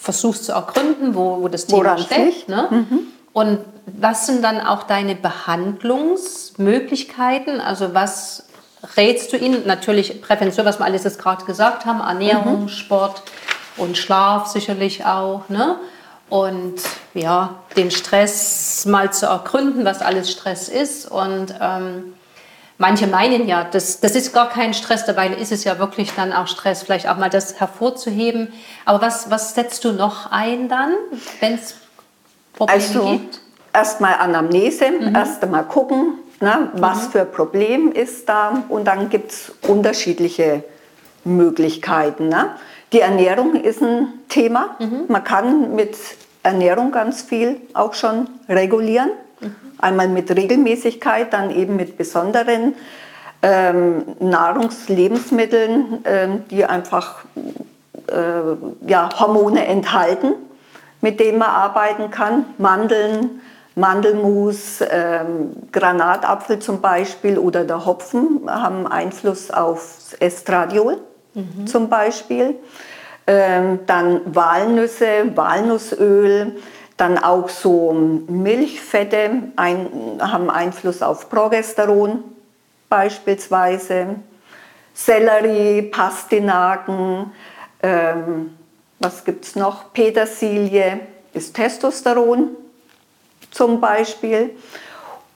versuchst 0.00 0.44
zu 0.44 0.52
ergründen, 0.52 1.14
wo, 1.14 1.42
wo 1.42 1.48
das 1.48 1.66
Thema 1.66 1.84
Woran 1.84 1.98
steckt. 1.98 2.48
Ne? 2.48 2.68
Mhm. 2.70 3.00
Und 3.32 3.58
was 3.86 4.26
sind 4.26 4.42
dann 4.42 4.60
auch 4.60 4.82
deine 4.82 5.14
Behandlungsmöglichkeiten? 5.14 7.60
Also 7.60 7.94
was 7.94 8.48
rätst 8.96 9.32
du 9.32 9.36
ihnen? 9.36 9.64
Natürlich 9.66 10.20
Prävention, 10.20 10.66
was 10.66 10.80
wir 10.80 10.84
alles 10.84 11.04
jetzt 11.04 11.20
gerade 11.20 11.44
gesagt 11.44 11.86
haben, 11.86 12.00
Ernährung, 12.00 12.62
mhm. 12.62 12.68
Sport 12.68 13.22
und 13.76 13.96
Schlaf 13.96 14.48
sicherlich 14.48 15.06
auch. 15.06 15.48
Ne? 15.48 15.76
Und 16.28 16.74
ja, 17.14 17.54
den 17.76 17.90
Stress 17.90 18.84
mal 18.86 19.12
zu 19.12 19.26
ergründen, 19.26 19.84
was 19.84 20.02
alles 20.02 20.30
Stress 20.30 20.68
ist. 20.68 21.10
Und 21.10 21.54
ähm, 21.60 22.14
manche 22.78 23.06
meinen 23.06 23.46
ja, 23.46 23.64
das, 23.64 24.00
das 24.00 24.14
ist 24.14 24.32
gar 24.32 24.48
kein 24.48 24.72
Stress, 24.72 25.04
dabei 25.04 25.28
ist 25.28 25.52
es 25.52 25.64
ja 25.64 25.78
wirklich 25.78 26.12
dann 26.14 26.32
auch 26.32 26.46
Stress, 26.46 26.82
vielleicht 26.84 27.08
auch 27.08 27.18
mal 27.18 27.28
das 27.28 27.60
hervorzuheben. 27.60 28.52
Aber 28.84 29.02
was, 29.02 29.30
was 29.30 29.54
setzt 29.54 29.84
du 29.84 29.92
noch 29.92 30.30
ein 30.30 30.68
dann, 30.68 30.94
wenn 31.40 31.54
es 31.54 31.74
Probleme 32.54 32.82
also, 32.82 33.10
gibt? 33.10 33.40
Erstmal 33.72 34.14
Anamnese, 34.14 34.90
mhm. 34.90 35.14
erst 35.14 35.42
einmal 35.42 35.64
gucken, 35.64 36.14
ne, 36.40 36.70
was 36.74 37.08
mhm. 37.08 37.10
für 37.10 37.20
ein 37.20 37.32
Problem 37.32 37.92
ist 37.92 38.28
da. 38.28 38.64
Und 38.68 38.86
dann 38.86 39.10
gibt 39.10 39.32
es 39.32 39.52
unterschiedliche 39.68 40.64
Möglichkeiten. 41.24 42.28
Ne? 42.28 42.50
Die 42.92 43.00
Ernährung 43.00 43.54
ist 43.54 43.82
ein 43.82 44.08
Thema. 44.28 44.76
Mhm. 44.78 45.04
Man 45.08 45.22
kann 45.22 45.74
mit 45.74 45.96
Ernährung 46.42 46.92
ganz 46.92 47.22
viel 47.22 47.60
auch 47.74 47.94
schon 47.94 48.28
regulieren. 48.48 49.10
Einmal 49.78 50.08
mit 50.08 50.30
Regelmäßigkeit, 50.34 51.32
dann 51.32 51.50
eben 51.50 51.76
mit 51.76 51.96
besonderen 51.96 52.74
ähm, 53.42 54.02
Nahrungslebensmitteln, 54.18 55.98
ähm, 56.04 56.44
die 56.50 56.64
einfach 56.64 57.24
äh, 58.08 58.88
ja, 58.88 59.08
Hormone 59.18 59.66
enthalten, 59.66 60.34
mit 61.00 61.20
denen 61.20 61.38
man 61.38 61.50
arbeiten 61.50 62.10
kann. 62.10 62.46
Mandeln, 62.58 63.40
Mandelmus, 63.76 64.80
ähm, 64.90 65.52
Granatapfel 65.70 66.58
zum 66.58 66.80
Beispiel 66.80 67.38
oder 67.38 67.64
der 67.64 67.86
Hopfen 67.86 68.42
haben 68.48 68.86
Einfluss 68.86 69.50
auf 69.52 70.16
Estradiol 70.18 70.98
mhm. 71.34 71.66
zum 71.66 71.88
Beispiel. 71.88 72.56
Ähm, 73.26 73.80
dann 73.86 74.22
Walnüsse, 74.34 75.36
Walnussöl, 75.36 76.56
dann 76.98 77.16
auch 77.16 77.48
so 77.48 77.92
Milchfette 77.92 79.30
ein, 79.56 80.18
haben 80.20 80.50
Einfluss 80.50 81.00
auf 81.00 81.30
Progesteron 81.30 82.24
beispielsweise. 82.90 84.16
Sellerie, 84.94 85.82
Pastinaken, 85.82 87.32
ähm, 87.82 88.56
was 88.98 89.24
gibt 89.24 89.44
es 89.44 89.54
noch? 89.54 89.92
Petersilie 89.92 91.00
ist 91.32 91.54
Testosteron 91.54 92.48
zum 93.52 93.80
Beispiel. 93.80 94.50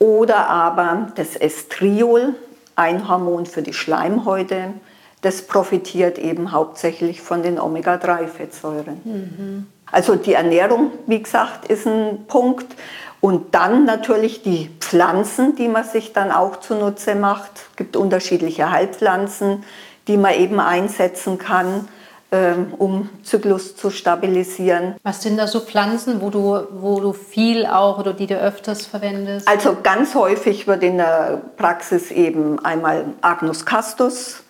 Oder 0.00 0.48
aber 0.48 1.12
das 1.14 1.36
Estriol, 1.36 2.34
ein 2.74 3.08
Hormon 3.08 3.46
für 3.46 3.62
die 3.62 3.72
Schleimhäute, 3.72 4.72
das 5.20 5.46
profitiert 5.46 6.18
eben 6.18 6.50
hauptsächlich 6.50 7.20
von 7.20 7.44
den 7.44 7.60
Omega-3-Fettsäuren. 7.60 9.00
Mhm. 9.04 9.66
Also 9.92 10.16
die 10.16 10.34
Ernährung, 10.34 10.90
wie 11.06 11.22
gesagt, 11.22 11.70
ist 11.70 11.86
ein 11.86 12.24
Punkt. 12.26 12.74
Und 13.20 13.54
dann 13.54 13.84
natürlich 13.84 14.42
die 14.42 14.70
Pflanzen, 14.80 15.54
die 15.54 15.68
man 15.68 15.84
sich 15.84 16.12
dann 16.12 16.32
auch 16.32 16.56
zunutze 16.58 17.14
macht. 17.14 17.52
Es 17.70 17.76
gibt 17.76 17.96
unterschiedliche 17.96 18.72
Heilpflanzen, 18.72 19.62
die 20.08 20.16
man 20.16 20.34
eben 20.34 20.58
einsetzen 20.58 21.38
kann. 21.38 21.86
Ähm, 22.34 22.72
um 22.78 23.10
Zyklus 23.24 23.76
zu 23.76 23.90
stabilisieren. 23.90 24.94
Was 25.02 25.20
sind 25.20 25.36
da 25.36 25.46
so 25.46 25.60
Pflanzen, 25.60 26.22
wo 26.22 26.30
du, 26.30 26.66
wo 26.70 26.98
du 26.98 27.12
viel 27.12 27.66
auch 27.66 27.98
oder 27.98 28.14
die 28.14 28.26
du 28.26 28.40
öfters 28.40 28.86
verwendest? 28.86 29.46
Also 29.46 29.76
ganz 29.82 30.14
häufig 30.14 30.66
wird 30.66 30.82
in 30.82 30.96
der 30.96 31.42
Praxis 31.58 32.10
eben 32.10 32.58
einmal 32.64 33.04
Agnus 33.20 33.66
castus, 33.66 34.44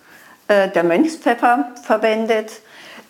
äh, 0.47 0.69
der 0.69 0.85
Mönchspfeffer, 0.85 1.71
verwendet. 1.83 2.61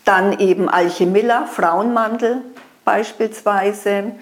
Dann 0.06 0.40
eben 0.40 0.70
Alchemilla, 0.70 1.46
Frauenmantel 1.46 2.42
beispielsweise. 2.86 4.14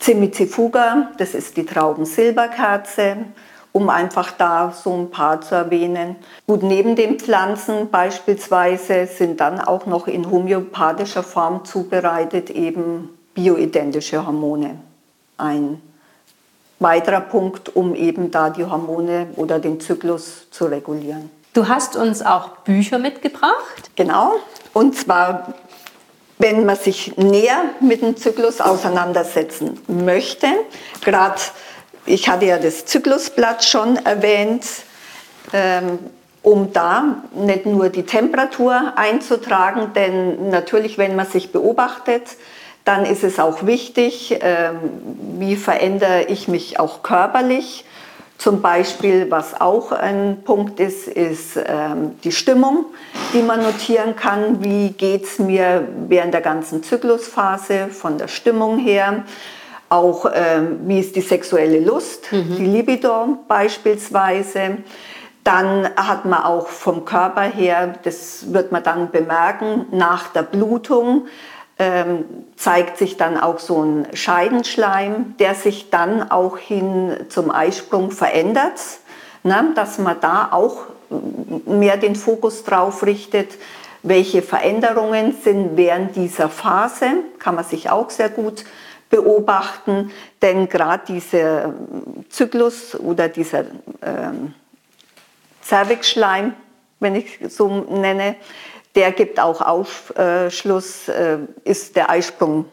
Cimicifuga, 0.00 1.10
das 1.18 1.34
ist 1.34 1.56
die 1.56 1.66
Traubensilberkerze 1.66 3.16
um 3.72 3.90
einfach 3.90 4.32
da 4.32 4.72
so 4.72 4.92
ein 4.92 5.10
paar 5.10 5.40
zu 5.40 5.54
erwähnen. 5.54 6.16
Gut, 6.46 6.62
neben 6.62 6.96
den 6.96 7.18
Pflanzen 7.18 7.90
beispielsweise 7.90 9.06
sind 9.06 9.40
dann 9.40 9.60
auch 9.60 9.86
noch 9.86 10.08
in 10.08 10.30
homöopathischer 10.30 11.22
Form 11.22 11.64
zubereitet 11.64 12.50
eben 12.50 13.10
bioidentische 13.34 14.26
Hormone. 14.26 14.80
Ein 15.36 15.80
weiterer 16.80 17.20
Punkt, 17.20 17.74
um 17.76 17.94
eben 17.94 18.30
da 18.30 18.50
die 18.50 18.64
Hormone 18.64 19.28
oder 19.36 19.58
den 19.58 19.80
Zyklus 19.80 20.50
zu 20.50 20.66
regulieren. 20.66 21.30
Du 21.54 21.68
hast 21.68 21.96
uns 21.96 22.22
auch 22.22 22.58
Bücher 22.58 22.98
mitgebracht. 22.98 23.90
Genau, 23.96 24.36
und 24.72 24.96
zwar 24.96 25.54
wenn 26.38 26.64
man 26.64 26.76
sich 26.76 27.16
näher 27.16 27.62
mit 27.80 28.00
dem 28.00 28.16
Zyklus 28.16 28.60
auseinandersetzen 28.60 29.78
möchte, 29.88 30.46
gerade 31.04 31.40
ich 32.06 32.28
hatte 32.28 32.46
ja 32.46 32.58
das 32.58 32.86
Zyklusblatt 32.86 33.64
schon 33.64 33.96
erwähnt, 33.96 34.64
ähm, 35.52 35.98
um 36.42 36.72
da 36.72 37.22
nicht 37.34 37.66
nur 37.66 37.88
die 37.88 38.04
Temperatur 38.04 38.94
einzutragen, 38.96 39.92
denn 39.94 40.48
natürlich, 40.50 40.96
wenn 40.96 41.16
man 41.16 41.26
sich 41.26 41.52
beobachtet, 41.52 42.22
dann 42.84 43.04
ist 43.04 43.24
es 43.24 43.38
auch 43.38 43.66
wichtig, 43.66 44.38
ähm, 44.40 44.76
wie 45.38 45.56
verändere 45.56 46.24
ich 46.28 46.48
mich 46.48 46.80
auch 46.80 47.02
körperlich. 47.02 47.84
Zum 48.38 48.62
Beispiel, 48.62 49.28
was 49.30 49.60
auch 49.60 49.90
ein 49.90 50.42
Punkt 50.44 50.78
ist, 50.78 51.08
ist 51.08 51.56
ähm, 51.56 52.20
die 52.22 52.30
Stimmung, 52.30 52.86
die 53.34 53.42
man 53.42 53.60
notieren 53.60 54.14
kann. 54.14 54.62
Wie 54.62 54.90
geht 54.90 55.24
es 55.24 55.40
mir 55.40 55.88
während 56.06 56.32
der 56.32 56.40
ganzen 56.40 56.84
Zyklusphase 56.84 57.88
von 57.88 58.16
der 58.16 58.28
Stimmung 58.28 58.78
her? 58.78 59.24
Auch 59.88 60.30
ähm, 60.32 60.78
wie 60.84 61.00
ist 61.00 61.16
die 61.16 61.20
sexuelle 61.20 61.80
Lust, 61.80 62.30
mhm. 62.30 62.54
die 62.56 62.66
Libido 62.66 63.38
beispielsweise. 63.48 64.78
Dann 65.42 65.88
hat 65.96 66.24
man 66.24 66.44
auch 66.44 66.68
vom 66.68 67.04
Körper 67.04 67.42
her, 67.42 67.94
das 68.04 68.52
wird 68.52 68.70
man 68.70 68.84
dann 68.84 69.10
bemerken, 69.10 69.86
nach 69.90 70.28
der 70.28 70.42
Blutung 70.42 71.26
ähm, 71.78 72.24
zeigt 72.56 72.98
sich 72.98 73.16
dann 73.16 73.38
auch 73.38 73.58
so 73.58 73.82
ein 73.82 74.08
Scheidenschleim, 74.12 75.36
der 75.38 75.54
sich 75.54 75.90
dann 75.90 76.30
auch 76.30 76.58
hin 76.58 77.16
zum 77.28 77.50
Eisprung 77.50 78.10
verändert, 78.10 78.80
ne, 79.44 79.72
dass 79.74 79.98
man 79.98 80.20
da 80.20 80.48
auch 80.50 80.86
mehr 81.66 81.96
den 81.96 82.16
Fokus 82.16 82.64
drauf 82.64 83.04
richtet, 83.04 83.52
welche 84.02 84.42
Veränderungen 84.42 85.34
sind 85.42 85.76
während 85.76 86.16
dieser 86.16 86.48
Phase, 86.48 87.06
kann 87.38 87.54
man 87.54 87.64
sich 87.64 87.90
auch 87.90 88.10
sehr 88.10 88.28
gut 88.28 88.64
beobachten, 89.10 90.10
denn 90.42 90.68
gerade 90.68 91.04
dieser 91.06 91.74
Zyklus 92.28 92.94
oder 92.98 93.28
dieser 93.28 93.64
ähm, 94.02 94.54
Cervixschleim, 95.62 96.54
wenn 97.00 97.14
ich 97.14 97.38
so 97.48 97.68
nenne, 97.68 98.36
der 98.94 99.12
gibt 99.12 99.40
auch 99.40 99.60
Aufschluss, 99.60 101.08
äh, 101.08 101.38
ist 101.64 101.96
der 101.96 102.10
Eisprung 102.10 102.66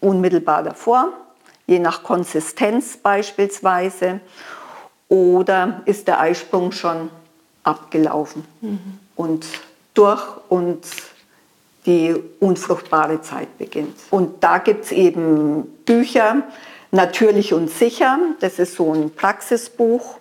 unmittelbar 0.00 0.62
davor, 0.62 1.12
je 1.66 1.78
nach 1.78 2.02
Konsistenz 2.02 2.96
beispielsweise, 2.96 4.20
oder 5.08 5.82
ist 5.84 6.08
der 6.08 6.20
Eisprung 6.20 6.72
schon 6.72 7.10
abgelaufen 7.62 8.44
mhm. 8.60 8.98
und 9.14 9.46
durch 9.94 10.22
und 10.48 10.84
die 11.86 12.14
unfruchtbare 12.40 13.22
Zeit 13.22 13.56
beginnt. 13.58 13.96
Und 14.10 14.42
da 14.42 14.58
gibt 14.58 14.86
es 14.86 14.92
eben 14.92 15.62
Bücher, 15.84 16.42
Natürlich 16.96 17.52
und 17.52 17.68
sicher, 17.68 18.18
das 18.40 18.58
ist 18.58 18.76
so 18.76 18.92
ein 18.92 19.10
Praxisbuch. 19.10 20.18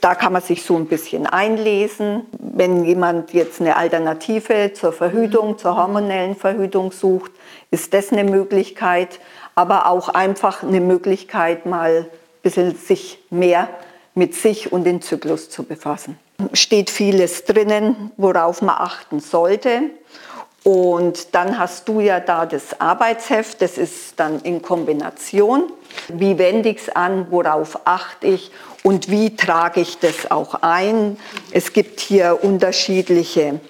Da 0.00 0.14
kann 0.14 0.32
man 0.32 0.42
sich 0.42 0.62
so 0.62 0.76
ein 0.76 0.86
bisschen 0.86 1.26
einlesen. 1.26 2.26
Wenn 2.38 2.84
jemand 2.84 3.32
jetzt 3.32 3.60
eine 3.60 3.76
Alternative 3.76 4.72
zur 4.72 4.92
Verhütung, 4.92 5.58
zur 5.58 5.76
hormonellen 5.76 6.36
Verhütung 6.36 6.92
sucht, 6.92 7.32
ist 7.70 7.92
das 7.94 8.12
eine 8.12 8.24
Möglichkeit. 8.24 9.20
Aber 9.54 9.86
auch 9.86 10.08
einfach 10.08 10.62
eine 10.62 10.80
Möglichkeit, 10.80 11.66
mal 11.66 12.06
ein 12.06 12.42
bisschen 12.42 12.76
sich 12.76 13.18
mehr 13.30 13.68
mit 14.14 14.34
sich 14.34 14.72
und 14.72 14.84
dem 14.84 15.00
Zyklus 15.00 15.50
zu 15.50 15.64
befassen. 15.64 16.18
Steht 16.52 16.90
vieles 16.90 17.44
drinnen, 17.44 18.12
worauf 18.16 18.62
man 18.62 18.76
achten 18.78 19.20
sollte. 19.20 19.82
Und 20.64 21.34
dann 21.34 21.58
hast 21.58 21.88
du 21.88 22.00
ja 22.00 22.20
da 22.20 22.44
das 22.44 22.80
Arbeitsheft, 22.80 23.62
das 23.62 23.78
ist 23.78 24.20
dann 24.20 24.40
in 24.40 24.60
Kombination. 24.60 25.72
Wie 26.08 26.36
wende 26.36 26.68
ich 26.68 26.78
es 26.78 26.88
an, 26.90 27.28
worauf 27.30 27.80
achte 27.86 28.26
ich 28.26 28.50
und 28.82 29.10
wie 29.10 29.36
trage 29.36 29.80
ich 29.80 29.98
das 29.98 30.30
auch 30.30 30.54
ein? 30.62 31.18
Es 31.50 31.72
gibt 31.72 32.00
hier 32.00 32.38
unterschiedliche 32.42 33.60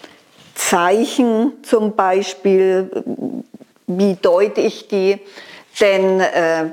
Zeichen 0.55 1.53
zum 1.63 1.95
Beispiel, 1.97 2.91
wie 3.87 4.15
deute 4.17 4.61
ich 4.61 4.89
die? 4.89 5.19
Denn 5.81 6.21
äh, 6.21 6.71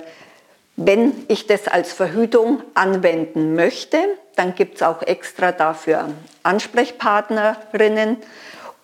wenn 0.76 1.14
ich 1.28 1.48
das 1.48 1.68
als 1.68 1.94
Verhütung 1.94 2.62
anwenden 2.74 3.56
möchte, 3.56 3.98
dann 4.36 4.56
gibt 4.56 4.76
es 4.76 4.82
auch 4.82 5.02
extra 5.02 5.52
dafür 5.52 6.10
Ansprechpartnerinnen 6.44 8.18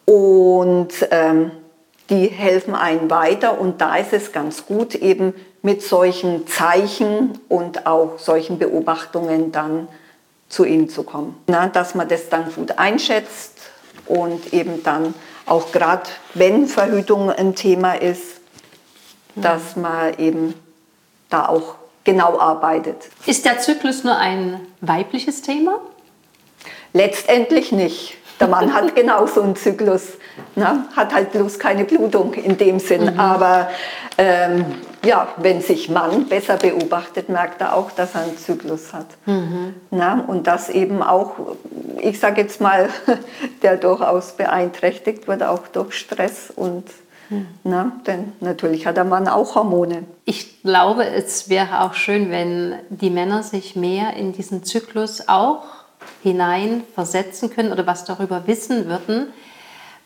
und 0.06 0.90
ähm, 1.12 1.52
die 2.10 2.28
helfen 2.28 2.76
einem 2.76 3.10
weiter 3.10 3.60
und 3.60 3.82
da 3.82 3.96
ist 3.98 4.14
es 4.14 4.32
ganz 4.32 4.66
gut, 4.66 4.96
eben 4.96 5.34
mit 5.62 5.84
solchen 5.84 6.48
Zeichen 6.48 7.40
und 7.48 7.86
auch 7.86 8.18
solchen 8.18 8.58
Beobachtungen 8.58 9.52
dann 9.52 9.88
zu 10.50 10.66
ihnen 10.66 10.90
zu 10.90 11.04
kommen. 11.04 11.36
Na, 11.48 11.68
dass 11.68 11.96
man 11.96 12.08
das 12.08 12.30
dann 12.30 12.52
gut 12.54 12.78
einschätzt 12.78 13.54
und 14.08 14.54
eben 14.54 14.84
dann 14.84 15.14
auch 15.46 15.72
gerade, 15.72 16.04
wenn 16.34 16.68
Verhütung 16.68 17.30
ein 17.30 17.56
Thema 17.56 17.94
ist, 17.94 18.42
dass 19.36 19.76
man 19.76 20.18
eben 20.18 20.54
da 21.30 21.48
auch 21.48 21.76
genau 22.04 22.40
arbeitet. 22.40 23.10
Ist 23.26 23.46
der 23.46 23.60
Zyklus 23.60 24.04
nur 24.04 24.18
ein 24.18 24.60
weibliches 24.82 25.42
Thema? 25.42 25.80
Letztendlich 26.94 27.72
nicht. 27.72 28.18
Der 28.42 28.48
Mann 28.48 28.74
hat 28.74 28.96
genauso 28.96 29.42
einen 29.44 29.56
Zyklus, 29.56 30.18
ne? 30.56 30.86
hat 30.96 31.14
halt 31.14 31.32
bloß 31.32 31.60
keine 31.60 31.86
Blutung 31.86 32.34
in 32.34 32.58
dem 32.58 32.80
Sinn. 32.80 33.14
Mhm. 33.14 33.20
Aber 33.20 33.70
ähm, 34.18 34.66
ja, 35.06 35.30
wenn 35.38 35.62
sich 35.62 35.90
Mann 35.90 36.28
besser 36.28 36.58
beobachtet, 36.58 37.30
merkt 37.30 37.62
er 37.62 37.76
auch, 37.76 37.92
dass 37.92 38.16
er 38.16 38.22
einen 38.22 38.38
Zyklus 38.38 38.94
hat. 38.94 39.08
Mhm. 39.26 39.76
Na, 39.92 40.24
und 40.28 40.48
das 40.48 40.70
eben 40.70 41.02
auch, 41.02 41.36
ich 42.00 42.20
sage 42.20 42.42
jetzt 42.42 42.60
mal, 42.60 42.90
der 43.62 43.78
durchaus 43.78 44.34
beeinträchtigt 44.34 45.28
wird, 45.28 45.44
auch 45.44 45.68
durch 45.68 45.94
Stress 45.94 46.52
und 46.56 46.86
mhm. 47.30 47.48
na, 47.64 47.92
denn 48.08 48.34
natürlich 48.42 48.88
hat 48.88 48.98
der 48.98 49.06
Mann 49.06 49.28
auch 49.28 49.56
Hormone. 49.56 50.04
Ich 50.26 50.62
glaube, 50.64 51.06
es 51.06 51.50
wäre 51.50 51.82
auch 51.82 51.94
schön, 51.94 52.32
wenn 52.32 52.76
die 52.90 53.10
Männer 53.12 53.44
sich 53.44 53.76
mehr 53.76 54.16
in 54.16 54.34
diesen 54.34 54.64
Zyklus 54.64 55.28
auch 55.28 55.64
hinein 56.24 56.84
versetzen 56.94 57.50
können 57.50 57.72
oder 57.72 57.88
was 57.88 58.06
darüber 58.06 58.48
wissen 58.48 58.88
würden. 58.88 59.28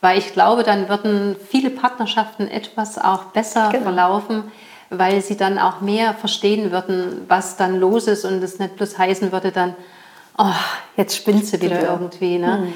Weil 0.00 0.18
ich 0.18 0.32
glaube, 0.32 0.62
dann 0.62 0.88
würden 0.88 1.36
viele 1.48 1.70
Partnerschaften 1.70 2.48
etwas 2.48 2.98
auch 2.98 3.24
besser 3.24 3.70
genau. 3.70 3.84
verlaufen, 3.84 4.44
weil 4.90 5.20
sie 5.20 5.36
dann 5.36 5.58
auch 5.58 5.80
mehr 5.80 6.14
verstehen 6.14 6.70
würden, 6.70 7.24
was 7.28 7.56
dann 7.56 7.80
los 7.80 8.06
ist 8.06 8.24
und 8.24 8.42
es 8.42 8.58
nicht 8.58 8.76
bloß 8.76 8.98
heißen 8.98 9.32
würde 9.32 9.52
dann, 9.52 9.74
oh, 10.38 10.44
jetzt 10.96 11.16
spinnt 11.16 11.46
sie 11.46 11.60
wieder 11.60 11.82
ja. 11.82 11.92
irgendwie. 11.92 12.38
Ne? 12.38 12.66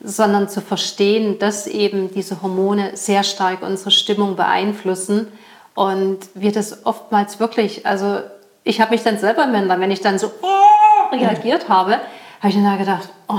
Mhm. 0.00 0.08
Sondern 0.08 0.48
zu 0.48 0.60
verstehen, 0.60 1.38
dass 1.38 1.66
eben 1.66 2.12
diese 2.12 2.40
Hormone 2.42 2.92
sehr 2.94 3.24
stark 3.24 3.62
unsere 3.62 3.90
Stimmung 3.90 4.36
beeinflussen 4.36 5.28
und 5.74 6.18
wir 6.34 6.52
das 6.52 6.86
oftmals 6.86 7.40
wirklich, 7.40 7.86
also 7.86 8.20
ich 8.64 8.80
habe 8.80 8.92
mich 8.92 9.02
dann 9.02 9.18
selber, 9.18 9.48
wenn 9.52 9.90
ich 9.90 10.00
dann 10.00 10.18
so 10.18 10.30
oh, 10.42 11.14
reagiert 11.14 11.68
habe, 11.68 11.98
habe 12.40 12.48
ich 12.48 12.54
dann 12.54 12.64
da 12.64 12.76
gedacht, 12.76 13.08
oh, 13.28 13.38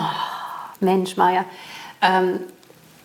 Mensch, 0.80 1.18
Maja, 1.18 1.46
ähm, 2.02 2.40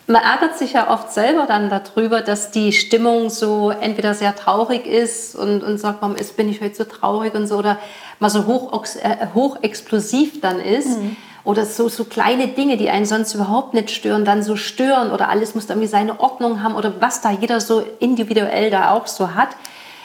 man 0.07 0.23
ärgert 0.23 0.59
sich 0.59 0.75
ja 0.75 0.91
oft 0.91 1.13
selber 1.13 1.47
dann 1.47 1.71
darüber, 1.71 2.21
dass 2.21 2.51
die 2.51 2.73
Stimmung 2.73 3.31
so 3.31 3.71
entweder 3.71 4.13
sehr 4.15 4.37
traurig 4.37 4.87
ist 4.87 5.35
und, 5.35 5.63
und 5.63 5.79
sagt, 5.79 6.03
warum 6.03 6.15
ist, 6.15 6.37
bin 6.37 6.49
ich 6.49 6.61
heute 6.61 6.75
so 6.75 6.85
traurig 6.85 7.35
und 7.35 7.47
so, 7.47 7.57
oder 7.57 7.79
mal 8.19 8.29
so 8.29 8.47
hoch, 8.47 8.85
äh, 9.03 9.29
hochexplosiv 9.35 10.41
dann 10.41 10.61
ist. 10.61 10.99
Mhm. 10.99 11.17
Oder 11.45 11.67
so, 11.67 11.91
so 11.91 12.05
kleine 12.05 12.49
Dinge, 12.49 12.79
die 12.79 12.89
einen 12.89 13.05
sonst 13.05 13.35
überhaupt 13.35 13.75
nicht 13.75 13.91
stören, 13.91 14.25
dann 14.25 14.43
so 14.43 14.57
stören 14.57 15.11
oder 15.11 15.29
alles 15.29 15.55
muss 15.55 15.69
irgendwie 15.69 15.89
seine 15.89 16.19
Ordnung 16.19 16.63
haben 16.63 16.75
oder 16.75 17.03
was 17.03 17.21
da 17.21 17.33
jeder 17.33 17.61
so 17.61 17.85
individuell 17.99 18.71
da 18.71 18.93
auch 18.93 19.07
so 19.07 19.35
hat, 19.35 19.51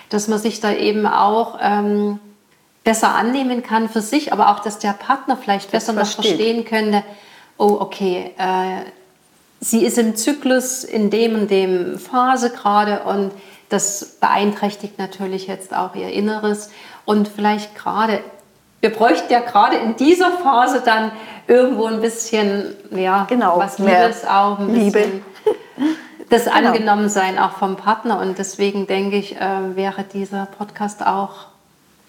dass 0.09 0.27
man 0.27 0.37
sich 0.37 0.59
da 0.59 0.73
eben 0.73 1.05
auch 1.07 1.57
ähm, 1.61 2.19
besser 2.89 3.13
annehmen 3.13 3.61
kann 3.61 3.87
für 3.87 4.01
sich, 4.01 4.33
aber 4.33 4.49
auch, 4.49 4.61
dass 4.61 4.79
der 4.79 4.93
Partner 4.93 5.37
vielleicht 5.37 5.65
das 5.65 5.71
besser 5.71 5.93
noch 5.93 6.07
verstehen 6.07 6.65
könnte, 6.65 7.03
oh, 7.59 7.77
okay, 7.79 8.33
äh, 8.39 8.83
sie 9.59 9.85
ist 9.85 9.99
im 9.99 10.15
Zyklus 10.15 10.83
in 10.83 11.11
dem 11.11 11.35
und 11.35 11.51
dem 11.51 11.99
Phase 11.99 12.49
gerade 12.49 13.03
und 13.03 13.31
das 13.69 14.17
beeinträchtigt 14.19 14.97
natürlich 14.97 15.45
jetzt 15.45 15.71
auch 15.71 15.93
ihr 15.93 16.09
Inneres 16.09 16.71
und 17.05 17.27
vielleicht 17.27 17.75
gerade, 17.75 18.21
wir 18.81 18.89
bräuchten 18.89 19.31
ja 19.31 19.41
gerade 19.41 19.75
in 19.75 19.95
dieser 19.95 20.31
Phase 20.31 20.81
dann 20.83 21.11
irgendwo 21.45 21.85
ein 21.85 22.01
bisschen, 22.01 22.75
ja, 22.89 23.27
genau, 23.29 23.59
was 23.59 23.77
Liebes 23.77 24.25
auch, 24.25 24.57
ein 24.57 24.73
Liebe. 24.73 25.05
das 26.31 26.45
genau. 26.45 26.55
Angenommensein 26.55 27.37
auch 27.37 27.51
vom 27.51 27.75
Partner 27.75 28.19
und 28.19 28.39
deswegen 28.39 28.87
denke 28.87 29.17
ich, 29.17 29.35
äh, 29.35 29.75
wäre 29.75 30.01
dieser 30.01 30.47
Podcast 30.47 31.05
auch 31.05 31.48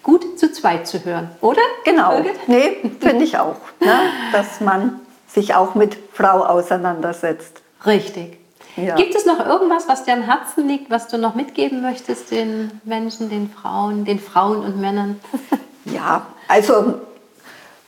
gut 0.02 0.38
zu 0.38 0.52
zweit 0.52 0.86
zu 0.86 1.04
hören, 1.04 1.30
oder? 1.40 1.62
Genau. 1.84 2.16
Birgit? 2.16 2.48
Nee, 2.48 2.90
finde 3.00 3.24
ich 3.24 3.38
auch. 3.38 3.56
Ne? 3.80 3.94
Dass 4.32 4.60
man 4.60 5.00
sich 5.28 5.54
auch 5.54 5.74
mit 5.74 5.96
Frau 6.12 6.44
auseinandersetzt. 6.44 7.62
Richtig. 7.86 8.38
Ja. 8.76 8.94
Gibt 8.94 9.14
es 9.14 9.26
noch 9.26 9.44
irgendwas, 9.44 9.88
was 9.88 10.04
dir 10.04 10.14
am 10.14 10.22
Herzen 10.22 10.68
liegt, 10.68 10.90
was 10.90 11.08
du 11.08 11.18
noch 11.18 11.34
mitgeben 11.34 11.82
möchtest 11.82 12.30
den 12.30 12.80
Menschen, 12.84 13.28
den 13.28 13.50
Frauen, 13.50 14.04
den 14.04 14.20
Frauen 14.20 14.64
und 14.64 14.80
Männern? 14.80 15.20
Ja, 15.86 16.26
also 16.46 17.00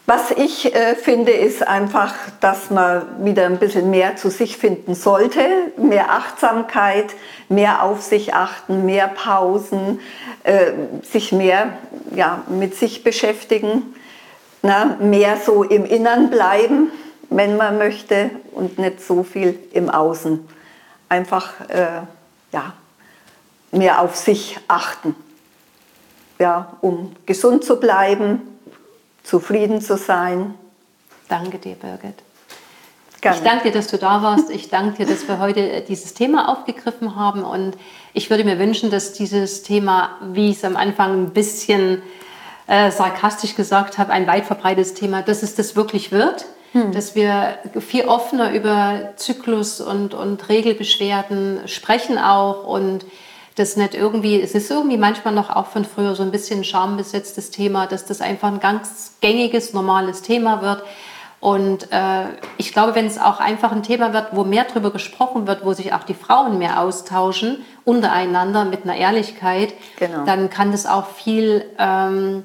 was 0.07 0.33
ich 0.33 0.75
äh, 0.75 0.97
finde, 0.97 1.31
ist 1.31 1.67
einfach, 1.67 2.15
dass 2.41 2.71
man 2.71 3.25
wieder 3.25 3.47
ein 3.47 3.59
bisschen 3.59 3.91
mehr 3.91 4.17
zu 4.17 4.31
sich 4.31 4.57
finden 4.57 4.95
sollte, 4.95 5.41
mehr 5.77 6.11
Achtsamkeit, 6.11 7.15
mehr 7.49 7.85
auf 7.85 8.03
sich 8.03 8.35
achten, 8.35 8.85
mehr 8.85 9.07
Pausen, 9.07 10.01
äh, 10.43 10.73
sich 11.03 11.31
mehr 11.31 11.75
ja, 12.15 12.45
mit 12.49 12.75
sich 12.75 13.03
beschäftigen, 13.03 13.95
na, 14.63 14.97
mehr 15.01 15.39
so 15.39 15.63
im 15.63 15.85
Innern 15.85 16.31
bleiben, 16.31 16.91
wenn 17.31 17.57
man 17.57 17.79
möchte, 17.79 18.31
und 18.53 18.79
nicht 18.79 19.01
so 19.01 19.23
viel 19.23 19.59
im 19.73 19.91
Außen. 19.91 20.47
Einfach 21.09 21.69
äh, 21.69 22.03
ja, 22.53 22.75
mehr 23.71 24.01
auf 24.01 24.17
sich 24.17 24.59
achten, 24.69 25.17
ja, 26.39 26.77
um 26.81 27.15
gesund 27.27 27.65
zu 27.65 27.81
bleiben 27.81 28.43
zufrieden 29.23 29.81
zu 29.81 29.97
sein. 29.97 30.55
Danke 31.29 31.59
dir, 31.59 31.75
Birgit. 31.75 32.17
Gerne. 33.21 33.37
Ich 33.37 33.43
danke 33.45 33.65
dir, 33.65 33.73
dass 33.73 33.87
du 33.87 33.99
da 33.99 34.23
warst. 34.23 34.51
Ich 34.51 34.69
danke 34.69 35.05
dir, 35.05 35.07
dass 35.07 35.29
wir 35.29 35.39
heute 35.39 35.83
dieses 35.83 36.15
Thema 36.15 36.49
aufgegriffen 36.49 37.15
haben. 37.15 37.45
Und 37.45 37.77
ich 38.15 38.31
würde 38.31 38.45
mir 38.45 38.59
wünschen, 38.59 38.91
dass 38.91 39.13
dieses 39.13 39.63
Thema, 39.63 40.19
wie 40.33 40.51
ich 40.51 40.57
es 40.57 40.65
am 40.65 40.77
Anfang 40.77 41.25
ein 41.25 41.31
bisschen 41.31 42.03
äh, 42.67 42.91
sarkastisch 42.91 43.55
gesagt 43.55 43.99
habe, 43.99 44.13
ein 44.13 44.27
weit 44.27 44.45
verbreitetes 44.45 44.95
Thema, 44.95 45.23
dass 45.23 45.43
es 45.43 45.55
das 45.55 45.77
wirklich 45.77 46.13
wird. 46.13 46.47
Hm. 46.73 46.93
Dass 46.93 47.15
wir 47.15 47.59
viel 47.81 48.07
offener 48.07 48.53
über 48.53 49.11
Zyklus 49.17 49.81
und, 49.81 50.15
und 50.15 50.49
Regelbeschwerden 50.49 51.61
sprechen 51.67 52.17
auch 52.17 52.65
und 52.67 53.05
das 53.57 53.77
nicht 53.77 53.95
irgendwie, 53.95 54.41
es 54.41 54.55
ist 54.55 54.71
irgendwie 54.71 54.97
manchmal 54.97 55.35
noch 55.35 55.51
auch 55.51 55.67
von 55.67 55.85
früher 55.85 56.15
so 56.15 56.23
ein 56.23 56.31
bisschen 56.31 56.65
schambesetztes 56.65 57.51
Thema, 57.51 57.87
dass 57.87 58.07
das 58.07 58.23
einfach 58.23 58.49
ein 58.49 58.61
ganz 58.61 59.17
gängiges, 59.21 59.75
normales 59.75 60.23
Thema 60.23 60.63
wird. 60.63 60.83
Und 61.43 61.91
äh, 61.91 62.27
ich 62.57 62.73
glaube, 62.73 62.95
wenn 62.95 63.05
es 63.05 63.19
auch 63.19 63.41
einfach 63.41 63.73
ein 63.73 63.83
Thema 63.83 64.13
wird, 64.13 64.29
wo 64.31 64.45
mehr 64.45 64.63
darüber 64.63 64.93
gesprochen 64.93 65.49
wird, 65.49 65.65
wo 65.65 65.73
sich 65.73 65.93
auch 65.93 66.05
die 66.05 66.15
Frauen 66.15 66.57
mehr 66.57 66.79
austauschen, 66.79 67.65
untereinander 67.85 68.65
mit 68.65 68.85
einer 68.85 68.95
Ehrlichkeit, 68.95 69.75
genau. 69.99 70.25
dann 70.25 70.51
kann 70.51 70.71
das 70.71 70.87
auch 70.87 71.09
viel 71.09 71.65
ähm, 71.81 72.45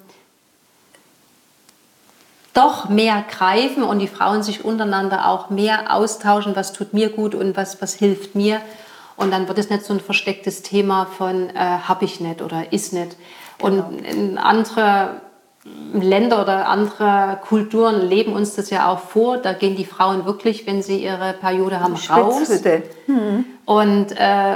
doch 2.56 2.90
mehr 2.90 3.24
greifen 3.30 3.84
und 3.84 4.00
die 4.00 4.08
Frauen 4.08 4.42
sich 4.42 4.66
untereinander 4.66 5.28
auch 5.28 5.52
mehr 5.52 5.94
austauschen, 5.94 6.56
was 6.56 6.74
tut 6.74 6.96
mir 6.96 7.10
gut 7.10 7.36
und 7.36 7.56
was, 7.56 7.80
was 7.84 7.94
hilft 7.94 8.34
mir. 8.34 8.62
Und 9.16 9.30
dann 9.30 9.48
wird 9.48 9.60
es 9.60 9.70
nicht 9.70 9.86
so 9.86 9.94
ein 9.94 10.00
verstecktes 10.00 10.64
Thema 10.64 11.06
von 11.06 11.52
äh, 11.52 11.54
hab 11.88 12.02
ich 12.02 12.20
nicht 12.20 12.42
oder 12.42 12.74
ist 12.74 12.94
nicht. 12.94 13.16
Genau. 13.60 13.86
Und 13.86 14.04
in 14.08 14.40
andere 14.40 15.22
Länder 15.94 16.42
oder 16.42 16.68
andere 16.68 17.40
Kulturen 17.48 18.08
leben 18.08 18.34
uns 18.34 18.56
das 18.56 18.70
ja 18.70 18.90
auch 18.90 19.00
vor. 19.00 19.38
Da 19.38 19.54
gehen 19.54 19.76
die 19.76 19.86
Frauen 19.86 20.26
wirklich, 20.26 20.68
wenn 20.68 20.82
sie 20.82 21.04
ihre 21.04 21.34
Periode 21.34 21.80
haben, 21.80 21.96
raus 21.96 22.50
hm. 23.06 23.46
und 23.66 24.12
äh, 24.12 24.56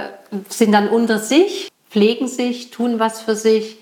sind 0.50 0.72
dann 0.74 0.90
unter 0.90 1.20
sich, 1.20 1.72
pflegen 1.90 2.28
sich, 2.28 2.72
tun 2.72 3.00
was 3.00 3.22
für 3.22 3.36
sich. 3.36 3.78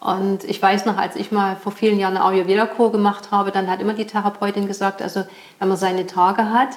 Und 0.00 0.44
ich 0.44 0.60
weiß 0.62 0.86
noch, 0.86 0.96
als 0.96 1.16
ich 1.16 1.30
mal 1.30 1.56
vor 1.56 1.72
vielen 1.72 1.98
Jahren 1.98 2.16
eine 2.16 2.24
Ayurveda-Kur 2.24 2.90
gemacht 2.90 3.30
habe, 3.30 3.50
dann 3.50 3.70
hat 3.70 3.80
immer 3.80 3.92
die 3.92 4.06
Therapeutin 4.06 4.66
gesagt, 4.66 5.02
also 5.02 5.24
wenn 5.58 5.68
man 5.68 5.76
seine 5.76 6.06
Tage 6.06 6.50
hat, 6.50 6.70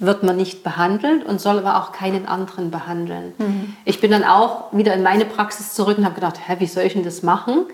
wird 0.00 0.22
man 0.22 0.36
nicht 0.36 0.62
behandelt 0.62 1.24
und 1.24 1.40
soll 1.40 1.58
aber 1.58 1.78
auch 1.78 1.92
keinen 1.92 2.26
anderen 2.26 2.70
behandeln. 2.70 3.32
Mhm. 3.38 3.76
Ich 3.84 4.00
bin 4.00 4.10
dann 4.10 4.22
auch 4.22 4.72
wieder 4.72 4.94
in 4.94 5.02
meine 5.02 5.24
Praxis 5.24 5.74
zurück 5.74 5.98
und 5.98 6.04
habe 6.04 6.14
gedacht, 6.14 6.36
hä, 6.46 6.56
wie 6.58 6.66
soll 6.66 6.84
ich 6.84 6.92
denn 6.92 7.04
das 7.04 7.22
machen? 7.22 7.66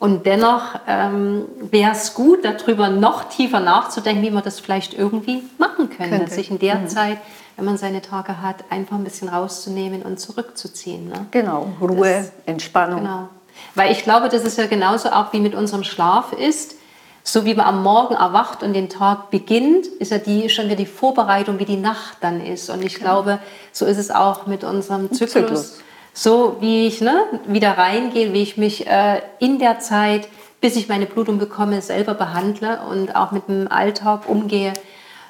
Und 0.00 0.24
dennoch 0.24 0.62
ähm, 0.88 1.44
wäre 1.70 1.92
es 1.92 2.14
gut, 2.14 2.42
darüber 2.42 2.88
noch 2.88 3.24
tiefer 3.24 3.60
nachzudenken, 3.60 4.22
wie 4.22 4.30
man 4.30 4.42
das 4.42 4.58
vielleicht 4.58 4.94
irgendwie 4.94 5.42
machen 5.58 5.90
könnte. 5.90 6.16
könnte. 6.16 6.34
Sich 6.34 6.50
in 6.50 6.58
der 6.58 6.76
mhm. 6.76 6.88
Zeit, 6.88 7.18
wenn 7.56 7.66
man 7.66 7.76
seine 7.76 8.00
Tage 8.00 8.40
hat, 8.40 8.64
einfach 8.70 8.96
ein 8.96 9.04
bisschen 9.04 9.28
rauszunehmen 9.28 10.00
und 10.00 10.18
zurückzuziehen. 10.18 11.08
Ne? 11.08 11.26
Genau, 11.32 11.68
Ruhe, 11.82 12.14
das, 12.14 12.32
Entspannung. 12.46 13.00
Genau. 13.00 13.28
Weil 13.74 13.92
ich 13.92 14.02
glaube, 14.02 14.30
dass 14.30 14.42
es 14.42 14.56
ja 14.56 14.66
genauso 14.66 15.10
auch 15.10 15.34
wie 15.34 15.40
mit 15.40 15.54
unserem 15.54 15.84
Schlaf 15.84 16.32
ist. 16.32 16.76
So 17.22 17.44
wie 17.44 17.54
man 17.54 17.66
am 17.66 17.82
Morgen 17.82 18.14
erwacht 18.14 18.62
und 18.62 18.72
den 18.72 18.88
Tag 18.88 19.30
beginnt, 19.30 19.86
ist 19.86 20.12
ja 20.12 20.16
die 20.16 20.48
schon 20.48 20.64
wieder 20.64 20.76
die 20.76 20.86
Vorbereitung, 20.86 21.58
wie 21.58 21.66
die 21.66 21.76
Nacht 21.76 22.16
dann 22.22 22.40
ist. 22.40 22.70
Und 22.70 22.82
ich 22.82 22.94
genau. 22.94 23.22
glaube, 23.22 23.38
so 23.72 23.84
ist 23.84 23.98
es 23.98 24.10
auch 24.10 24.46
mit 24.46 24.64
unserem 24.64 25.12
Zyklus. 25.12 25.32
Zyklus. 25.32 25.78
So 26.12 26.56
wie 26.60 26.86
ich 26.86 27.00
ne, 27.00 27.24
wieder 27.46 27.78
reingehe, 27.78 28.32
wie 28.32 28.42
ich 28.42 28.56
mich 28.56 28.86
äh, 28.86 29.22
in 29.38 29.58
der 29.58 29.78
Zeit, 29.78 30.28
bis 30.60 30.76
ich 30.76 30.88
meine 30.88 31.06
Blutung 31.06 31.38
bekomme, 31.38 31.80
selber 31.82 32.14
behandle 32.14 32.80
und 32.88 33.14
auch 33.14 33.32
mit 33.32 33.48
dem 33.48 33.68
Alltag 33.70 34.28
umgehe, 34.28 34.72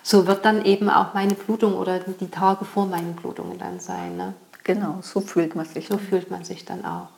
so 0.02 0.26
wird 0.26 0.44
dann 0.44 0.64
eben 0.64 0.88
auch 0.88 1.14
meine 1.14 1.34
Blutung 1.34 1.74
oder 1.74 1.98
die 1.98 2.30
Tage 2.30 2.64
vor 2.64 2.86
meinen 2.86 3.14
Blutungen 3.14 3.58
dann 3.58 3.80
sein. 3.80 4.16
Ne? 4.16 4.34
Genau, 4.64 4.98
so 5.02 5.20
fühlt 5.20 5.54
man 5.54 5.66
sich. 5.66 5.88
So 5.88 5.96
dann. 5.96 6.06
fühlt 6.06 6.30
man 6.30 6.44
sich 6.44 6.64
dann 6.64 6.84
auch. 6.84 7.08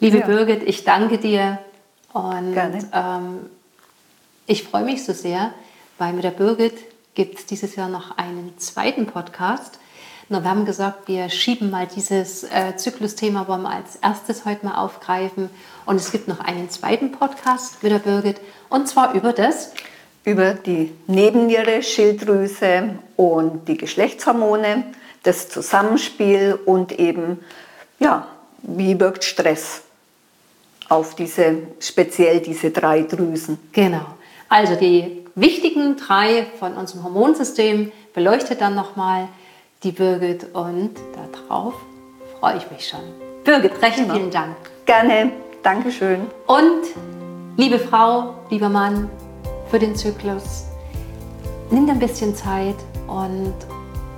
Liebe 0.00 0.18
ja. 0.18 0.26
Birgit, 0.26 0.62
ich 0.62 0.84
danke 0.84 1.18
dir 1.18 1.58
und 2.12 2.56
ähm, 2.92 3.50
ich 4.46 4.62
freue 4.62 4.84
mich 4.84 5.04
so 5.04 5.12
sehr, 5.12 5.52
weil 5.98 6.12
mit 6.12 6.24
der 6.24 6.30
Birgit 6.30 6.74
gibt 7.14 7.38
es 7.40 7.46
dieses 7.46 7.74
Jahr 7.74 7.88
noch 7.88 8.16
einen 8.16 8.56
zweiten 8.58 9.06
Podcast. 9.06 9.80
Na, 10.30 10.42
wir 10.42 10.50
haben 10.50 10.66
gesagt, 10.66 11.08
wir 11.08 11.30
schieben 11.30 11.70
mal 11.70 11.86
dieses 11.86 12.44
äh, 12.44 12.76
Zyklusthema, 12.76 13.48
wollen 13.48 13.62
wir 13.62 13.70
als 13.70 13.96
erstes 13.96 14.44
heute 14.44 14.66
mal 14.66 14.74
aufgreifen. 14.74 15.48
Und 15.86 15.96
es 15.96 16.12
gibt 16.12 16.28
noch 16.28 16.40
einen 16.40 16.68
zweiten 16.68 17.12
Podcast 17.12 17.82
mit 17.82 17.92
der 17.92 17.98
Birgit 17.98 18.40
und 18.68 18.88
zwar 18.88 19.14
über 19.14 19.32
das 19.32 19.72
über 20.28 20.52
die 20.52 20.92
Nebenniere, 21.06 21.82
Schilddrüse 21.82 22.98
und 23.16 23.66
die 23.66 23.78
Geschlechtshormone, 23.78 24.84
das 25.22 25.48
Zusammenspiel 25.48 26.58
und 26.66 26.98
eben, 26.98 27.38
ja, 27.98 28.26
wie 28.62 29.00
wirkt 29.00 29.24
Stress 29.24 29.80
auf 30.90 31.14
diese, 31.14 31.62
speziell 31.80 32.40
diese 32.40 32.70
drei 32.70 33.02
Drüsen. 33.02 33.58
Genau. 33.72 34.04
Also 34.50 34.74
die 34.74 35.24
wichtigen 35.34 35.96
drei 35.96 36.46
von 36.58 36.74
unserem 36.74 37.04
Hormonsystem 37.04 37.90
beleuchtet 38.12 38.60
dann 38.60 38.74
nochmal 38.74 39.28
die 39.82 39.92
Birgit 39.92 40.44
und 40.54 40.94
darauf 41.14 41.74
freue 42.40 42.56
ich 42.56 42.70
mich 42.70 42.88
schon. 42.88 43.00
Birgit, 43.44 43.80
recht 43.80 43.96
genau. 43.96 44.14
vielen 44.14 44.30
Dank. 44.30 44.56
Gerne, 44.86 45.32
Dankeschön. 45.62 46.22
Und 46.46 46.82
liebe 47.56 47.78
Frau, 47.78 48.34
lieber 48.50 48.68
Mann, 48.68 49.08
für 49.70 49.78
den 49.78 49.94
Zyklus, 49.94 50.64
nimm 51.70 51.86
dir 51.86 51.92
ein 51.92 51.98
bisschen 52.00 52.34
Zeit 52.34 52.76
und 53.06 53.54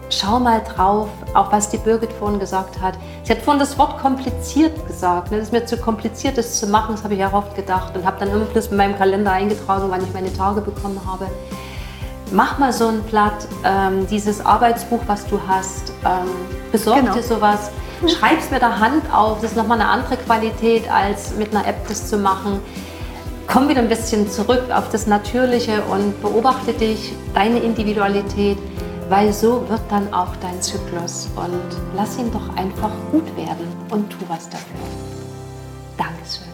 schau 0.08 0.40
mal 0.40 0.62
drauf, 0.62 1.08
auch 1.34 1.52
was 1.52 1.68
die 1.68 1.78
Birgit 1.78 2.12
vorhin 2.14 2.40
gesagt 2.40 2.80
hat. 2.80 2.94
Sie 3.24 3.32
hat 3.32 3.42
vorhin 3.42 3.60
das 3.60 3.78
Wort 3.78 3.98
kompliziert 3.98 4.86
gesagt. 4.86 5.30
Ne? 5.30 5.38
Das 5.38 5.48
ist 5.48 5.52
mir 5.52 5.66
zu 5.66 5.76
kompliziert, 5.76 6.38
das 6.38 6.58
zu 6.58 6.68
machen, 6.68 6.94
das 6.94 7.04
habe 7.04 7.14
ich 7.14 7.20
ja 7.20 7.32
oft 7.32 7.54
gedacht 7.54 7.94
und 7.94 8.06
habe 8.06 8.18
dann 8.18 8.30
immer 8.30 8.46
bloß 8.46 8.68
in 8.68 8.78
meinem 8.78 8.96
Kalender 8.96 9.32
eingetragen, 9.32 9.86
wann 9.88 10.02
ich 10.02 10.12
meine 10.14 10.32
Tage 10.32 10.62
bekommen 10.62 11.00
habe. 11.06 11.26
Mach 12.32 12.58
mal 12.58 12.72
so 12.72 12.88
ein 12.88 13.02
Blatt, 13.02 13.48
ähm, 13.64 14.06
dieses 14.06 14.44
Arbeitsbuch, 14.44 15.00
was 15.06 15.26
du 15.26 15.40
hast, 15.48 15.92
ähm, 16.04 16.28
besorg 16.70 17.00
genau. 17.00 17.14
dir 17.14 17.22
sowas, 17.22 17.70
schreib 18.06 18.38
es 18.38 18.50
mit 18.50 18.62
der 18.62 18.78
Hand 18.78 19.02
auf, 19.12 19.40
das 19.40 19.52
ist 19.52 19.56
nochmal 19.56 19.80
eine 19.80 19.90
andere 19.90 20.16
Qualität, 20.16 20.90
als 20.90 21.34
mit 21.36 21.54
einer 21.54 21.66
App 21.66 21.88
das 21.88 22.08
zu 22.08 22.18
machen. 22.18 22.60
Komm 23.46 23.68
wieder 23.68 23.80
ein 23.80 23.88
bisschen 23.88 24.30
zurück 24.30 24.70
auf 24.72 24.90
das 24.90 25.08
Natürliche 25.08 25.82
und 25.82 26.20
beobachte 26.22 26.72
dich, 26.72 27.12
deine 27.34 27.58
Individualität 27.58 28.58
weil 29.10 29.32
so 29.32 29.68
wird 29.68 29.82
dann 29.90 30.14
auch 30.14 30.36
dein 30.36 30.62
Zyklus 30.62 31.28
und 31.34 31.96
lass 31.96 32.16
ihn 32.16 32.30
doch 32.32 32.56
einfach 32.56 32.92
gut 33.10 33.26
werden 33.36 33.66
und 33.90 34.08
tu 34.08 34.18
was 34.28 34.48
dafür. 34.48 34.78
Dankeschön. 35.98 36.49